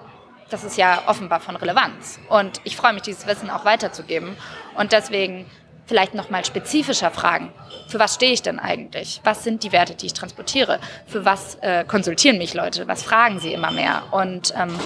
das 0.49 0.63
ist 0.63 0.77
ja 0.77 1.03
offenbar 1.07 1.39
von 1.39 1.55
Relevanz. 1.55 2.19
Und 2.29 2.61
ich 2.63 2.77
freue 2.77 2.93
mich, 2.93 3.01
dieses 3.01 3.27
Wissen 3.27 3.49
auch 3.49 3.65
weiterzugeben. 3.65 4.37
Und 4.75 4.91
deswegen 4.91 5.45
vielleicht 5.85 6.13
nochmal 6.13 6.45
spezifischer 6.45 7.11
fragen. 7.11 7.51
Für 7.87 7.99
was 7.99 8.15
stehe 8.15 8.33
ich 8.33 8.41
denn 8.41 8.59
eigentlich? 8.59 9.21
Was 9.23 9.43
sind 9.43 9.63
die 9.63 9.71
Werte, 9.71 9.95
die 9.95 10.07
ich 10.07 10.13
transportiere? 10.13 10.79
Für 11.05 11.25
was 11.25 11.55
äh, 11.55 11.85
konsultieren 11.85 12.37
mich 12.37 12.53
Leute? 12.53 12.87
Was 12.87 13.03
fragen 13.03 13.39
sie 13.39 13.53
immer 13.53 13.71
mehr? 13.71 14.03
Und 14.11 14.53
ähm, 14.57 14.77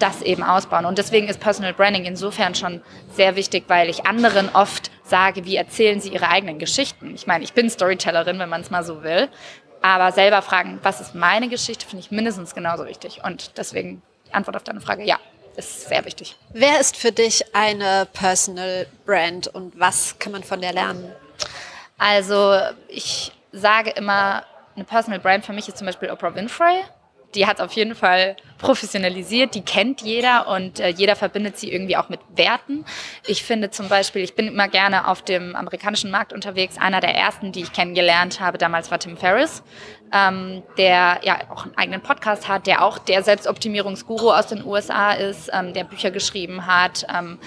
das 0.00 0.22
eben 0.22 0.42
ausbauen. 0.42 0.84
Und 0.84 0.98
deswegen 0.98 1.28
ist 1.28 1.40
Personal 1.40 1.72
Branding 1.72 2.04
insofern 2.04 2.54
schon 2.54 2.80
sehr 3.14 3.36
wichtig, 3.36 3.64
weil 3.68 3.88
ich 3.88 4.06
anderen 4.06 4.48
oft 4.54 4.90
sage, 5.04 5.44
wie 5.44 5.56
erzählen 5.56 6.00
sie 6.00 6.10
ihre 6.10 6.28
eigenen 6.28 6.58
Geschichten. 6.58 7.14
Ich 7.14 7.26
meine, 7.26 7.44
ich 7.44 7.52
bin 7.52 7.70
Storytellerin, 7.70 8.38
wenn 8.38 8.48
man 8.48 8.60
es 8.60 8.70
mal 8.70 8.84
so 8.84 9.02
will. 9.02 9.28
Aber 9.82 10.12
selber 10.12 10.42
fragen, 10.42 10.78
was 10.82 11.00
ist 11.00 11.14
meine 11.14 11.48
Geschichte, 11.48 11.86
finde 11.86 12.04
ich 12.04 12.10
mindestens 12.10 12.54
genauso 12.54 12.86
wichtig. 12.86 13.20
Und 13.24 13.56
deswegen 13.56 14.02
Antwort 14.32 14.56
auf 14.56 14.64
deine 14.64 14.80
Frage, 14.80 15.04
ja, 15.04 15.18
ist 15.56 15.88
sehr 15.88 16.04
wichtig. 16.04 16.36
Wer 16.52 16.80
ist 16.80 16.96
für 16.96 17.12
dich 17.12 17.54
eine 17.54 18.06
Personal 18.12 18.86
Brand 19.04 19.48
und 19.48 19.78
was 19.78 20.18
kann 20.18 20.32
man 20.32 20.44
von 20.44 20.60
der 20.60 20.72
lernen? 20.72 21.10
Also 21.98 22.58
ich 22.88 23.32
sage 23.52 23.90
immer, 23.90 24.44
eine 24.74 24.84
Personal 24.84 25.18
Brand 25.18 25.44
für 25.44 25.52
mich 25.52 25.68
ist 25.68 25.78
zum 25.78 25.86
Beispiel 25.86 26.10
Oprah 26.10 26.34
Winfrey 26.34 26.82
die 27.34 27.46
hat 27.46 27.60
auf 27.60 27.72
jeden 27.72 27.94
Fall 27.94 28.36
professionalisiert, 28.58 29.54
die 29.54 29.62
kennt 29.62 30.02
jeder 30.02 30.48
und 30.48 30.80
äh, 30.80 30.88
jeder 30.88 31.16
verbindet 31.16 31.58
sie 31.58 31.72
irgendwie 31.72 31.96
auch 31.96 32.08
mit 32.08 32.20
Werten. 32.34 32.84
Ich 33.26 33.42
finde 33.42 33.70
zum 33.70 33.88
Beispiel, 33.88 34.22
ich 34.22 34.34
bin 34.34 34.48
immer 34.48 34.68
gerne 34.68 35.08
auf 35.08 35.22
dem 35.22 35.56
amerikanischen 35.56 36.10
Markt 36.10 36.32
unterwegs. 36.32 36.76
Einer 36.78 37.00
der 37.00 37.14
ersten, 37.14 37.52
die 37.52 37.62
ich 37.62 37.72
kennengelernt 37.72 38.40
habe 38.40 38.58
damals, 38.58 38.90
war 38.90 38.98
Tim 38.98 39.16
Ferriss, 39.16 39.62
ähm, 40.12 40.62
der 40.76 41.20
ja 41.22 41.38
auch 41.50 41.64
einen 41.64 41.76
eigenen 41.76 42.02
Podcast 42.02 42.48
hat, 42.48 42.66
der 42.66 42.84
auch 42.84 42.98
der 42.98 43.22
Selbstoptimierungsguru 43.22 44.30
aus 44.30 44.48
den 44.48 44.64
USA 44.64 45.12
ist, 45.12 45.50
ähm, 45.52 45.72
der 45.72 45.84
Bücher 45.84 46.10
geschrieben 46.10 46.66
hat. 46.66 47.06
Ähm, 47.12 47.38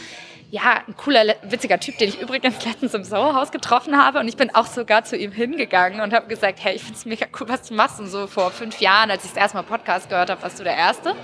ja, 0.53 0.83
ein 0.87 0.95
cooler, 0.95 1.35
witziger 1.41 1.79
Typ, 1.79 1.97
den 1.97 2.09
ich 2.09 2.21
übrigens 2.21 2.63
letztens 2.63 2.93
im 2.93 3.03
Sauerhaus 3.03 3.51
getroffen 3.51 3.97
habe. 3.97 4.19
Und 4.19 4.27
ich 4.27 4.37
bin 4.37 4.53
auch 4.53 4.67
sogar 4.67 5.03
zu 5.03 5.17
ihm 5.17 5.31
hingegangen 5.31 5.99
und 5.99 6.13
habe 6.13 6.27
gesagt, 6.27 6.63
hey, 6.63 6.75
ich 6.75 6.83
finde 6.83 6.99
es 6.99 7.05
mega 7.05 7.25
cool, 7.39 7.49
was 7.49 7.69
du 7.69 7.73
machst. 7.73 7.99
Und 7.99 8.05
so 8.05 8.27
vor 8.27 8.51
fünf 8.51 8.79
Jahren, 8.79 9.09
als 9.09 9.25
ich 9.25 9.31
das 9.31 9.39
erste 9.39 9.57
Mal 9.57 9.63
Podcast 9.63 10.09
gehört 10.09 10.29
habe, 10.29 10.43
warst 10.43 10.59
du 10.59 10.63
der 10.63 10.77
Erste. 10.77 11.15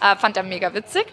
Äh, 0.00 0.16
fand 0.16 0.38
er 0.38 0.42
mega 0.42 0.72
witzig. 0.72 1.04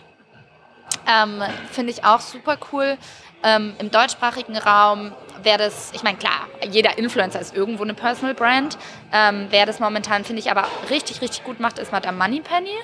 Ähm, 1.06 1.44
finde 1.70 1.92
ich 1.92 2.06
auch 2.06 2.22
super 2.22 2.58
cool. 2.72 2.98
Ähm, 3.44 3.74
Im 3.80 3.90
deutschsprachigen 3.90 4.58
Raum 4.58 5.14
wäre 5.44 5.58
das, 5.58 5.92
ich 5.94 6.04
meine, 6.04 6.18
klar, 6.18 6.48
jeder 6.70 6.98
Influencer 6.98 7.40
ist 7.40 7.56
irgendwo 7.56 7.84
eine 7.84 7.94
Personal 7.94 8.34
Brand. 8.34 8.78
Ähm, 9.12 9.48
wer 9.50 9.66
das 9.66 9.80
momentan, 9.80 10.24
finde 10.24 10.42
ich, 10.42 10.52
aber 10.52 10.66
richtig, 10.90 11.22
richtig 11.22 11.44
gut 11.44 11.60
macht, 11.60 11.80
ist 11.80 11.92
Madame 11.92 12.18
Moneypenny, 12.18 12.78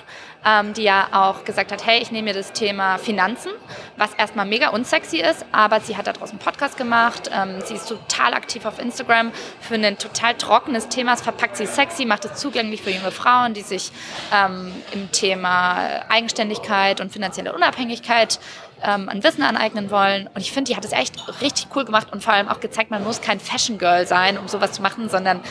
ähm, 0.46 0.74
die 0.74 0.84
ja 0.84 1.08
auch 1.12 1.44
gesagt 1.44 1.72
hat, 1.72 1.86
hey, 1.86 2.02
ich 2.02 2.12
nehme 2.12 2.30
mir 2.30 2.34
das 2.34 2.52
Thema 2.54 2.98
Finanzen, 2.98 3.52
was 3.98 4.14
erstmal 4.16 4.46
mega 4.46 4.70
unsexy 4.70 5.18
ist, 5.18 5.46
aber 5.52 5.80
sie 5.82 5.98
hat 5.98 6.08
da 6.08 6.14
draußen 6.14 6.40
einen 6.40 6.46
Podcast 6.46 6.78
gemacht, 6.78 7.30
ähm, 7.32 7.62
sie 7.64 7.76
ist 7.76 7.88
total 7.88 8.34
aktiv 8.34 8.66
auf 8.66 8.80
Instagram 8.80 9.32
für 9.60 9.76
ein 9.76 9.98
total 9.98 10.34
trockenes 10.36 10.90
Thema, 10.90 11.14
es 11.14 11.22
verpackt 11.22 11.58
sie 11.58 11.68
sexy, 11.68 12.06
macht 12.06 12.26
es 12.26 12.36
zugänglich 12.36 12.82
für 12.82 12.92
junge 12.92 13.12
Frauen, 13.12 13.54
die 13.54 13.62
sich 13.62 13.92
ähm, 14.34 14.72
im 14.94 15.12
Thema 15.12 16.02
Eigenständigkeit 16.10 17.02
und 17.02 17.12
finanzielle 17.12 17.54
Unabhängigkeit 17.54 18.40
ähm, 18.86 19.10
ein 19.10 19.24
Wissen 19.24 19.44
aneignen 19.44 19.92
wollen. 19.92 20.28
Und 20.34 20.42
ich 20.42 20.52
finde, 20.52 20.72
die 20.72 20.78
hat 20.78 20.86
es 20.86 20.92
echt 20.92 21.42
richtig 21.42 21.68
cool 21.76 21.86
gemacht 21.86 22.12
und 22.12 22.24
vor 22.24 22.34
allem 22.34 22.48
auch 22.48 22.60
gezeigt, 22.60 22.92
man 22.92 23.04
muss 23.04 23.22
kein 23.22 23.40
Fashion 23.40 23.78
Girl 23.78 24.08
sein, 24.08 24.38
um 24.38 24.48
sowas 24.48 24.74
zu 24.74 24.82
machen, 24.82 25.10
sondern 25.10 25.42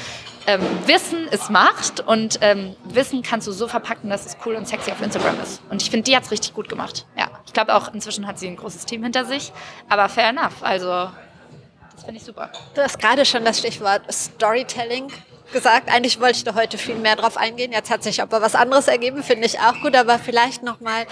ähm, 0.46 0.60
Wissen 0.86 1.26
ist 1.28 1.50
Macht 1.50 2.00
und 2.00 2.38
ähm, 2.42 2.76
Wissen 2.84 3.22
kannst 3.22 3.46
du 3.46 3.52
so 3.52 3.66
verpacken, 3.66 4.10
dass 4.10 4.26
es 4.26 4.36
cool 4.44 4.54
und 4.56 4.68
sexy 4.68 4.92
auf 4.92 5.00
Instagram 5.00 5.40
ist. 5.42 5.62
Und 5.70 5.80
ich 5.82 5.90
finde, 5.90 6.04
die 6.04 6.16
hat 6.16 6.24
es 6.24 6.30
richtig 6.30 6.52
gut 6.54 6.68
gemacht. 6.68 7.06
Ja, 7.16 7.28
ich 7.46 7.52
glaube 7.52 7.74
auch 7.74 7.92
inzwischen 7.94 8.26
hat 8.26 8.38
sie 8.38 8.48
ein 8.48 8.56
großes 8.56 8.84
Team 8.84 9.02
hinter 9.02 9.24
sich, 9.24 9.52
aber 9.88 10.08
fair 10.08 10.28
enough. 10.28 10.62
Also 10.62 11.10
das 11.94 12.04
finde 12.04 12.16
ich 12.16 12.24
super. 12.24 12.50
Du 12.74 12.82
hast 12.82 12.98
gerade 12.98 13.24
schon 13.24 13.44
das 13.44 13.58
Stichwort 13.58 14.02
Storytelling 14.12 15.10
gesagt. 15.52 15.90
Eigentlich 15.90 16.20
wollte 16.20 16.38
ich 16.38 16.44
da 16.44 16.54
heute 16.54 16.76
viel 16.76 16.96
mehr 16.96 17.16
drauf 17.16 17.36
eingehen. 17.36 17.72
Jetzt 17.72 17.90
hat 17.90 18.02
sich 18.02 18.20
aber 18.20 18.42
was 18.42 18.54
anderes 18.54 18.88
ergeben, 18.88 19.22
finde 19.22 19.46
ich 19.46 19.58
auch 19.60 19.80
gut. 19.80 19.96
Aber 19.96 20.18
vielleicht 20.18 20.62
noch 20.62 20.80
mal 20.80 21.06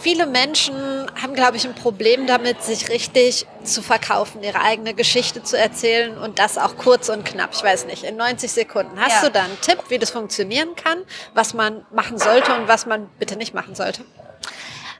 viele 0.00 0.26
Menschen 0.26 0.74
haben, 1.20 1.34
glaube 1.34 1.56
ich, 1.56 1.66
ein 1.66 1.74
Problem 1.74 2.26
damit, 2.26 2.62
sich 2.62 2.88
richtig 2.88 3.46
zu 3.64 3.82
verkaufen, 3.82 4.42
ihre 4.42 4.60
eigene 4.60 4.94
Geschichte 4.94 5.42
zu 5.42 5.58
erzählen 5.58 6.16
und 6.16 6.38
das 6.38 6.58
auch 6.58 6.76
kurz 6.76 7.08
und 7.08 7.24
knapp. 7.24 7.50
Ich 7.52 7.62
weiß 7.62 7.86
nicht, 7.86 8.04
in 8.04 8.16
90 8.16 8.50
Sekunden. 8.50 9.00
Hast 9.00 9.22
ja. 9.22 9.28
du 9.28 9.32
da 9.32 9.42
einen 9.42 9.60
Tipp, 9.60 9.78
wie 9.88 9.98
das 9.98 10.10
funktionieren 10.10 10.74
kann, 10.76 10.98
was 11.34 11.54
man 11.54 11.84
machen 11.90 12.18
sollte 12.18 12.54
und 12.54 12.68
was 12.68 12.86
man 12.86 13.08
bitte 13.18 13.36
nicht 13.36 13.54
machen 13.54 13.74
sollte? 13.74 14.02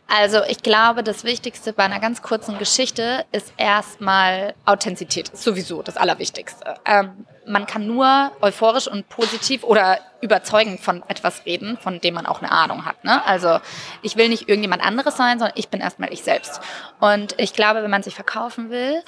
Also 0.08 0.42
ich 0.48 0.62
glaube, 0.62 1.02
das 1.02 1.22
Wichtigste 1.22 1.74
bei 1.74 1.84
einer 1.84 2.00
ganz 2.00 2.22
kurzen 2.22 2.58
Geschichte 2.58 3.26
ist 3.30 3.52
erstmal 3.58 4.54
Authentizität. 4.64 5.36
Sowieso 5.36 5.82
das 5.82 5.98
Allerwichtigste. 5.98 6.76
Ähm, 6.86 7.26
man 7.46 7.66
kann 7.66 7.86
nur 7.86 8.32
euphorisch 8.40 8.88
und 8.88 9.08
positiv 9.10 9.64
oder 9.64 9.98
überzeugend 10.22 10.80
von 10.80 11.02
etwas 11.08 11.44
reden, 11.44 11.76
von 11.76 12.00
dem 12.00 12.14
man 12.14 12.24
auch 12.24 12.40
eine 12.40 12.50
Ahnung 12.50 12.86
hat. 12.86 13.04
Ne? 13.04 13.24
Also 13.26 13.60
ich 14.00 14.16
will 14.16 14.30
nicht 14.30 14.48
irgendjemand 14.48 14.82
anderes 14.82 15.16
sein, 15.16 15.38
sondern 15.38 15.56
ich 15.58 15.68
bin 15.68 15.80
erstmal 15.80 16.10
ich 16.10 16.22
selbst. 16.22 16.60
Und 17.00 17.34
ich 17.38 17.52
glaube, 17.52 17.82
wenn 17.82 17.90
man 17.90 18.02
sich 18.02 18.14
verkaufen 18.14 18.70
will, 18.70 19.02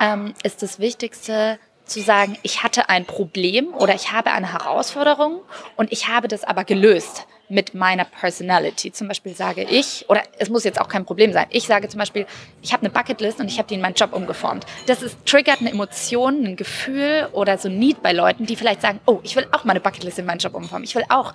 ähm, 0.00 0.32
ist 0.42 0.62
das 0.62 0.78
Wichtigste, 0.78 1.58
zu 1.84 2.02
sagen, 2.02 2.36
ich 2.42 2.62
hatte 2.62 2.90
ein 2.90 3.06
Problem 3.06 3.72
oder 3.72 3.94
ich 3.94 4.12
habe 4.12 4.30
eine 4.30 4.52
Herausforderung 4.52 5.40
und 5.76 5.90
ich 5.90 6.08
habe 6.08 6.28
das 6.28 6.44
aber 6.44 6.64
gelöst 6.64 7.26
mit 7.48 7.74
meiner 7.74 8.04
Personality. 8.04 8.92
Zum 8.92 9.08
Beispiel 9.08 9.34
sage 9.34 9.62
ich, 9.62 10.04
oder 10.08 10.22
es 10.38 10.50
muss 10.50 10.64
jetzt 10.64 10.80
auch 10.80 10.88
kein 10.88 11.04
Problem 11.04 11.32
sein, 11.32 11.46
ich 11.50 11.66
sage 11.66 11.88
zum 11.88 11.98
Beispiel, 11.98 12.26
ich 12.62 12.72
habe 12.72 12.82
eine 12.82 12.90
Bucketlist 12.90 13.40
und 13.40 13.46
ich 13.46 13.58
habe 13.58 13.68
die 13.68 13.74
in 13.74 13.80
meinen 13.80 13.94
Job 13.94 14.12
umgeformt. 14.12 14.66
Das 14.86 15.02
ist, 15.02 15.24
triggert 15.26 15.60
eine 15.60 15.70
Emotion, 15.70 16.44
ein 16.44 16.56
Gefühl 16.56 17.28
oder 17.32 17.58
so 17.58 17.68
ein 17.68 17.78
Need 17.78 18.02
bei 18.02 18.12
Leuten, 18.12 18.46
die 18.46 18.56
vielleicht 18.56 18.82
sagen, 18.82 19.00
oh, 19.06 19.20
ich 19.22 19.36
will 19.36 19.46
auch 19.52 19.64
meine 19.64 19.80
Bucketlist 19.80 20.18
in 20.18 20.26
meinen 20.26 20.38
Job 20.38 20.54
umformen. 20.54 20.84
Ich 20.84 20.94
will 20.94 21.04
auch 21.08 21.32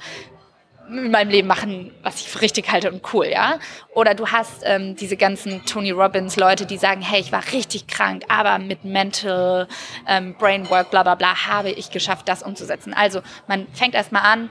in 0.89 1.11
meinem 1.11 1.29
Leben 1.29 1.47
machen, 1.47 1.91
was 2.03 2.19
ich 2.19 2.27
für 2.27 2.41
richtig 2.41 2.71
halte 2.71 2.91
und 2.91 3.01
cool, 3.13 3.27
ja. 3.27 3.59
Oder 3.93 4.15
du 4.15 4.27
hast 4.27 4.63
ähm, 4.63 4.95
diese 4.95 5.15
ganzen 5.15 5.65
Tony 5.65 5.91
Robbins 5.91 6.35
Leute, 6.35 6.65
die 6.65 6.77
sagen, 6.77 7.01
hey, 7.01 7.21
ich 7.21 7.31
war 7.31 7.43
richtig 7.53 7.87
krank, 7.87 8.23
aber 8.27 8.59
mit 8.59 8.83
Mental 8.83 9.67
ähm, 10.07 10.35
Brainwork, 10.37 10.91
bla 10.91 11.03
bla 11.03 11.15
bla, 11.15 11.47
habe 11.47 11.71
ich 11.71 11.89
geschafft, 11.89 12.27
das 12.27 12.43
umzusetzen. 12.43 12.93
Also 12.93 13.21
man 13.47 13.67
fängt 13.73 13.95
erstmal 13.95 14.23
an, 14.23 14.49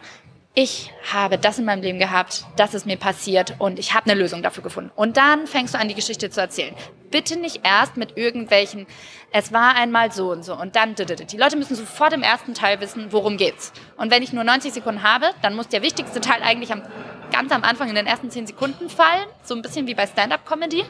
ich 0.54 0.92
habe 1.10 1.38
das 1.38 1.58
in 1.58 1.64
meinem 1.64 1.82
Leben 1.82 1.98
gehabt, 1.98 2.44
das 2.56 2.74
ist 2.74 2.84
mir 2.84 2.98
passiert 2.98 3.54
und 3.58 3.78
ich 3.78 3.94
habe 3.94 4.10
eine 4.10 4.20
Lösung 4.20 4.42
dafür 4.42 4.62
gefunden. 4.62 4.90
Und 4.94 5.16
dann 5.16 5.46
fängst 5.46 5.72
du 5.72 5.78
an, 5.78 5.88
die 5.88 5.94
Geschichte 5.94 6.28
zu 6.28 6.42
erzählen. 6.42 6.74
Bitte 7.10 7.38
nicht 7.38 7.60
erst 7.64 7.96
mit 7.96 8.18
irgendwelchen, 8.18 8.86
es 9.32 9.52
war 9.52 9.74
einmal 9.76 10.12
so 10.12 10.30
und 10.30 10.44
so 10.44 10.54
und 10.54 10.76
dann, 10.76 10.94
die 10.94 11.36
Leute 11.38 11.56
müssen 11.56 11.74
sofort 11.74 12.12
im 12.12 12.22
ersten 12.22 12.52
Teil 12.52 12.80
wissen, 12.80 13.12
worum 13.12 13.38
geht's. 13.38 13.72
Und 13.96 14.10
wenn 14.10 14.22
ich 14.22 14.34
nur 14.34 14.44
90 14.44 14.74
Sekunden 14.74 15.02
habe, 15.02 15.30
dann 15.40 15.54
muss 15.54 15.68
der 15.68 15.80
wichtigste 15.80 16.20
Teil 16.20 16.42
eigentlich 16.42 16.70
am, 16.70 16.82
ganz 17.30 17.50
am 17.50 17.64
Anfang 17.64 17.88
in 17.88 17.94
den 17.94 18.06
ersten 18.06 18.30
10 18.30 18.46
Sekunden 18.46 18.90
fallen, 18.90 19.26
so 19.42 19.54
ein 19.54 19.62
bisschen 19.62 19.86
wie 19.86 19.94
bei 19.94 20.06
Stand-up-Comedy. 20.06 20.84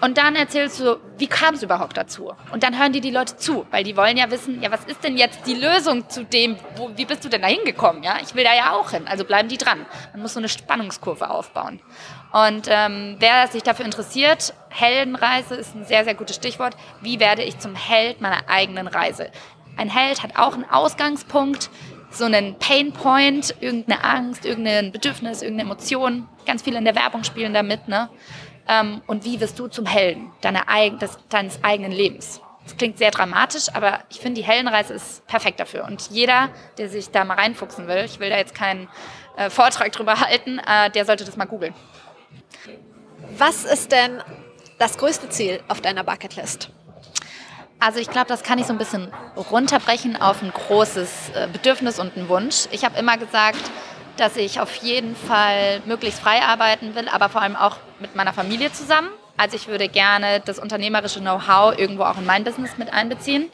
Und 0.00 0.16
dann 0.16 0.34
erzählst 0.34 0.80
du, 0.80 0.98
wie 1.18 1.26
kam 1.26 1.54
es 1.54 1.62
überhaupt 1.62 1.96
dazu? 1.96 2.32
Und 2.52 2.62
dann 2.62 2.78
hören 2.78 2.92
dir 2.92 3.02
die 3.02 3.10
Leute 3.10 3.36
zu, 3.36 3.66
weil 3.70 3.84
die 3.84 3.96
wollen 3.96 4.16
ja 4.16 4.30
wissen, 4.30 4.62
ja, 4.62 4.70
was 4.70 4.84
ist 4.84 5.04
denn 5.04 5.16
jetzt 5.16 5.46
die 5.46 5.54
Lösung 5.54 6.08
zu 6.08 6.24
dem, 6.24 6.56
wo, 6.76 6.90
wie 6.96 7.04
bist 7.04 7.24
du 7.24 7.28
denn 7.28 7.42
da 7.42 7.48
hingekommen? 7.48 8.02
Ja, 8.02 8.16
ich 8.22 8.34
will 8.34 8.44
da 8.44 8.54
ja 8.54 8.72
auch 8.72 8.92
hin. 8.92 9.06
Also 9.06 9.24
bleiben 9.24 9.48
die 9.48 9.58
dran. 9.58 9.84
Man 10.12 10.22
muss 10.22 10.34
so 10.34 10.40
eine 10.40 10.48
Spannungskurve 10.48 11.28
aufbauen. 11.28 11.80
Und 12.32 12.68
ähm, 12.70 13.16
wer 13.18 13.46
sich 13.48 13.62
dafür 13.62 13.84
interessiert, 13.84 14.54
Heldenreise 14.70 15.54
ist 15.54 15.74
ein 15.74 15.84
sehr, 15.84 16.04
sehr 16.04 16.14
gutes 16.14 16.36
Stichwort. 16.36 16.76
Wie 17.02 17.20
werde 17.20 17.42
ich 17.42 17.58
zum 17.58 17.74
Held 17.74 18.20
meiner 18.20 18.48
eigenen 18.48 18.86
Reise? 18.86 19.30
Ein 19.76 19.90
Held 19.90 20.22
hat 20.22 20.36
auch 20.36 20.54
einen 20.54 20.68
Ausgangspunkt, 20.68 21.70
so 22.10 22.24
einen 22.24 22.56
Painpoint, 22.58 23.54
irgendeine 23.60 24.02
Angst, 24.02 24.44
irgendein 24.44 24.92
Bedürfnis, 24.92 25.42
irgendeine 25.42 25.70
Emotion. 25.70 26.28
Ganz 26.46 26.62
viele 26.62 26.78
in 26.78 26.84
der 26.84 26.96
Werbung 26.96 27.24
spielen 27.24 27.54
damit, 27.54 27.86
ne? 27.88 28.08
Ähm, 28.70 29.02
und 29.08 29.24
wie 29.24 29.40
wirst 29.40 29.58
du 29.58 29.66
zum 29.66 29.84
Helden 29.84 30.30
deiner, 30.40 30.64
des, 30.98 31.18
deines 31.28 31.62
eigenen 31.64 31.90
Lebens? 31.90 32.40
Das 32.64 32.76
klingt 32.76 32.98
sehr 32.98 33.10
dramatisch, 33.10 33.66
aber 33.72 33.98
ich 34.10 34.20
finde, 34.20 34.40
die 34.40 34.46
Heldenreise 34.46 34.94
ist 34.94 35.26
perfekt 35.26 35.58
dafür. 35.58 35.84
Und 35.84 36.10
jeder, 36.10 36.50
der 36.78 36.88
sich 36.88 37.10
da 37.10 37.24
mal 37.24 37.34
reinfuchsen 37.34 37.88
will, 37.88 38.04
ich 38.04 38.20
will 38.20 38.30
da 38.30 38.36
jetzt 38.36 38.54
keinen 38.54 38.88
äh, 39.36 39.50
Vortrag 39.50 39.90
drüber 39.90 40.20
halten, 40.20 40.60
äh, 40.60 40.88
der 40.90 41.04
sollte 41.04 41.24
das 41.24 41.36
mal 41.36 41.46
googeln. 41.46 41.74
Was 43.36 43.64
ist 43.64 43.90
denn 43.90 44.22
das 44.78 44.98
größte 44.98 45.28
Ziel 45.30 45.60
auf 45.66 45.80
deiner 45.80 46.04
Bucketlist? 46.04 46.70
Also 47.80 47.98
ich 47.98 48.10
glaube, 48.10 48.28
das 48.28 48.42
kann 48.42 48.58
ich 48.58 48.66
so 48.66 48.72
ein 48.72 48.78
bisschen 48.78 49.10
runterbrechen 49.50 50.20
auf 50.20 50.42
ein 50.42 50.52
großes 50.52 51.30
äh, 51.34 51.48
Bedürfnis 51.50 51.98
und 51.98 52.16
einen 52.16 52.28
Wunsch. 52.28 52.66
Ich 52.70 52.84
habe 52.84 52.98
immer 52.98 53.16
gesagt, 53.16 53.70
dass 54.20 54.36
ich 54.36 54.60
auf 54.60 54.74
jeden 54.76 55.16
Fall 55.16 55.80
möglichst 55.86 56.20
frei 56.20 56.42
arbeiten 56.42 56.94
will, 56.94 57.08
aber 57.08 57.30
vor 57.30 57.40
allem 57.40 57.56
auch 57.56 57.78
mit 58.00 58.14
meiner 58.14 58.34
Familie 58.34 58.70
zusammen. 58.70 59.08
Also 59.38 59.56
ich 59.56 59.66
würde 59.66 59.88
gerne 59.88 60.40
das 60.44 60.58
unternehmerische 60.58 61.20
Know-how 61.20 61.78
irgendwo 61.78 62.02
auch 62.02 62.18
in 62.18 62.26
mein 62.26 62.44
Business 62.44 62.76
mit 62.76 62.92
einbeziehen. 62.92 63.50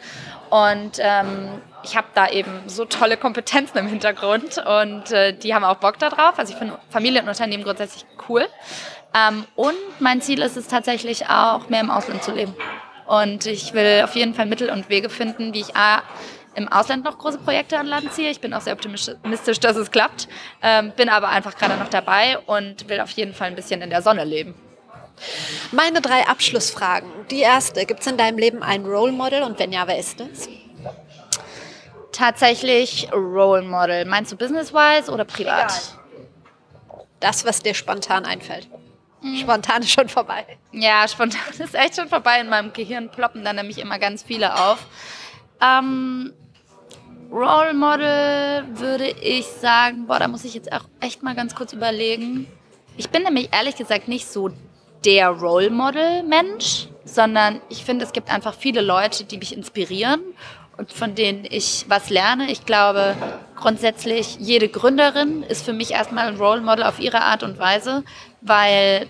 Und 0.50 0.98
ähm, 0.98 1.62
ich 1.84 1.96
habe 1.96 2.08
da 2.14 2.28
eben 2.28 2.50
so 2.66 2.84
tolle 2.84 3.16
Kompetenzen 3.16 3.78
im 3.78 3.86
Hintergrund 3.86 4.58
und 4.58 5.12
äh, 5.12 5.32
die 5.32 5.54
haben 5.54 5.64
auch 5.64 5.76
Bock 5.76 6.00
darauf. 6.00 6.38
Also 6.38 6.52
ich 6.52 6.58
finde 6.58 6.76
Familienunternehmen 6.90 7.64
grundsätzlich 7.64 8.04
cool. 8.28 8.46
Ähm, 9.14 9.44
und 9.54 9.76
mein 10.00 10.20
Ziel 10.20 10.42
ist 10.42 10.56
es 10.56 10.66
tatsächlich 10.66 11.28
auch, 11.28 11.68
mehr 11.68 11.80
im 11.80 11.90
Ausland 11.90 12.24
zu 12.24 12.32
leben. 12.32 12.56
Und 13.06 13.46
ich 13.46 13.72
will 13.72 14.02
auf 14.02 14.16
jeden 14.16 14.34
Fall 14.34 14.46
Mittel 14.46 14.70
und 14.70 14.88
Wege 14.88 15.08
finden, 15.10 15.54
wie 15.54 15.60
ich 15.60 15.76
A, 15.76 16.02
im 16.56 16.68
Ausland 16.68 17.04
noch 17.04 17.18
große 17.18 17.38
Projekte 17.38 17.78
an 17.78 17.86
Land 17.86 18.12
ziehe. 18.12 18.30
Ich 18.30 18.40
bin 18.40 18.52
auch 18.54 18.62
sehr 18.62 18.72
optimistisch, 18.72 19.60
dass 19.60 19.76
es 19.76 19.90
klappt. 19.90 20.26
Ähm, 20.62 20.92
bin 20.96 21.08
aber 21.08 21.28
einfach 21.28 21.56
gerade 21.56 21.76
noch 21.76 21.88
dabei 21.88 22.38
und 22.38 22.88
will 22.88 23.00
auf 23.00 23.10
jeden 23.10 23.34
Fall 23.34 23.48
ein 23.48 23.54
bisschen 23.54 23.82
in 23.82 23.90
der 23.90 24.02
Sonne 24.02 24.24
leben. 24.24 24.54
Meine 25.72 26.00
drei 26.00 26.26
Abschlussfragen. 26.26 27.10
Die 27.30 27.40
erste, 27.40 27.86
gibt 27.86 28.00
es 28.00 28.06
in 28.06 28.16
deinem 28.16 28.38
Leben 28.38 28.62
ein 28.62 28.84
Role 28.84 29.12
Model 29.12 29.42
und 29.42 29.58
wenn 29.58 29.72
ja, 29.72 29.86
wer 29.86 29.98
ist 29.98 30.20
es? 30.20 30.48
Tatsächlich 32.12 33.12
Role 33.12 33.62
Model. 33.62 34.04
Meinst 34.06 34.32
du 34.32 34.36
business-wise 34.36 35.10
oder 35.10 35.24
privat? 35.24 35.70
Egal. 35.70 37.00
Das, 37.20 37.44
was 37.44 37.62
dir 37.62 37.74
spontan 37.74 38.24
einfällt. 38.24 38.68
Hm. 39.20 39.36
Spontan 39.36 39.82
ist 39.82 39.90
schon 39.90 40.08
vorbei. 40.08 40.44
Ja, 40.72 41.06
spontan 41.08 41.40
ist 41.58 41.74
echt 41.74 41.96
schon 41.96 42.08
vorbei. 42.08 42.40
In 42.40 42.48
meinem 42.48 42.72
Gehirn 42.72 43.10
ploppen 43.10 43.44
dann 43.44 43.56
nämlich 43.56 43.78
immer 43.78 43.98
ganz 43.98 44.22
viele 44.22 44.54
auf. 44.54 44.78
Ähm, 45.60 46.32
Role 47.30 47.74
Model 47.74 48.64
würde 48.78 49.08
ich 49.08 49.46
sagen, 49.46 50.06
boah, 50.06 50.18
da 50.18 50.28
muss 50.28 50.44
ich 50.44 50.54
jetzt 50.54 50.72
auch 50.72 50.84
echt 51.00 51.22
mal 51.22 51.34
ganz 51.34 51.54
kurz 51.54 51.72
überlegen. 51.72 52.46
Ich 52.96 53.10
bin 53.10 53.22
nämlich 53.22 53.50
ehrlich 53.52 53.76
gesagt 53.76 54.08
nicht 54.08 54.26
so 54.26 54.50
der 55.04 55.28
Role 55.28 55.70
Model 55.70 56.22
Mensch, 56.22 56.88
sondern 57.04 57.60
ich 57.68 57.84
finde, 57.84 58.04
es 58.04 58.12
gibt 58.12 58.30
einfach 58.30 58.54
viele 58.54 58.80
Leute, 58.80 59.24
die 59.24 59.38
mich 59.38 59.56
inspirieren 59.56 60.20
und 60.76 60.92
von 60.92 61.14
denen 61.14 61.46
ich 61.48 61.84
was 61.88 62.10
lerne. 62.10 62.50
Ich 62.50 62.64
glaube, 62.64 63.14
grundsätzlich 63.54 64.36
jede 64.38 64.68
Gründerin 64.68 65.42
ist 65.42 65.64
für 65.64 65.72
mich 65.72 65.92
erstmal 65.92 66.28
ein 66.28 66.36
Role 66.36 66.60
Model 66.60 66.84
auf 66.84 66.98
ihre 66.98 67.22
Art 67.22 67.42
und 67.42 67.58
Weise, 67.58 68.04
weil 68.40 69.06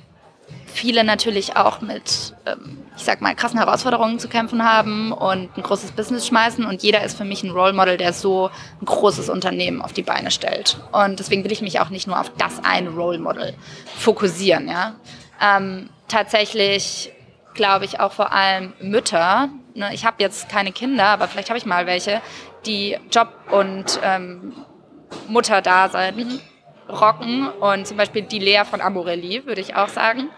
viele 0.66 1.04
natürlich 1.04 1.56
auch 1.56 1.80
mit, 1.80 2.34
ähm, 2.44 2.78
ich 2.96 3.04
sag 3.04 3.20
mal, 3.20 3.34
krassen 3.34 3.58
Herausforderungen 3.58 4.18
zu 4.18 4.28
kämpfen 4.28 4.62
haben 4.64 5.12
und 5.12 5.56
ein 5.56 5.62
großes 5.62 5.92
Business 5.92 6.26
schmeißen. 6.26 6.64
Und 6.64 6.82
jeder 6.82 7.02
ist 7.02 7.16
für 7.16 7.24
mich 7.24 7.42
ein 7.42 7.50
Role 7.50 7.72
Model, 7.72 7.96
der 7.96 8.12
so 8.12 8.50
ein 8.80 8.84
großes 8.84 9.28
Unternehmen 9.28 9.80
auf 9.82 9.92
die 9.92 10.02
Beine 10.02 10.30
stellt. 10.30 10.78
Und 10.92 11.18
deswegen 11.18 11.44
will 11.44 11.52
ich 11.52 11.62
mich 11.62 11.80
auch 11.80 11.88
nicht 11.88 12.06
nur 12.06 12.20
auf 12.20 12.30
das 12.36 12.62
eine 12.64 12.90
Role 12.90 13.18
Model 13.18 13.54
fokussieren. 13.96 14.68
Ja? 14.68 14.94
Ähm, 15.40 15.88
tatsächlich 16.08 17.12
glaube 17.54 17.86
ich 17.86 17.98
auch 18.00 18.12
vor 18.12 18.32
allem 18.32 18.74
Mütter. 18.80 19.48
Ne? 19.74 19.90
Ich 19.94 20.04
habe 20.04 20.16
jetzt 20.22 20.48
keine 20.48 20.72
Kinder, 20.72 21.06
aber 21.06 21.26
vielleicht 21.26 21.48
habe 21.48 21.58
ich 21.58 21.66
mal 21.66 21.86
welche, 21.86 22.20
die 22.66 22.96
Job 23.10 23.32
und 23.50 23.98
ähm, 24.02 24.52
Mutterdasein 25.28 26.40
rocken 26.88 27.48
und 27.48 27.86
zum 27.86 27.96
Beispiel 27.96 28.22
die 28.22 28.38
Lea 28.38 28.62
von 28.68 28.80
Amorelli, 28.80 29.46
würde 29.46 29.60
ich 29.60 29.76
auch 29.76 29.88
sagen. 29.88 30.28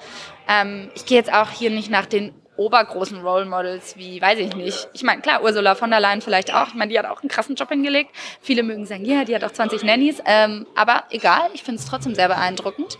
Ähm, 0.48 0.90
ich 0.94 1.06
gehe 1.06 1.18
jetzt 1.18 1.32
auch 1.32 1.50
hier 1.50 1.70
nicht 1.70 1.90
nach 1.90 2.06
den 2.06 2.32
obergroßen 2.56 3.20
Role 3.20 3.44
Models 3.44 3.96
wie, 3.96 4.20
weiß 4.20 4.38
ich 4.40 4.54
nicht. 4.56 4.88
Ich 4.92 5.04
meine, 5.04 5.22
klar, 5.22 5.42
Ursula 5.42 5.74
von 5.74 5.90
der 5.90 6.00
Leyen 6.00 6.20
vielleicht 6.20 6.52
auch. 6.52 6.68
Ich 6.68 6.74
meine, 6.74 6.90
die 6.90 6.98
hat 6.98 7.06
auch 7.06 7.22
einen 7.22 7.28
krassen 7.28 7.54
Job 7.54 7.68
hingelegt. 7.68 8.10
Viele 8.42 8.62
mögen 8.62 8.84
sagen, 8.84 9.04
ja, 9.04 9.24
die 9.24 9.34
hat 9.34 9.44
auch 9.44 9.52
20 9.52 9.84
Nannies. 9.84 10.20
Ähm, 10.26 10.66
aber 10.74 11.04
egal, 11.10 11.50
ich 11.54 11.62
finde 11.62 11.80
es 11.80 11.86
trotzdem 11.86 12.14
sehr 12.14 12.28
beeindruckend. 12.28 12.98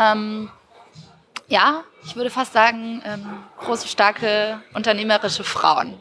Ähm, 0.00 0.50
ja, 1.48 1.84
ich 2.06 2.16
würde 2.16 2.30
fast 2.30 2.54
sagen, 2.54 3.02
ähm, 3.04 3.26
große, 3.60 3.88
starke, 3.88 4.60
unternehmerische 4.72 5.44
Frauen. 5.44 5.94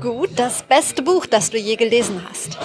Gut, 0.00 0.30
das 0.36 0.62
beste 0.62 1.02
Buch, 1.02 1.26
das 1.26 1.50
du 1.50 1.58
je 1.58 1.76
gelesen 1.76 2.26
hast. 2.28 2.58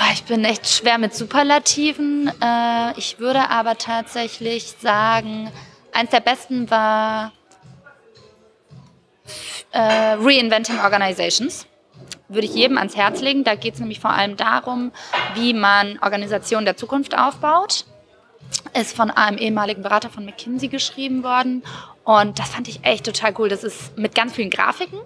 Oh, 0.00 0.10
ich 0.12 0.22
bin 0.22 0.44
echt 0.44 0.68
schwer 0.68 0.96
mit 0.96 1.12
Superlativen. 1.12 2.30
Äh, 2.40 2.96
ich 2.96 3.18
würde 3.18 3.50
aber 3.50 3.76
tatsächlich 3.78 4.76
sagen, 4.78 5.50
eins 5.92 6.10
der 6.10 6.20
besten 6.20 6.70
war 6.70 7.32
äh, 9.72 9.80
Reinventing 9.80 10.78
Organizations. 10.78 11.66
Würde 12.28 12.46
ich 12.46 12.54
jedem 12.54 12.78
ans 12.78 12.94
Herz 12.94 13.22
legen. 13.22 13.42
Da 13.42 13.56
geht 13.56 13.74
es 13.74 13.80
nämlich 13.80 13.98
vor 13.98 14.10
allem 14.10 14.36
darum, 14.36 14.92
wie 15.34 15.52
man 15.52 15.98
Organisationen 16.00 16.64
der 16.64 16.76
Zukunft 16.76 17.18
aufbaut. 17.18 17.84
Ist 18.78 18.94
von 18.94 19.10
einem 19.10 19.36
ehemaligen 19.38 19.82
Berater 19.82 20.10
von 20.10 20.24
McKinsey 20.24 20.68
geschrieben 20.68 21.24
worden. 21.24 21.64
Und 22.04 22.38
das 22.38 22.50
fand 22.50 22.68
ich 22.68 22.84
echt 22.84 23.04
total 23.04 23.34
cool. 23.38 23.48
Das 23.48 23.64
ist 23.64 23.98
mit 23.98 24.14
ganz 24.14 24.34
vielen 24.34 24.50
Grafiken 24.50 25.00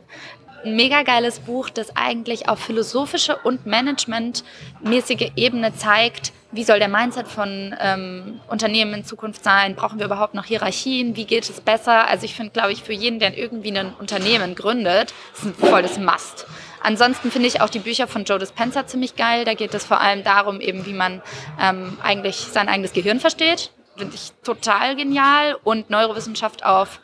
ein 0.65 0.77
mega 0.77 1.03
geiles 1.03 1.41
Buch, 1.41 1.71
das 1.71 1.97
eigentlich 1.97 2.49
auf 2.49 2.59
philosophische 2.59 3.37
und 3.37 3.67
managementmäßige 3.67 5.33
Ebene 5.37 5.75
zeigt, 5.75 6.33
wie 6.53 6.65
soll 6.65 6.79
der 6.79 6.89
Mindset 6.89 7.29
von 7.29 7.75
ähm, 7.81 8.41
Unternehmen 8.49 8.93
in 8.93 9.05
Zukunft 9.05 9.43
sein? 9.43 9.75
Brauchen 9.75 9.99
wir 9.99 10.07
überhaupt 10.07 10.35
noch 10.35 10.45
Hierarchien? 10.45 11.17
Wie 11.17 11.25
geht 11.25 11.49
es 11.49 11.61
besser? 11.63 12.07
Also 12.07 12.27
ich 12.27 12.35
finde, 12.35 12.53
glaube 12.53 12.73
ich, 12.73 12.83
für 12.83 12.93
jeden, 12.93 13.19
der 13.19 13.37
irgendwie 13.37 13.77
ein 13.77 13.95
Unternehmen 13.95 14.55
gründet, 14.55 15.15
ist 15.35 15.45
ein 15.45 15.55
volles 15.55 15.99
Must. 15.99 16.47
Ansonsten 16.83 17.31
finde 17.31 17.49
ich 17.49 17.63
auch 17.63 17.71
die 17.71 17.79
Bücher 17.79 18.07
von 18.07 18.25
Joe 18.25 18.39
Dispenza 18.39 18.87
ziemlich 18.87 19.17
geil. 19.17 19.47
Da 19.47 19.55
geht 19.55 19.73
es 19.73 19.85
vor 19.85 20.01
allem 20.01 20.25
darum, 20.25 20.61
eben 20.61 20.85
wie 20.85 20.93
man 20.93 21.23
ähm, 21.59 21.97
eigentlich 22.03 22.37
sein 22.37 22.69
eigenes 22.69 22.93
Gehirn 22.93 23.19
versteht. 23.19 23.71
Finde 23.97 24.15
ich 24.15 24.33
total 24.43 24.95
genial. 24.95 25.57
Und 25.65 25.89
Neurowissenschaft 25.89 26.67
auf 26.67 27.01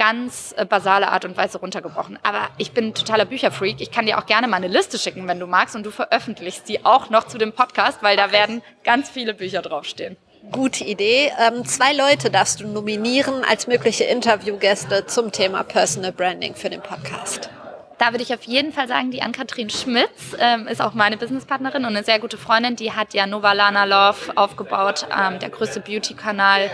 ganz 0.00 0.54
äh, 0.56 0.64
basale 0.64 1.08
Art 1.08 1.26
und 1.26 1.36
Weise 1.36 1.58
runtergebrochen. 1.58 2.18
Aber 2.22 2.48
ich 2.56 2.72
bin 2.72 2.94
totaler 2.94 3.26
Bücherfreak. 3.26 3.82
Ich 3.82 3.90
kann 3.90 4.06
dir 4.06 4.18
auch 4.18 4.24
gerne 4.24 4.48
mal 4.48 4.56
eine 4.56 4.68
Liste 4.68 4.98
schicken, 4.98 5.28
wenn 5.28 5.38
du 5.38 5.46
magst. 5.46 5.76
Und 5.76 5.84
du 5.84 5.90
veröffentlichst 5.90 6.68
die 6.70 6.86
auch 6.86 7.10
noch 7.10 7.28
zu 7.28 7.36
dem 7.36 7.52
Podcast, 7.52 8.02
weil 8.02 8.16
da 8.16 8.32
werden 8.32 8.62
ganz 8.82 9.10
viele 9.10 9.34
Bücher 9.34 9.60
draufstehen. 9.60 10.16
Gute 10.50 10.84
Idee. 10.84 11.30
Ähm, 11.38 11.66
zwei 11.66 11.92
Leute 11.92 12.30
darfst 12.30 12.60
du 12.60 12.66
nominieren 12.66 13.44
als 13.44 13.66
mögliche 13.66 14.04
Interviewgäste 14.04 15.06
zum 15.06 15.32
Thema 15.32 15.64
Personal 15.64 16.12
Branding 16.12 16.54
für 16.54 16.70
den 16.70 16.80
Podcast. 16.80 17.50
Da 17.98 18.12
würde 18.12 18.22
ich 18.22 18.32
auf 18.32 18.44
jeden 18.44 18.72
Fall 18.72 18.88
sagen, 18.88 19.10
die 19.10 19.20
Ann-Kathrin 19.20 19.68
Schmitz 19.68 20.34
ähm, 20.38 20.66
ist 20.66 20.80
auch 20.80 20.94
meine 20.94 21.18
Businesspartnerin 21.18 21.84
und 21.84 21.94
eine 21.94 22.02
sehr 22.02 22.18
gute 22.18 22.38
Freundin. 22.38 22.74
Die 22.74 22.92
hat 22.92 23.12
ja 23.12 23.26
Novalana 23.26 23.84
Love 23.84 24.34
aufgebaut, 24.36 25.06
ähm, 25.14 25.38
der 25.38 25.50
größte 25.50 25.80
Beauty-Kanal 25.80 26.70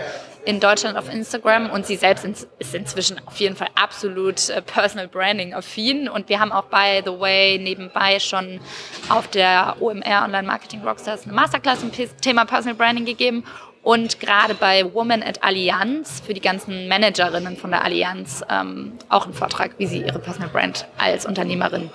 in 0.47 0.61
Deutschland 0.61 0.97
auf 0.97 1.13
Instagram 1.13 1.69
und 1.69 1.85
sie 1.85 1.97
selbst 1.97 2.25
ist 2.57 2.73
inzwischen 2.73 3.19
auf 3.27 3.35
jeden 3.35 3.57
Fall 3.57 3.67
absolut 3.75 4.49
äh, 4.49 4.61
Personal 4.61 5.09
Branding 5.09 5.53
affin 5.53 6.07
und 6.07 6.29
wir 6.29 6.39
haben 6.39 6.53
auch 6.53 6.63
by 6.63 7.01
the 7.03 7.19
way 7.19 7.59
nebenbei 7.59 8.17
schon 8.21 8.61
auf 9.09 9.27
der 9.27 9.75
OMR 9.81 10.23
Online 10.23 10.47
Marketing 10.47 10.81
Rockstars 10.83 11.25
eine 11.25 11.33
Masterclass 11.33 11.81
zum 11.81 11.91
Thema 12.21 12.45
Personal 12.45 12.75
Branding 12.75 13.03
gegeben 13.03 13.43
und 13.83 14.21
gerade 14.21 14.53
bei 14.53 14.85
Woman 14.93 15.21
at 15.21 15.43
Allianz 15.43 16.21
für 16.25 16.33
die 16.33 16.39
ganzen 16.39 16.87
Managerinnen 16.87 17.57
von 17.57 17.71
der 17.71 17.83
Allianz 17.83 18.41
ähm, 18.49 18.93
auch 19.09 19.25
einen 19.25 19.33
Vortrag, 19.33 19.71
wie 19.79 19.85
sie 19.85 20.01
ihre 20.01 20.19
Personal 20.19 20.49
Brand 20.49 20.87
als 20.97 21.25
Unternehmerin 21.25 21.89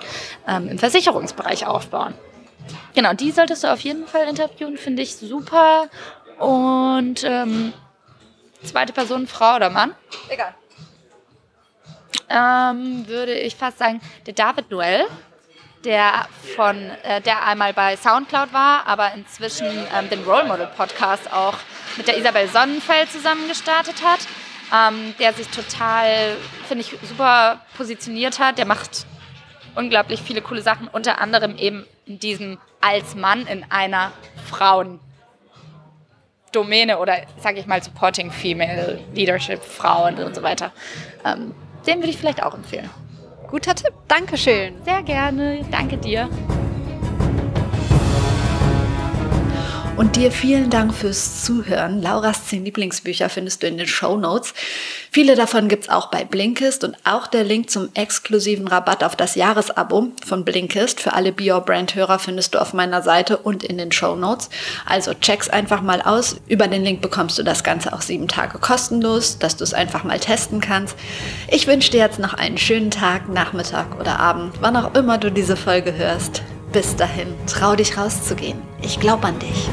ähm, 0.47 0.67
im 0.67 0.77
Versicherungsbereich 0.77 1.65
aufbauen. 1.65 2.13
Genau, 2.93 3.13
die 3.13 3.31
solltest 3.31 3.63
du 3.63 3.73
auf 3.73 3.79
jeden 3.79 4.05
Fall 4.05 4.27
interviewen, 4.27 4.77
finde 4.77 5.01
ich 5.01 5.15
super. 5.15 5.89
Und 6.37 7.23
ähm, 7.23 7.73
Zweite 8.63 8.93
Person, 8.93 9.27
Frau 9.27 9.55
oder 9.55 9.69
Mann? 9.69 9.93
Egal. 10.29 10.53
Ähm, 12.29 13.07
würde 13.07 13.33
ich 13.33 13.55
fast 13.55 13.77
sagen, 13.77 14.01
der 14.25 14.33
David 14.33 14.71
Noel, 14.71 15.05
der 15.83 16.27
von, 16.55 16.77
äh, 17.03 17.21
der 17.21 17.45
einmal 17.45 17.73
bei 17.73 17.97
Soundcloud 17.97 18.53
war, 18.53 18.87
aber 18.87 19.13
inzwischen 19.13 19.67
ähm, 19.67 20.09
den 20.09 20.23
Role 20.23 20.45
Model 20.45 20.67
Podcast 20.67 21.31
auch 21.31 21.55
mit 21.97 22.07
der 22.07 22.17
Isabel 22.17 22.47
Sonnenfeld 22.47 23.11
zusammen 23.11 23.47
gestartet 23.47 24.03
hat, 24.03 24.19
ähm, 24.73 25.13
der 25.19 25.33
sich 25.33 25.47
total, 25.49 26.35
finde 26.67 26.83
ich, 26.83 26.97
super 27.07 27.61
positioniert 27.77 28.39
hat. 28.39 28.57
Der 28.57 28.65
macht 28.65 29.05
unglaublich 29.75 30.21
viele 30.21 30.41
coole 30.41 30.61
Sachen, 30.61 30.87
unter 30.87 31.19
anderem 31.19 31.57
eben 31.57 31.85
in 32.05 32.19
diesem 32.19 32.57
als 32.81 33.15
Mann 33.15 33.45
in 33.47 33.65
einer 33.69 34.11
Frauen 34.49 34.99
Domäne 36.55 36.99
oder 36.99 37.17
sage 37.37 37.59
ich 37.59 37.65
mal 37.65 37.81
Supporting 37.81 38.31
Female 38.31 38.99
Leadership, 39.13 39.63
Frauen 39.63 40.15
und 40.23 40.35
so 40.35 40.43
weiter. 40.43 40.71
Ähm, 41.25 41.53
den 41.85 41.97
würde 41.97 42.09
ich 42.09 42.17
vielleicht 42.17 42.41
auch 42.43 42.53
empfehlen. 42.53 42.89
Guter 43.49 43.75
Tipp, 43.75 43.93
Dankeschön. 44.07 44.73
Sehr 44.83 45.03
gerne, 45.03 45.65
danke 45.69 45.97
dir. 45.97 46.29
Und 49.95 50.15
dir 50.15 50.31
vielen 50.31 50.71
Dank 50.71 50.91
fürs 50.91 51.43
Zuhören. 51.43 52.01
Lauras 52.01 52.47
10 52.47 52.65
Lieblingsbücher 52.65 53.29
findest 53.29 53.61
du 53.61 53.67
in 53.67 53.77
den 53.77 53.85
Show 53.85 54.17
Notes. 54.17 54.55
Viele 55.11 55.35
davon 55.35 55.67
gibt's 55.67 55.87
auch 55.87 56.09
bei 56.09 56.25
Blinkist 56.25 56.83
und 56.83 56.97
auch 57.03 57.27
der 57.27 57.43
Link 57.43 57.69
zum 57.69 57.89
exklusiven 57.93 58.67
Rabatt 58.67 59.03
auf 59.03 59.15
das 59.15 59.35
Jahresabo 59.35 60.07
von 60.25 60.45
Blinkist 60.45 60.99
für 60.99 61.13
alle 61.13 61.31
Be 61.31 61.53
Your 61.53 61.61
Brand 61.61 61.93
Hörer 61.93 62.17
findest 62.17 62.55
du 62.55 62.59
auf 62.59 62.73
meiner 62.73 63.03
Seite 63.03 63.37
und 63.37 63.63
in 63.63 63.77
den 63.77 63.91
Show 63.91 64.15
Notes. 64.15 64.49
Also 64.87 65.13
check's 65.13 65.47
einfach 65.47 65.83
mal 65.83 66.01
aus. 66.01 66.37
Über 66.47 66.67
den 66.67 66.83
Link 66.83 67.01
bekommst 67.01 67.37
du 67.37 67.43
das 67.43 67.63
Ganze 67.63 67.93
auch 67.93 68.01
sieben 68.01 68.27
Tage 68.27 68.57
kostenlos, 68.57 69.37
dass 69.37 69.57
du 69.57 69.63
es 69.63 69.75
einfach 69.75 70.03
mal 70.03 70.19
testen 70.19 70.59
kannst. 70.59 70.95
Ich 71.49 71.67
wünsche 71.67 71.91
dir 71.91 71.99
jetzt 71.99 72.17
noch 72.17 72.33
einen 72.33 72.57
schönen 72.57 72.89
Tag, 72.89 73.29
Nachmittag 73.29 73.99
oder 73.99 74.19
Abend, 74.19 74.55
wann 74.59 74.75
auch 74.75 74.95
immer 74.95 75.19
du 75.19 75.31
diese 75.31 75.55
Folge 75.55 75.93
hörst. 75.93 76.41
Bis 76.73 76.95
dahin, 76.95 77.27
trau 77.45 77.75
dich 77.75 77.95
rauszugehen. 77.99 78.59
Ich 78.81 78.99
glaube 78.99 79.27
an 79.27 79.37
dich. 79.37 79.69